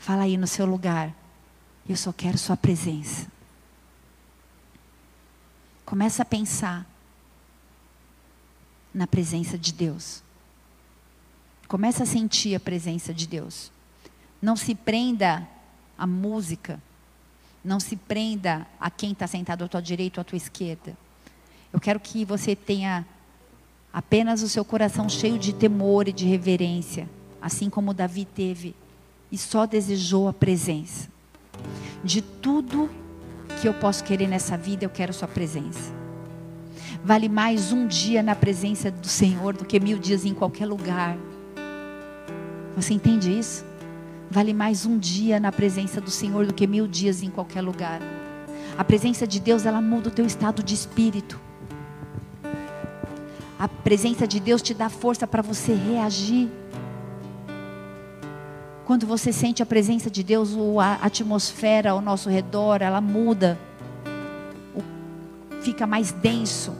Fala 0.00 0.22
aí 0.22 0.38
no 0.38 0.46
seu 0.46 0.64
lugar. 0.64 1.14
Eu 1.86 1.94
só 1.94 2.10
quero 2.10 2.38
sua 2.38 2.56
presença. 2.56 3.26
Começa 5.84 6.22
a 6.22 6.24
pensar 6.24 6.86
na 8.94 9.06
presença 9.06 9.58
de 9.58 9.74
Deus. 9.74 10.22
Começa 11.68 12.04
a 12.04 12.06
sentir 12.06 12.54
a 12.54 12.60
presença 12.60 13.12
de 13.12 13.26
Deus. 13.26 13.70
Não 14.40 14.56
se 14.56 14.74
prenda 14.74 15.46
à 15.98 16.06
música. 16.06 16.80
Não 17.62 17.78
se 17.78 17.94
prenda 17.94 18.66
a 18.80 18.90
quem 18.90 19.12
está 19.12 19.26
sentado 19.26 19.64
à 19.64 19.68
tua 19.68 19.82
direita 19.82 20.18
ou 20.18 20.22
à 20.22 20.24
tua 20.24 20.38
esquerda. 20.38 20.96
Eu 21.70 21.78
quero 21.78 22.00
que 22.00 22.24
você 22.24 22.56
tenha 22.56 23.06
apenas 23.92 24.42
o 24.42 24.48
seu 24.48 24.64
coração 24.64 25.10
cheio 25.10 25.38
de 25.38 25.52
temor 25.52 26.08
e 26.08 26.12
de 26.12 26.24
reverência, 26.24 27.06
assim 27.42 27.68
como 27.68 27.92
Davi 27.92 28.24
teve 28.24 28.74
e 29.30 29.38
só 29.38 29.66
desejou 29.66 30.28
a 30.28 30.32
presença. 30.32 31.08
De 32.02 32.20
tudo 32.22 32.90
que 33.60 33.68
eu 33.68 33.74
posso 33.74 34.02
querer 34.04 34.26
nessa 34.26 34.56
vida, 34.56 34.84
eu 34.84 34.90
quero 34.90 35.12
Sua 35.12 35.28
presença. 35.28 35.92
Vale 37.04 37.28
mais 37.28 37.72
um 37.72 37.86
dia 37.86 38.22
na 38.22 38.34
presença 38.34 38.90
do 38.90 39.08
Senhor 39.08 39.54
do 39.54 39.64
que 39.64 39.80
mil 39.80 39.98
dias 39.98 40.24
em 40.24 40.34
qualquer 40.34 40.66
lugar. 40.66 41.16
Você 42.76 42.94
entende 42.94 43.36
isso? 43.36 43.64
Vale 44.30 44.54
mais 44.54 44.86
um 44.86 44.98
dia 44.98 45.40
na 45.40 45.50
presença 45.50 46.00
do 46.00 46.10
Senhor 46.10 46.46
do 46.46 46.54
que 46.54 46.66
mil 46.66 46.86
dias 46.86 47.22
em 47.22 47.30
qualquer 47.30 47.62
lugar. 47.62 48.00
A 48.78 48.84
presença 48.84 49.26
de 49.26 49.40
Deus, 49.40 49.66
ela 49.66 49.80
muda 49.82 50.08
o 50.08 50.12
teu 50.12 50.24
estado 50.24 50.62
de 50.62 50.74
espírito. 50.74 51.40
A 53.58 53.68
presença 53.68 54.26
de 54.26 54.38
Deus 54.38 54.62
te 54.62 54.72
dá 54.72 54.88
força 54.88 55.26
para 55.26 55.42
você 55.42 55.74
reagir. 55.74 56.48
Quando 58.90 59.06
você 59.06 59.32
sente 59.32 59.62
a 59.62 59.66
presença 59.66 60.10
de 60.10 60.20
Deus, 60.24 60.50
a 60.80 61.06
atmosfera 61.06 61.92
ao 61.92 62.00
nosso 62.00 62.28
redor, 62.28 62.82
ela 62.82 63.00
muda. 63.00 63.56
Fica 65.62 65.86
mais 65.86 66.10
denso. 66.10 66.74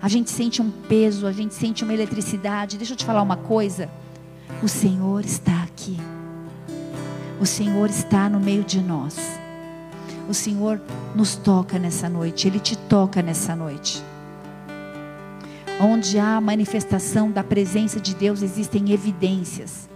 A 0.00 0.06
gente 0.06 0.30
sente 0.30 0.62
um 0.62 0.70
peso, 0.70 1.26
a 1.26 1.32
gente 1.32 1.54
sente 1.54 1.82
uma 1.82 1.92
eletricidade. 1.92 2.76
Deixa 2.76 2.92
eu 2.92 2.96
te 2.96 3.04
falar 3.04 3.20
uma 3.20 3.36
coisa. 3.36 3.90
O 4.62 4.68
Senhor 4.68 5.24
está 5.24 5.64
aqui. 5.64 5.96
O 7.40 7.46
Senhor 7.46 7.90
está 7.90 8.28
no 8.28 8.38
meio 8.38 8.62
de 8.62 8.80
nós. 8.80 9.18
O 10.28 10.34
Senhor 10.34 10.80
nos 11.16 11.34
toca 11.34 11.80
nessa 11.80 12.08
noite, 12.08 12.46
Ele 12.46 12.60
te 12.60 12.78
toca 12.78 13.20
nessa 13.22 13.56
noite. 13.56 14.00
Onde 15.80 16.18
há 16.18 16.40
manifestação 16.40 17.30
da 17.30 17.44
presença 17.44 18.00
de 18.00 18.14
Deus, 18.14 18.40
existem 18.42 18.92
evidências. 18.92 19.88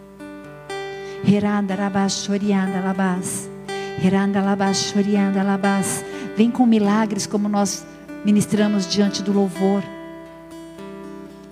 Vem 6.36 6.50
com 6.50 6.66
milagres 6.66 7.26
como 7.26 7.48
nós 7.48 7.86
ministramos 8.24 8.86
diante 8.86 9.22
do 9.22 9.32
louvor. 9.32 9.82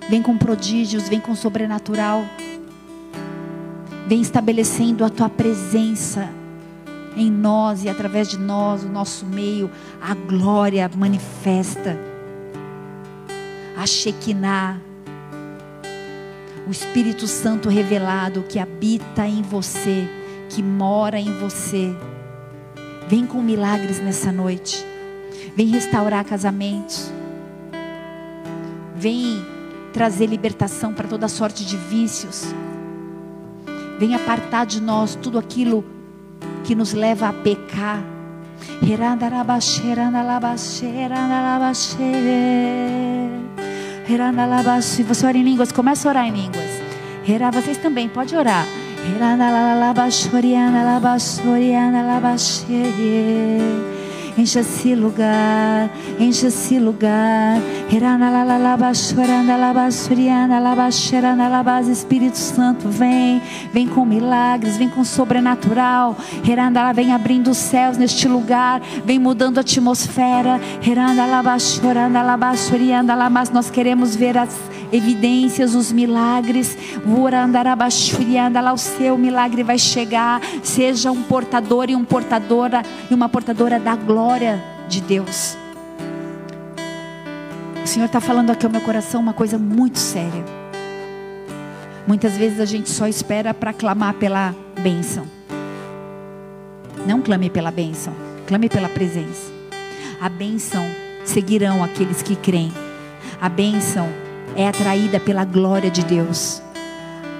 Vem 0.09 0.21
com 0.21 0.37
prodígios, 0.37 1.09
vem 1.09 1.19
com 1.19 1.35
sobrenatural. 1.35 2.23
Vem 4.07 4.21
estabelecendo 4.21 5.03
a 5.05 5.09
tua 5.09 5.29
presença 5.29 6.29
em 7.15 7.31
nós 7.31 7.83
e 7.83 7.89
através 7.89 8.27
de 8.27 8.37
nós, 8.37 8.83
o 8.83 8.89
nosso 8.89 9.25
meio, 9.25 9.69
a 10.01 10.13
glória 10.13 10.89
manifesta. 10.95 12.08
A 13.79 13.87
Shekinah, 13.87 14.77
o 16.67 16.69
Espírito 16.69 17.25
Santo 17.27 17.69
revelado 17.69 18.43
que 18.43 18.59
habita 18.59 19.25
em 19.25 19.41
você, 19.41 20.05
que 20.49 20.61
mora 20.61 21.17
em 21.17 21.31
você. 21.39 21.95
Vem 23.07 23.25
com 23.25 23.41
milagres 23.41 24.01
nessa 24.01 24.33
noite. 24.33 24.85
Vem 25.55 25.67
restaurar 25.67 26.25
casamentos. 26.25 27.09
Vem 28.97 29.45
trazer 29.93 30.25
libertação 30.25 30.93
para 30.93 31.07
toda 31.07 31.29
sorte 31.29 31.65
de 31.65 31.77
vícios. 31.77 32.53
Vem 33.97 34.13
apartar 34.13 34.65
de 34.65 34.81
nós 34.81 35.15
tudo 35.15 35.39
aquilo 35.39 35.85
que 36.65 36.75
nos 36.75 36.91
leva 36.91 37.29
a 37.29 37.33
pecar. 37.33 38.03
Se 44.81 45.03
você 45.03 45.27
ora 45.27 45.37
em 45.37 45.43
línguas, 45.43 45.71
começa 45.71 46.07
a 46.07 46.09
orar 46.09 46.25
em 46.25 46.31
línguas. 46.31 46.65
Vocês 47.53 47.77
também, 47.77 48.09
pode 48.09 48.35
orar. 48.35 48.65
Enche 54.39 54.59
esse 54.59 54.95
lugar, 54.95 55.89
enche 56.17 56.47
esse 56.47 56.79
lugar. 56.79 57.59
Espírito 61.89 62.37
Santo, 62.37 62.87
vem, 62.87 63.41
vem 63.73 63.85
com 63.85 64.05
milagres, 64.05 64.77
vem 64.77 64.87
com 64.87 65.03
sobrenatural. 65.03 66.15
Vem 66.95 67.11
abrindo 67.11 67.51
os 67.51 67.57
céus 67.57 67.97
neste 67.97 68.29
lugar, 68.29 68.79
vem 69.03 69.19
mudando 69.19 69.57
a 69.57 69.61
atmosfera. 69.61 70.57
Nós 73.51 73.69
queremos 73.69 74.15
ver 74.15 74.37
as 74.37 74.57
evidências, 74.91 75.75
os 75.75 75.91
milagres. 75.91 76.77
Lá 78.61 78.73
o 78.73 78.77
seu 78.77 79.17
milagre 79.17 79.63
vai 79.63 79.77
chegar. 79.77 80.41
Seja 80.63 81.11
um 81.11 81.23
portador 81.23 81.89
e 81.89 81.95
um 81.95 82.03
portadora 82.03 82.83
e 83.09 83.13
uma 83.13 83.29
portadora 83.29 83.79
da 83.79 83.95
glória 83.95 84.61
de 84.87 85.01
Deus. 85.01 85.57
O 87.83 87.87
Senhor 87.87 88.05
está 88.05 88.19
falando 88.19 88.51
aqui 88.51 88.65
ao 88.65 88.71
meu 88.71 88.81
coração 88.81 89.21
uma 89.21 89.33
coisa 89.33 89.57
muito 89.57 89.97
séria. 89.97 90.43
Muitas 92.05 92.35
vezes 92.37 92.59
a 92.59 92.65
gente 92.65 92.89
só 92.89 93.07
espera 93.07 93.53
para 93.53 93.73
clamar 93.73 94.15
pela 94.15 94.53
bênção. 94.81 95.25
Não 97.05 97.21
clame 97.21 97.49
pela 97.49 97.71
bênção, 97.71 98.13
clame 98.47 98.67
pela 98.67 98.89
presença. 98.89 99.51
A 100.19 100.27
bênção 100.27 100.83
seguirão 101.23 101.83
aqueles 101.83 102.21
que 102.21 102.35
creem. 102.35 102.73
A 103.39 103.47
bênção 103.47 104.09
é 104.55 104.67
atraída 104.67 105.19
pela 105.19 105.45
glória 105.45 105.89
de 105.89 106.03
Deus. 106.03 106.61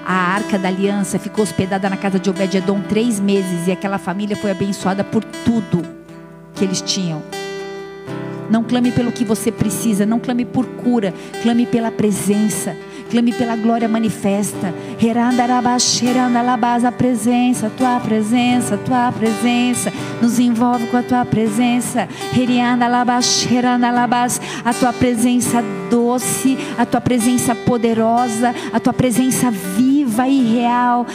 A 0.06 0.14
arca 0.14 0.58
da 0.58 0.68
aliança 0.68 1.18
ficou 1.18 1.42
hospedada 1.42 1.88
na 1.88 1.96
casa 1.96 2.18
de 2.18 2.28
Obed-Edom 2.28 2.80
três 2.82 3.20
meses 3.20 3.66
e 3.66 3.72
aquela 3.72 3.98
família 3.98 4.36
foi 4.36 4.50
abençoada 4.50 5.04
por 5.04 5.22
tudo 5.22 5.82
que 6.54 6.64
eles 6.64 6.80
tinham. 6.80 7.22
Não 8.50 8.64
clame 8.64 8.90
pelo 8.90 9.12
que 9.12 9.24
você 9.24 9.52
precisa, 9.52 10.04
não 10.04 10.18
clame 10.18 10.44
por 10.44 10.66
cura, 10.66 11.14
clame 11.42 11.66
pela 11.66 11.90
presença 11.90 12.76
clame 13.10 13.32
pela 13.32 13.56
glória 13.56 13.88
manifesta. 13.88 14.72
A 15.00 16.92
presença, 16.92 17.66
a 17.66 17.70
tua 17.70 18.00
presença, 18.00 18.74
a 18.76 18.78
tua 18.78 19.12
presença, 19.12 19.92
nos 20.22 20.38
envolve 20.38 20.86
com 20.86 20.96
a 20.96 21.02
tua 21.02 21.24
presença. 21.24 22.08
A 24.64 24.72
tua 24.72 24.92
presença 24.92 25.62
doce, 25.90 26.56
a 26.78 26.86
tua 26.86 27.00
presença 27.00 27.54
poderosa, 27.54 28.54
a 28.72 28.78
tua 28.78 28.92
presença 28.92 29.50
viva 29.50 29.69
e 30.28 30.42
real. 30.42 31.06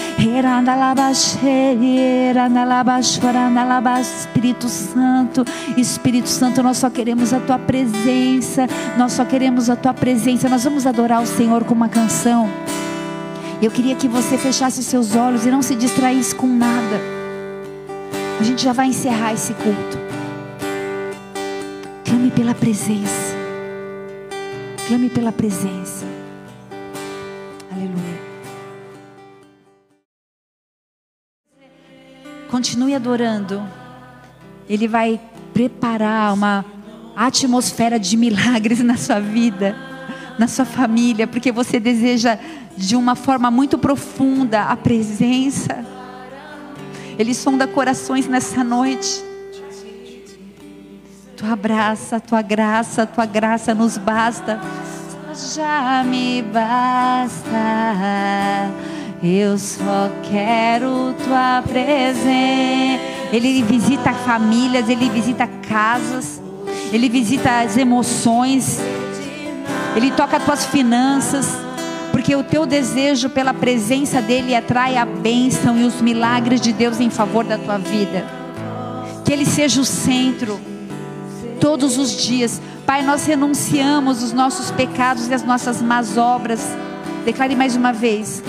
Espírito 4.01 4.69
Santo, 4.69 5.45
Espírito 5.77 6.29
Santo, 6.29 6.63
nós 6.63 6.77
só 6.77 6.89
queremos 6.89 7.33
a 7.33 7.39
tua 7.39 7.59
presença, 7.59 8.67
nós 8.97 9.13
só 9.13 9.25
queremos 9.25 9.69
a 9.69 9.75
tua 9.75 9.93
presença. 9.93 10.47
Nós 10.49 10.63
vamos 10.63 10.85
adorar 10.85 11.21
o 11.21 11.25
Senhor 11.25 11.63
com 11.63 11.73
uma 11.73 11.89
canção. 11.89 12.49
Eu 13.61 13.71
queria 13.71 13.95
que 13.95 14.07
você 14.07 14.37
fechasse 14.37 14.83
seus 14.83 15.15
olhos 15.15 15.45
e 15.45 15.51
não 15.51 15.61
se 15.61 15.75
distraísse 15.75 16.35
com 16.35 16.47
nada. 16.47 17.01
A 18.39 18.43
gente 18.43 18.63
já 18.63 18.73
vai 18.73 18.87
encerrar 18.87 19.33
esse 19.33 19.53
culto. 19.53 19.97
Clame 22.03 22.31
pela 22.31 22.53
presença. 22.53 23.35
Clame 24.87 25.09
pela 25.09 25.31
presença. 25.31 26.14
Continue 32.55 32.95
adorando. 32.95 33.61
Ele 34.69 34.87
vai 34.87 35.19
preparar 35.53 36.33
uma 36.33 36.63
atmosfera 37.13 37.99
de 37.99 38.15
milagres 38.15 38.79
na 38.79 38.95
sua 38.95 39.19
vida 39.19 39.75
na 40.39 40.47
sua 40.47 40.63
família, 40.63 41.27
porque 41.27 41.51
você 41.51 41.81
deseja 41.81 42.39
de 42.77 42.95
uma 42.95 43.13
forma 43.13 43.51
muito 43.51 43.77
profunda 43.77 44.63
a 44.63 44.77
presença. 44.77 45.85
Ele 47.19 47.33
sonda 47.33 47.67
corações 47.67 48.25
nessa 48.25 48.63
noite. 48.63 49.21
Tua 51.35 51.57
graça, 51.57 52.21
tua 52.21 52.41
graça, 52.41 53.05
tua 53.05 53.25
graça 53.25 53.75
nos 53.75 53.97
basta. 53.97 54.61
Já 55.53 56.05
me 56.05 56.41
basta. 56.41 57.51
Eu 59.28 59.57
só 59.57 60.11
quero 60.30 61.15
tua 61.23 61.63
presença. 61.63 63.01
Ele 63.34 63.63
visita 63.63 64.13
famílias, 64.13 64.88
ele 64.88 65.09
visita 65.09 65.47
casas, 65.67 66.39
ele 66.93 67.09
visita 67.09 67.61
as 67.61 67.76
emoções. 67.76 68.80
Ele 69.95 70.11
toca 70.11 70.38
as 70.38 70.45
tuas 70.45 70.65
finanças, 70.67 71.47
porque 72.11 72.36
o 72.36 72.43
teu 72.43 72.67
desejo 72.67 73.28
pela 73.28 73.51
presença 73.51 74.21
dele 74.21 74.53
atrai 74.53 74.95
a 74.95 75.05
bênção 75.05 75.76
e 75.76 75.86
os 75.86 75.99
milagres 76.01 76.61
de 76.61 76.71
Deus 76.71 76.99
em 76.99 77.09
favor 77.09 77.43
da 77.43 77.57
tua 77.57 77.80
vida. 77.80 78.23
Que 79.26 79.34
ele 79.34 79.45
seja 79.47 79.82
o 79.82 79.86
centro 79.86 80.59
todos 81.59 81.97
os 81.97 82.15
dias. 82.23 82.61
Pai, 82.86 83.01
nós 83.01 83.26
renunciamos 83.26 84.21
os 84.21 84.32
nossos 84.32 84.69
pecados 84.69 85.28
e 85.28 85.34
as 85.34 85.41
nossas 85.41 85.82
más 85.82 86.15
obras. 86.15 86.61
Declare 87.26 87.55
mais 87.55 87.76
uma 87.76 87.91
vez. 87.91 88.43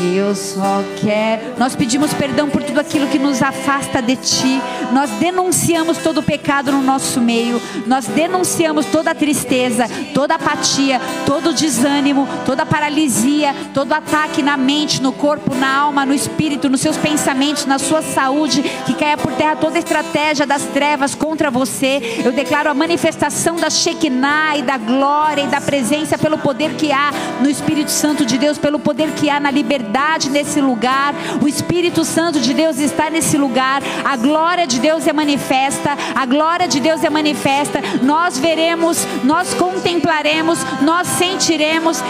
Eu 0.00 0.34
só 0.34 0.82
quero. 1.00 1.58
Nós 1.58 1.76
pedimos 1.76 2.12
perdão 2.14 2.48
por 2.48 2.62
tudo 2.62 2.80
aquilo 2.80 3.06
que 3.08 3.18
nos 3.18 3.42
afasta 3.42 4.00
de 4.00 4.16
Ti. 4.16 4.60
Nós 4.92 5.10
denunciamos 5.10 5.98
todo 5.98 6.18
o 6.18 6.22
pecado 6.22 6.72
no 6.72 6.82
nosso 6.82 7.20
meio. 7.20 7.60
Nós 7.86 8.06
denunciamos 8.06 8.86
toda 8.86 9.10
a 9.10 9.14
tristeza, 9.14 9.86
toda 10.14 10.34
a 10.34 10.36
apatia, 10.36 11.00
todo 11.26 11.50
o 11.50 11.52
desânimo, 11.52 12.26
toda 12.46 12.62
a 12.62 12.66
paralisia, 12.66 13.54
todo 13.74 13.92
ataque 13.92 14.42
na 14.42 14.56
mente, 14.56 15.02
no 15.02 15.12
corpo, 15.12 15.54
na 15.54 15.80
alma, 15.80 16.06
no 16.06 16.14
espírito, 16.14 16.70
nos 16.70 16.80
seus 16.80 16.96
pensamentos, 16.96 17.66
na 17.66 17.78
sua 17.78 18.02
saúde. 18.02 18.62
Que 18.86 18.94
caia 18.94 19.16
por 19.16 19.32
terra 19.32 19.56
toda 19.56 19.76
a 19.76 19.78
estratégia 19.78 20.46
das 20.46 20.62
trevas 20.64 21.14
contra 21.14 21.50
você. 21.50 22.22
Eu 22.24 22.32
declaro 22.32 22.70
a 22.70 22.74
manifestação 22.74 23.56
da 23.56 23.68
Shekinah 23.68 24.56
e 24.56 24.62
da 24.62 24.78
glória 24.78 25.42
e 25.42 25.46
da 25.48 25.60
presença 25.60 26.16
pelo 26.16 26.38
poder 26.38 26.74
que 26.74 26.90
há 26.90 27.12
no 27.40 27.48
Espírito 27.48 27.90
Santo 27.90 28.24
de 28.24 28.38
Deus, 28.38 28.56
pelo 28.56 28.78
poder 28.78 29.10
que 29.12 29.28
há 29.28 29.38
na 29.38 29.50
liberdade 29.50 29.81
liberdade 29.82 30.30
nesse 30.30 30.60
lugar. 30.60 31.14
O 31.42 31.48
Espírito 31.48 32.04
Santo 32.04 32.40
de 32.40 32.54
Deus 32.54 32.78
está 32.78 33.10
nesse 33.10 33.36
lugar. 33.36 33.82
A 34.04 34.16
glória 34.16 34.66
de 34.66 34.78
Deus 34.78 35.06
é 35.06 35.12
manifesta. 35.12 35.96
A 36.14 36.24
glória 36.24 36.68
de 36.68 36.78
Deus 36.78 37.02
é 37.02 37.10
manifesta. 37.10 37.80
Nós 38.02 38.38
veremos, 38.38 39.06
nós 39.24 39.52
contemplaremos, 39.54 40.58
nós 40.82 41.08
sentiremos. 41.08 42.02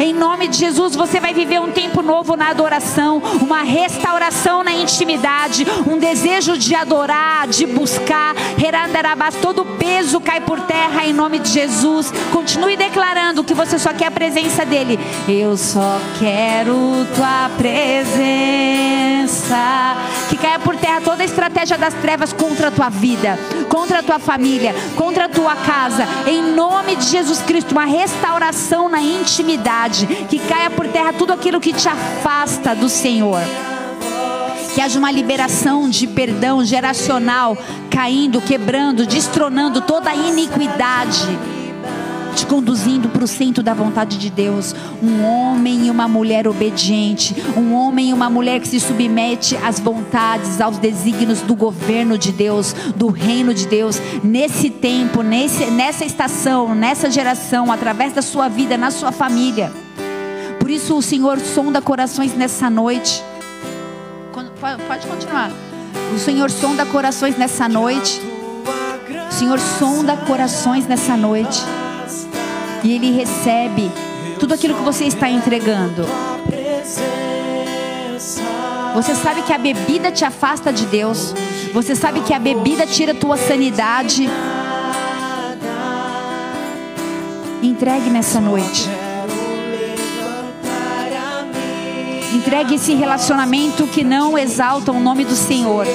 Em 0.00 0.12
nome 0.14 0.48
de 0.48 0.56
Jesus, 0.56 0.96
você 0.96 1.20
vai 1.20 1.34
viver 1.34 1.60
um 1.60 1.70
tempo 1.70 2.02
novo 2.02 2.36
na 2.36 2.48
adoração, 2.48 3.22
uma 3.40 3.62
restauração 3.62 4.64
na 4.64 4.72
intimidade, 4.72 5.66
um 5.86 5.98
desejo 5.98 6.56
de 6.56 6.74
adorar, 6.74 7.46
de 7.48 7.66
buscar. 7.66 8.34
Todo 9.42 9.64
peso 9.64 10.20
cai 10.20 10.40
por 10.40 10.60
terra 10.60 11.04
em 11.04 11.12
nome 11.12 11.38
de 11.38 11.50
Jesus. 11.50 12.12
Continue 12.32 12.76
declarando 12.76 13.44
que 13.44 13.52
você 13.52 13.78
só 13.78 13.92
quer 13.92 14.06
a 14.06 14.10
presença 14.10 14.64
dEle. 14.64 14.98
Eu 15.36 15.56
só 15.56 16.00
quero 16.20 17.04
tua 17.16 17.50
presença. 17.58 18.06
Que 20.30 20.36
caia 20.36 20.60
por 20.60 20.76
terra 20.76 21.00
toda 21.00 21.22
a 21.22 21.26
estratégia 21.26 21.76
das 21.76 21.92
trevas 21.94 22.32
contra 22.32 22.68
a 22.68 22.70
tua 22.70 22.88
vida, 22.88 23.36
contra 23.68 23.98
a 23.98 24.02
tua 24.02 24.20
família, 24.20 24.72
contra 24.94 25.24
a 25.24 25.28
tua 25.28 25.56
casa. 25.56 26.06
Em 26.24 26.54
nome 26.54 26.94
de 26.94 27.06
Jesus 27.06 27.42
Cristo, 27.42 27.72
uma 27.72 27.84
restauração 27.84 28.88
na 28.88 29.02
intimidade. 29.02 30.06
Que 30.30 30.38
caia 30.38 30.70
por 30.70 30.86
terra 30.86 31.12
tudo 31.12 31.32
aquilo 31.32 31.60
que 31.60 31.72
te 31.72 31.88
afasta 31.88 32.72
do 32.72 32.88
Senhor. 32.88 33.42
Que 34.72 34.80
haja 34.80 35.00
uma 35.00 35.10
liberação 35.10 35.90
de 35.90 36.06
perdão 36.06 36.64
geracional 36.64 37.58
caindo, 37.90 38.40
quebrando, 38.40 39.04
destronando 39.04 39.80
toda 39.80 40.10
a 40.10 40.14
iniquidade 40.14 41.53
te 42.34 42.44
conduzindo 42.46 43.08
para 43.08 43.24
o 43.24 43.28
centro 43.28 43.62
da 43.62 43.72
vontade 43.72 44.18
de 44.18 44.28
Deus. 44.28 44.74
Um 45.02 45.24
homem 45.24 45.86
e 45.86 45.90
uma 45.90 46.08
mulher 46.08 46.46
obediente, 46.48 47.34
um 47.56 47.72
homem 47.74 48.10
e 48.10 48.12
uma 48.12 48.28
mulher 48.28 48.60
que 48.60 48.68
se 48.68 48.80
submete 48.80 49.56
às 49.56 49.78
vontades, 49.78 50.60
aos 50.60 50.78
desígnios 50.78 51.40
do 51.40 51.54
governo 51.54 52.18
de 52.18 52.32
Deus, 52.32 52.74
do 52.96 53.08
reino 53.08 53.54
de 53.54 53.66
Deus, 53.66 54.00
nesse 54.22 54.68
tempo, 54.68 55.22
nesse, 55.22 55.66
nessa 55.66 56.04
estação, 56.04 56.74
nessa 56.74 57.10
geração, 57.10 57.70
através 57.70 58.12
da 58.12 58.22
sua 58.22 58.48
vida, 58.48 58.76
na 58.76 58.90
sua 58.90 59.12
família. 59.12 59.72
Por 60.58 60.70
isso 60.70 60.96
o 60.96 61.02
Senhor 61.02 61.38
sonda 61.40 61.80
corações 61.80 62.34
nessa 62.34 62.68
noite. 62.68 63.22
Pode 64.88 65.06
continuar. 65.06 65.50
O 66.14 66.18
Senhor 66.18 66.50
sonda 66.50 66.86
corações 66.86 67.36
nessa 67.36 67.68
noite. 67.68 68.20
O 69.30 69.34
Senhor 69.34 69.58
sonda 69.58 70.16
corações 70.16 70.86
nessa 70.86 71.16
noite. 71.16 71.60
E 72.84 72.92
Ele 72.92 73.10
recebe 73.10 73.90
tudo 74.38 74.52
aquilo 74.54 74.74
que 74.74 74.82
você 74.82 75.06
está 75.06 75.28
entregando. 75.28 76.04
Você 78.94 79.14
sabe 79.14 79.42
que 79.42 79.52
a 79.52 79.58
bebida 79.58 80.12
te 80.12 80.24
afasta 80.24 80.72
de 80.72 80.86
Deus. 80.86 81.34
Você 81.72 81.96
sabe 81.96 82.20
que 82.20 82.32
a 82.32 82.38
bebida 82.38 82.86
tira 82.86 83.12
a 83.12 83.14
tua 83.14 83.36
sanidade. 83.36 84.28
Entregue 87.62 88.10
nessa 88.10 88.40
noite. 88.40 88.88
Entregue 92.34 92.74
esse 92.74 92.94
relacionamento 92.94 93.86
que 93.86 94.04
não 94.04 94.36
exalta 94.36 94.92
o 94.92 95.00
nome 95.00 95.24
do 95.24 95.34
Senhor, 95.34 95.86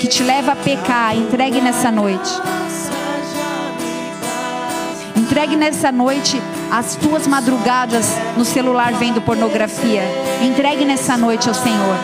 que 0.00 0.06
te 0.06 0.22
leva 0.22 0.52
a 0.52 0.56
pecar. 0.56 1.16
Entregue 1.16 1.60
nessa 1.60 1.90
noite. 1.90 2.30
Entregue 5.26 5.56
nessa 5.56 5.90
noite 5.90 6.40
as 6.70 6.94
tuas 6.94 7.26
madrugadas 7.26 8.06
no 8.36 8.44
celular 8.44 8.92
vendo 8.92 9.20
pornografia. 9.20 10.02
Entregue 10.40 10.84
nessa 10.84 11.16
noite 11.16 11.48
ao 11.48 11.54
Senhor. 11.54 11.96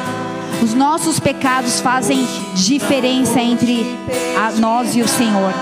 Os 0.60 0.74
nossos 0.74 1.20
pecados 1.20 1.78
fazem 1.78 2.26
diferença 2.52 3.40
entre 3.40 3.96
nós 4.58 4.96
e 4.96 5.02
o 5.02 5.06
Senhor. 5.06 5.52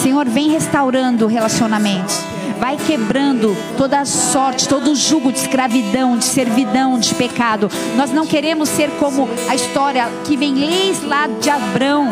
Senhor, 0.00 0.24
vem 0.28 0.50
restaurando 0.50 1.26
relacionamentos 1.26 2.16
vai 2.58 2.76
quebrando 2.76 3.56
toda 3.76 4.00
a 4.00 4.04
sorte, 4.04 4.68
todo 4.68 4.90
o 4.90 4.96
jugo 4.96 5.30
de 5.30 5.38
escravidão, 5.38 6.18
de 6.18 6.24
servidão, 6.24 6.98
de 6.98 7.14
pecado. 7.14 7.70
Nós 7.96 8.10
não 8.10 8.26
queremos 8.26 8.68
ser 8.68 8.90
como 8.98 9.28
a 9.48 9.54
história 9.54 10.08
que 10.24 10.36
vem 10.36 10.54
leis 10.54 11.00
lá 11.04 11.28
de 11.28 11.48
Abrão, 11.48 12.08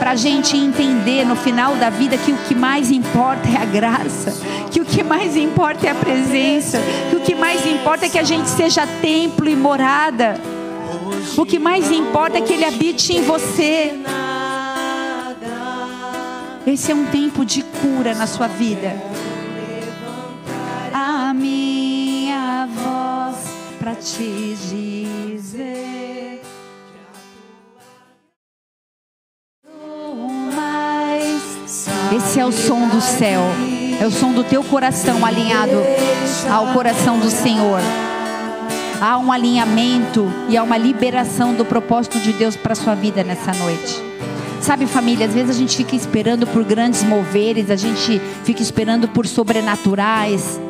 para 0.00 0.12
a 0.12 0.16
gente 0.16 0.56
entender 0.56 1.24
no 1.24 1.36
final 1.36 1.76
da 1.76 1.90
vida 1.90 2.16
que 2.16 2.32
o 2.32 2.36
que 2.48 2.54
mais 2.54 2.90
importa 2.90 3.46
é 3.48 3.56
a 3.62 3.64
graça, 3.66 4.32
que 4.70 4.80
o 4.80 4.84
que 4.84 5.04
mais 5.04 5.36
importa 5.36 5.86
é 5.86 5.90
a 5.90 5.94
presença, 5.94 6.80
que 7.10 7.16
o 7.16 7.20
que 7.20 7.34
mais 7.34 7.64
importa 7.66 8.06
é 8.06 8.08
que 8.08 8.18
a 8.18 8.24
gente 8.24 8.48
seja 8.48 8.86
templo 9.00 9.48
e 9.48 9.54
morada. 9.54 10.40
O 11.36 11.44
que 11.44 11.58
mais 11.58 11.92
importa 11.92 12.38
é 12.38 12.40
que 12.40 12.54
Ele 12.54 12.64
habite 12.64 13.14
em 13.14 13.22
você. 13.22 13.92
Esse 16.66 16.90
é 16.90 16.94
um 16.94 17.04
tempo 17.06 17.44
de 17.44 17.62
cura 17.62 18.14
na 18.14 18.26
sua 18.26 18.48
vida 18.48 18.96
a 21.30 21.32
minha 21.32 22.66
voz 22.66 23.36
para 23.78 23.94
te 23.94 24.56
dizer. 24.56 25.89
Esse 32.30 32.38
é 32.38 32.46
o 32.46 32.52
som 32.52 32.86
do 32.86 33.00
céu, 33.00 33.42
é 34.00 34.06
o 34.06 34.10
som 34.12 34.32
do 34.32 34.44
teu 34.44 34.62
coração 34.62 35.26
alinhado 35.26 35.74
ao 36.48 36.68
coração 36.72 37.18
do 37.18 37.28
Senhor. 37.28 37.80
Há 39.00 39.18
um 39.18 39.32
alinhamento 39.32 40.30
e 40.48 40.56
há 40.56 40.62
uma 40.62 40.78
liberação 40.78 41.54
do 41.54 41.64
propósito 41.64 42.20
de 42.20 42.32
Deus 42.32 42.54
para 42.54 42.74
a 42.74 42.76
sua 42.76 42.94
vida 42.94 43.24
nessa 43.24 43.52
noite. 43.54 44.00
Sabe, 44.60 44.86
família, 44.86 45.26
às 45.26 45.34
vezes 45.34 45.50
a 45.50 45.58
gente 45.58 45.76
fica 45.76 45.96
esperando 45.96 46.46
por 46.46 46.62
grandes 46.62 47.02
moveres, 47.02 47.68
a 47.68 47.74
gente 47.74 48.22
fica 48.44 48.62
esperando 48.62 49.08
por 49.08 49.26
sobrenaturais. 49.26 50.60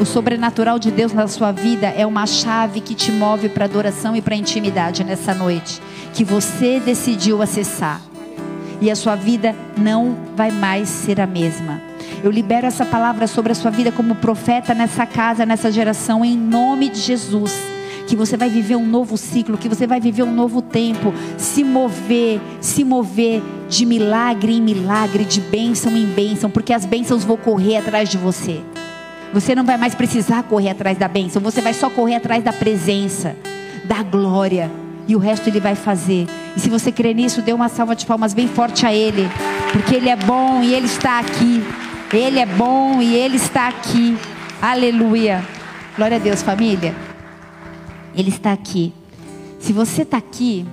O 0.00 0.06
sobrenatural 0.06 0.78
de 0.78 0.90
Deus 0.90 1.12
na 1.12 1.28
sua 1.28 1.52
vida 1.52 1.88
é 1.88 2.06
uma 2.06 2.24
chave 2.24 2.80
que 2.80 2.94
te 2.94 3.12
move 3.12 3.50
para 3.50 3.66
adoração 3.66 4.16
e 4.16 4.22
para 4.22 4.34
intimidade 4.34 5.04
nessa 5.04 5.34
noite, 5.34 5.78
que 6.14 6.24
você 6.24 6.80
decidiu 6.80 7.42
acessar. 7.42 8.00
E 8.80 8.90
a 8.90 8.96
sua 8.96 9.14
vida 9.14 9.54
não 9.76 10.16
vai 10.36 10.50
mais 10.50 10.88
ser 10.88 11.20
a 11.20 11.26
mesma. 11.26 11.80
Eu 12.22 12.30
libero 12.30 12.66
essa 12.66 12.84
palavra 12.84 13.26
sobre 13.26 13.52
a 13.52 13.54
sua 13.54 13.70
vida 13.70 13.92
como 13.92 14.14
profeta 14.14 14.74
nessa 14.74 15.06
casa, 15.06 15.44
nessa 15.44 15.70
geração, 15.70 16.24
em 16.24 16.36
nome 16.36 16.88
de 16.88 16.98
Jesus. 16.98 17.54
Que 18.06 18.16
você 18.16 18.36
vai 18.36 18.50
viver 18.50 18.76
um 18.76 18.86
novo 18.86 19.16
ciclo, 19.16 19.56
que 19.56 19.68
você 19.68 19.86
vai 19.86 20.00
viver 20.00 20.22
um 20.22 20.34
novo 20.34 20.60
tempo, 20.60 21.12
se 21.38 21.64
mover, 21.64 22.40
se 22.60 22.84
mover 22.84 23.42
de 23.68 23.86
milagre 23.86 24.54
em 24.54 24.60
milagre, 24.60 25.24
de 25.24 25.40
bênção 25.40 25.96
em 25.96 26.06
bênção, 26.06 26.50
porque 26.50 26.72
as 26.72 26.84
bênçãos 26.84 27.24
vão 27.24 27.36
correr 27.36 27.78
atrás 27.78 28.08
de 28.08 28.18
você. 28.18 28.60
Você 29.32 29.54
não 29.54 29.64
vai 29.64 29.76
mais 29.76 29.94
precisar 29.94 30.44
correr 30.44 30.70
atrás 30.70 30.96
da 30.96 31.08
bênção, 31.08 31.42
você 31.42 31.60
vai 31.60 31.74
só 31.74 31.90
correr 31.90 32.14
atrás 32.14 32.44
da 32.44 32.52
presença, 32.52 33.34
da 33.84 34.02
glória. 34.02 34.70
E 35.06 35.14
o 35.14 35.18
resto 35.18 35.48
ele 35.48 35.60
vai 35.60 35.74
fazer. 35.74 36.26
E 36.56 36.60
se 36.60 36.70
você 36.70 36.90
crê 36.90 37.12
nisso, 37.12 37.42
dê 37.42 37.52
uma 37.52 37.68
salva 37.68 37.94
de 37.94 38.06
palmas 38.06 38.32
bem 38.32 38.48
forte 38.48 38.86
a 38.86 38.92
Ele. 38.92 39.28
Porque 39.72 39.94
Ele 39.94 40.08
é 40.08 40.16
bom 40.16 40.62
e 40.62 40.72
Ele 40.72 40.86
está 40.86 41.18
aqui. 41.18 41.62
Ele 42.12 42.38
é 42.38 42.46
bom 42.46 43.02
e 43.02 43.14
Ele 43.14 43.36
está 43.36 43.68
aqui. 43.68 44.16
Aleluia. 44.62 45.44
Glória 45.96 46.16
a 46.16 46.20
Deus, 46.20 46.42
família. 46.42 46.94
Ele 48.16 48.30
está 48.30 48.52
aqui. 48.52 48.92
Se 49.60 49.72
você 49.72 50.02
está 50.02 50.16
aqui, 50.16 50.66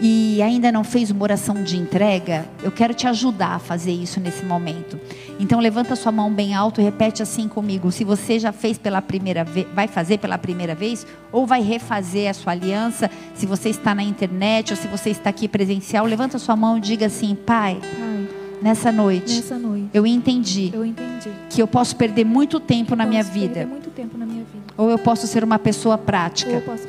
e 0.00 0.40
ainda 0.42 0.70
não 0.70 0.84
fez 0.84 1.10
uma 1.10 1.22
oração 1.22 1.62
de 1.62 1.76
entrega, 1.76 2.46
eu 2.62 2.70
quero 2.70 2.94
te 2.94 3.06
ajudar 3.06 3.56
a 3.56 3.58
fazer 3.58 3.92
isso 3.92 4.20
nesse 4.20 4.44
momento. 4.44 4.98
Então 5.40 5.60
levanta 5.60 5.96
sua 5.96 6.12
mão 6.12 6.32
bem 6.32 6.54
alto 6.54 6.80
e 6.80 6.84
repete 6.84 7.22
assim 7.22 7.48
comigo. 7.48 7.90
Se 7.90 8.04
você 8.04 8.38
já 8.38 8.52
fez 8.52 8.78
pela 8.78 9.02
primeira 9.02 9.44
vez, 9.44 9.66
vai 9.74 9.88
fazer 9.88 10.18
pela 10.18 10.38
primeira 10.38 10.74
vez 10.74 11.06
ou 11.32 11.46
vai 11.46 11.62
refazer 11.62 12.30
a 12.30 12.34
sua 12.34 12.52
aliança, 12.52 13.10
se 13.34 13.46
você 13.46 13.68
está 13.68 13.94
na 13.94 14.02
internet 14.02 14.72
ou 14.72 14.76
se 14.76 14.86
você 14.86 15.10
está 15.10 15.30
aqui 15.30 15.48
presencial, 15.48 16.06
levanta 16.06 16.38
sua 16.38 16.56
mão 16.56 16.78
e 16.78 16.80
diga 16.80 17.06
assim: 17.06 17.34
Pai, 17.34 17.78
Pai 17.80 18.28
nessa 18.62 18.90
noite, 18.90 19.36
nessa 19.36 19.58
noite 19.58 19.88
eu, 19.94 20.06
entendi 20.06 20.70
eu 20.72 20.84
entendi 20.84 21.30
que 21.50 21.62
eu 21.62 21.66
posso 21.66 21.96
perder 21.96 22.24
muito 22.24 22.60
tempo, 22.60 22.94
na 22.94 23.06
minha, 23.06 23.22
vida, 23.22 23.66
muito 23.66 23.90
tempo 23.90 24.18
na 24.18 24.26
minha 24.26 24.44
vida. 24.44 24.74
Ou 24.76 24.90
eu 24.90 24.98
posso 24.98 25.26
ser 25.26 25.42
uma 25.42 25.58
pessoa 25.58 25.98
prática. 25.98 26.50
Ou 26.50 26.56
eu 26.56 26.62
posso 26.62 26.86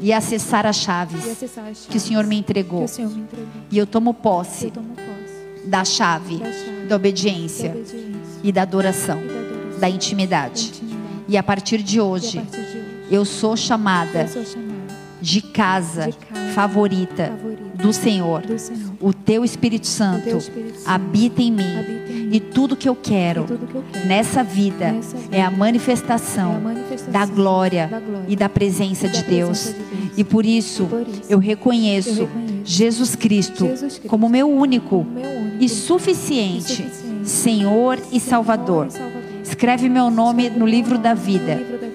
e 0.00 0.12
acessar 0.12 0.66
as 0.66 0.76
chaves, 0.76 1.28
acessar 1.28 1.64
as 1.64 1.76
chaves 1.76 1.86
que, 1.88 1.96
o 1.96 2.00
Senhor 2.00 2.24
me 2.24 2.38
entregou. 2.38 2.86
Senhor 2.88 3.10
me 3.10 3.22
entregou. 3.22 3.48
E 3.70 3.78
eu 3.78 3.86
tomo 3.86 4.14
posse, 4.14 4.66
eu 4.66 4.70
tomo 4.70 4.94
posse 4.94 5.66
da, 5.66 5.84
chave, 5.84 6.38
da, 6.38 6.52
chave, 6.52 6.86
da, 6.88 6.96
obediência, 6.96 7.70
da 7.70 7.74
obediência 7.74 8.40
e 8.42 8.52
da 8.52 8.62
adoração, 8.62 9.20
e 9.22 9.26
da, 9.26 9.32
adoração, 9.34 9.80
da, 9.80 9.88
intimidade. 9.88 10.70
da 10.70 10.76
intimidade. 10.76 11.24
E 11.28 11.36
a 11.36 11.42
partir 11.42 11.82
de 11.82 12.00
hoje, 12.00 12.38
partir 12.38 12.60
de 12.60 12.78
hoje 12.78 13.06
eu, 13.10 13.24
sou 13.24 13.56
chamada, 13.56 14.22
eu 14.22 14.28
sou 14.28 14.44
chamada 14.44 14.74
de 15.20 15.40
casa, 15.40 16.06
de 16.06 16.16
casa 16.18 16.52
favorita, 16.52 17.28
favorita 17.28 17.82
do 17.82 17.92
Senhor. 17.92 18.42
do 18.42 18.58
Senhor. 18.58 18.92
O 19.00 19.12
teu 19.12 19.44
Espírito 19.44 19.86
Santo, 19.86 20.24
teu 20.24 20.38
Espírito 20.38 20.78
Santo 20.78 20.88
habita, 20.90 21.42
em 21.42 21.50
mim, 21.50 21.78
habita 21.78 21.90
em 21.90 21.98
mim 21.98 22.03
E 22.34 22.40
tudo 22.40 22.74
que 22.74 22.88
eu 22.88 22.96
quero 22.96 23.44
que 23.44 23.52
eu 23.52 23.84
quero 23.92 24.06
nessa 24.08 24.42
vida 24.42 24.90
nessa 24.92 25.16
vida 25.16 25.36
é 25.36 25.40
a 25.40 25.50
manifestação 25.50 26.52
é 26.52 26.56
a 26.56 26.60
manifestação 26.60 27.12
da 27.12 27.26
glória 27.26 27.86
da 27.86 28.00
glória 28.00 28.24
e 28.26 28.34
da 28.34 28.48
presença 28.48 29.06
e 29.06 29.08
da 29.08 29.18
de 29.20 29.24
Deus. 29.24 29.62
presença 29.62 29.78
de 29.78 29.96
Deus. 29.96 30.18
E 30.18 30.24
por 30.24 30.44
isso 30.44 30.82
E 30.82 30.86
por 30.88 31.00
isso, 31.08 31.22
eu 31.30 31.38
reconheço 31.38 32.08
eu 32.10 32.26
reconheço 32.26 32.64
Jesus 32.64 33.14
Cristo 33.14 33.66
Jesus 33.66 33.92
Cristo 33.98 34.08
como 34.08 34.28
meu 34.28 34.50
único 34.50 35.04
meu 35.04 35.30
único 35.30 35.62
e 35.64 35.68
suficiente 35.68 36.72
e 36.72 36.76
suficiente 36.76 37.28
Senhor 37.28 37.98
e 38.10 38.18
Salvador. 38.18 38.90
Senhor 38.90 39.08
e 39.08 39.12
Salvador. 39.12 39.40
Escreve 39.44 39.88
meu 39.88 40.10
nome 40.10 40.42
Escreve 40.42 40.58
no 40.58 40.66
meu 40.66 40.74
livro 40.74 40.90
nome 40.94 41.02
da 41.04 41.14
no 41.14 41.20
vida 41.20 41.54
livro 41.54 41.78
da 41.78 41.86
vida. 41.86 41.94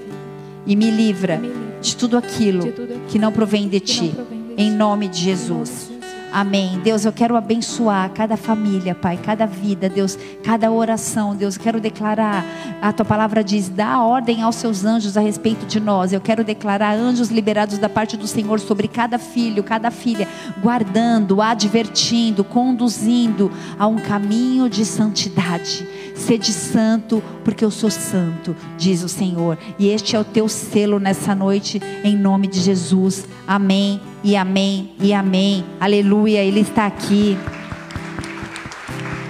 e 0.65 0.75
me 0.75 0.89
livra 0.89 1.37
Me 1.37 1.47
livra 1.47 1.79
de 1.81 1.95
tudo 1.97 2.17
aquilo 2.17 2.63
de 2.63 2.71
tudo 2.71 2.83
aquilo 2.93 3.07
que 3.09 3.19
não 3.19 3.31
provém 3.31 3.67
de 3.67 3.79
ti. 3.81 4.09
ti. 4.09 4.15
Em 4.57 4.71
nome 4.71 5.07
de 5.09 5.19
Jesus. 5.21 5.88
Amém. 6.31 6.79
Deus, 6.83 7.05
eu 7.05 7.11
quero 7.11 7.35
abençoar 7.35 8.11
cada 8.11 8.37
família, 8.37 8.93
Pai, 8.93 9.17
cada 9.17 9.47
vida, 9.47 9.89
Deus, 9.89 10.17
cada 10.43 10.71
oração, 10.71 11.35
Deus. 11.35 11.55
Eu 11.55 11.61
quero 11.61 11.79
declarar, 11.79 12.45
a 12.81 12.93
tua 12.93 13.05
palavra 13.05 13.43
diz: 13.43 13.67
dá 13.67 13.99
ordem 14.01 14.43
aos 14.43 14.55
seus 14.55 14.85
anjos 14.85 15.17
a 15.17 15.21
respeito 15.21 15.65
de 15.65 15.79
nós. 15.79 16.13
Eu 16.13 16.21
quero 16.21 16.43
declarar 16.43 16.95
anjos 16.95 17.29
liberados 17.29 17.79
da 17.79 17.89
parte 17.89 18.15
do 18.15 18.27
Senhor 18.27 18.59
sobre 18.59 18.87
cada 18.87 19.17
filho, 19.17 19.63
cada 19.63 19.89
filha, 19.89 20.27
guardando, 20.61 21.41
advertindo, 21.41 22.43
conduzindo 22.43 23.51
a 23.77 23.87
um 23.87 23.97
caminho 23.97 24.69
de 24.69 24.85
santidade. 24.85 25.87
Sede 26.15 26.51
santo, 26.51 27.23
porque 27.43 27.65
eu 27.65 27.71
sou 27.71 27.89
santo, 27.89 28.55
diz 28.77 29.03
o 29.03 29.09
Senhor. 29.09 29.57
E 29.79 29.87
este 29.87 30.15
é 30.15 30.19
o 30.19 30.23
teu 30.23 30.47
selo 30.47 30.99
nessa 30.99 31.33
noite, 31.33 31.81
em 32.03 32.15
nome 32.15 32.45
de 32.45 32.59
Jesus. 32.59 33.25
Amém 33.47 34.08
e 34.23 34.35
amém 34.35 34.91
e 34.99 35.13
amém. 35.13 35.65
Aleluia, 35.79 36.43
Ele 36.43 36.61
está 36.61 36.85
aqui. 36.85 37.37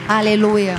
Aleluia. 0.07 0.75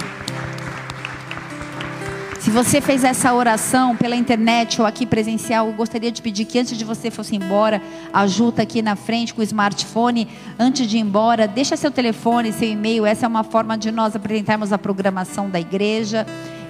Se 2.40 2.50
você 2.50 2.80
fez 2.80 3.04
essa 3.04 3.34
oração 3.34 3.94
pela 3.94 4.16
internet 4.16 4.80
ou 4.80 4.86
aqui 4.86 5.04
presencial, 5.04 5.66
eu 5.66 5.72
gostaria 5.74 6.10
de 6.10 6.22
pedir 6.22 6.46
que 6.46 6.58
antes 6.58 6.76
de 6.76 6.84
você 6.84 7.10
fosse 7.10 7.36
embora, 7.36 7.82
ajuda 8.12 8.62
aqui 8.62 8.80
na 8.80 8.96
frente 8.96 9.34
com 9.34 9.40
o 9.40 9.44
smartphone, 9.44 10.26
antes 10.58 10.88
de 10.88 10.96
ir 10.96 11.00
embora, 11.00 11.46
deixa 11.46 11.76
seu 11.76 11.90
telefone, 11.90 12.52
seu 12.52 12.68
e-mail. 12.68 13.04
Essa 13.04 13.26
é 13.26 13.28
uma 13.28 13.44
forma 13.44 13.76
de 13.76 13.92
nós 13.92 14.16
apresentarmos 14.16 14.72
a 14.72 14.78
programação 14.78 15.50
da 15.50 15.60
igreja 15.60 16.26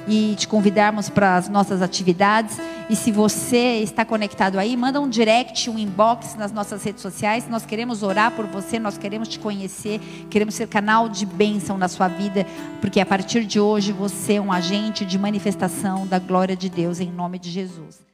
e 0.09 0.35
te 0.37 0.49
convidarmos 0.49 1.09
para 1.09 1.37
as 1.37 1.49
nossas 1.49 1.81
atividades. 1.81 2.59
E 2.91 2.97
se 2.97 3.13
você 3.13 3.79
está 3.85 4.05
conectado 4.05 4.59
aí, 4.59 4.77
manda 4.77 5.01
um 5.01 5.09
direct, 5.09 5.71
um 5.71 5.79
inbox 5.79 6.35
nas 6.35 6.51
nossas 6.51 6.83
redes 6.83 7.01
sociais. 7.01 7.49
Nós 7.49 7.65
queremos 7.65 8.03
orar 8.03 8.33
por 8.33 8.49
você, 8.49 8.81
nós 8.81 8.99
queremos 8.99 9.29
te 9.29 9.39
conhecer, 9.39 10.01
queremos 10.29 10.57
ser 10.57 10.67
canal 10.67 11.09
de 11.09 11.25
bênção 11.25 11.79
na 11.79 11.87
sua 11.87 12.09
vida, 12.09 12.45
porque 12.81 12.99
a 12.99 13.07
partir 13.07 13.45
de 13.45 13.61
hoje 13.61 13.93
você 13.93 14.35
é 14.35 14.41
um 14.41 14.51
agente 14.51 15.07
de 15.07 15.17
manifestação 15.17 16.05
da 16.05 16.19
glória 16.19 16.57
de 16.57 16.69
Deus 16.69 16.99
em 16.99 17.13
nome 17.13 17.39
de 17.39 17.49
Jesus. 17.49 18.10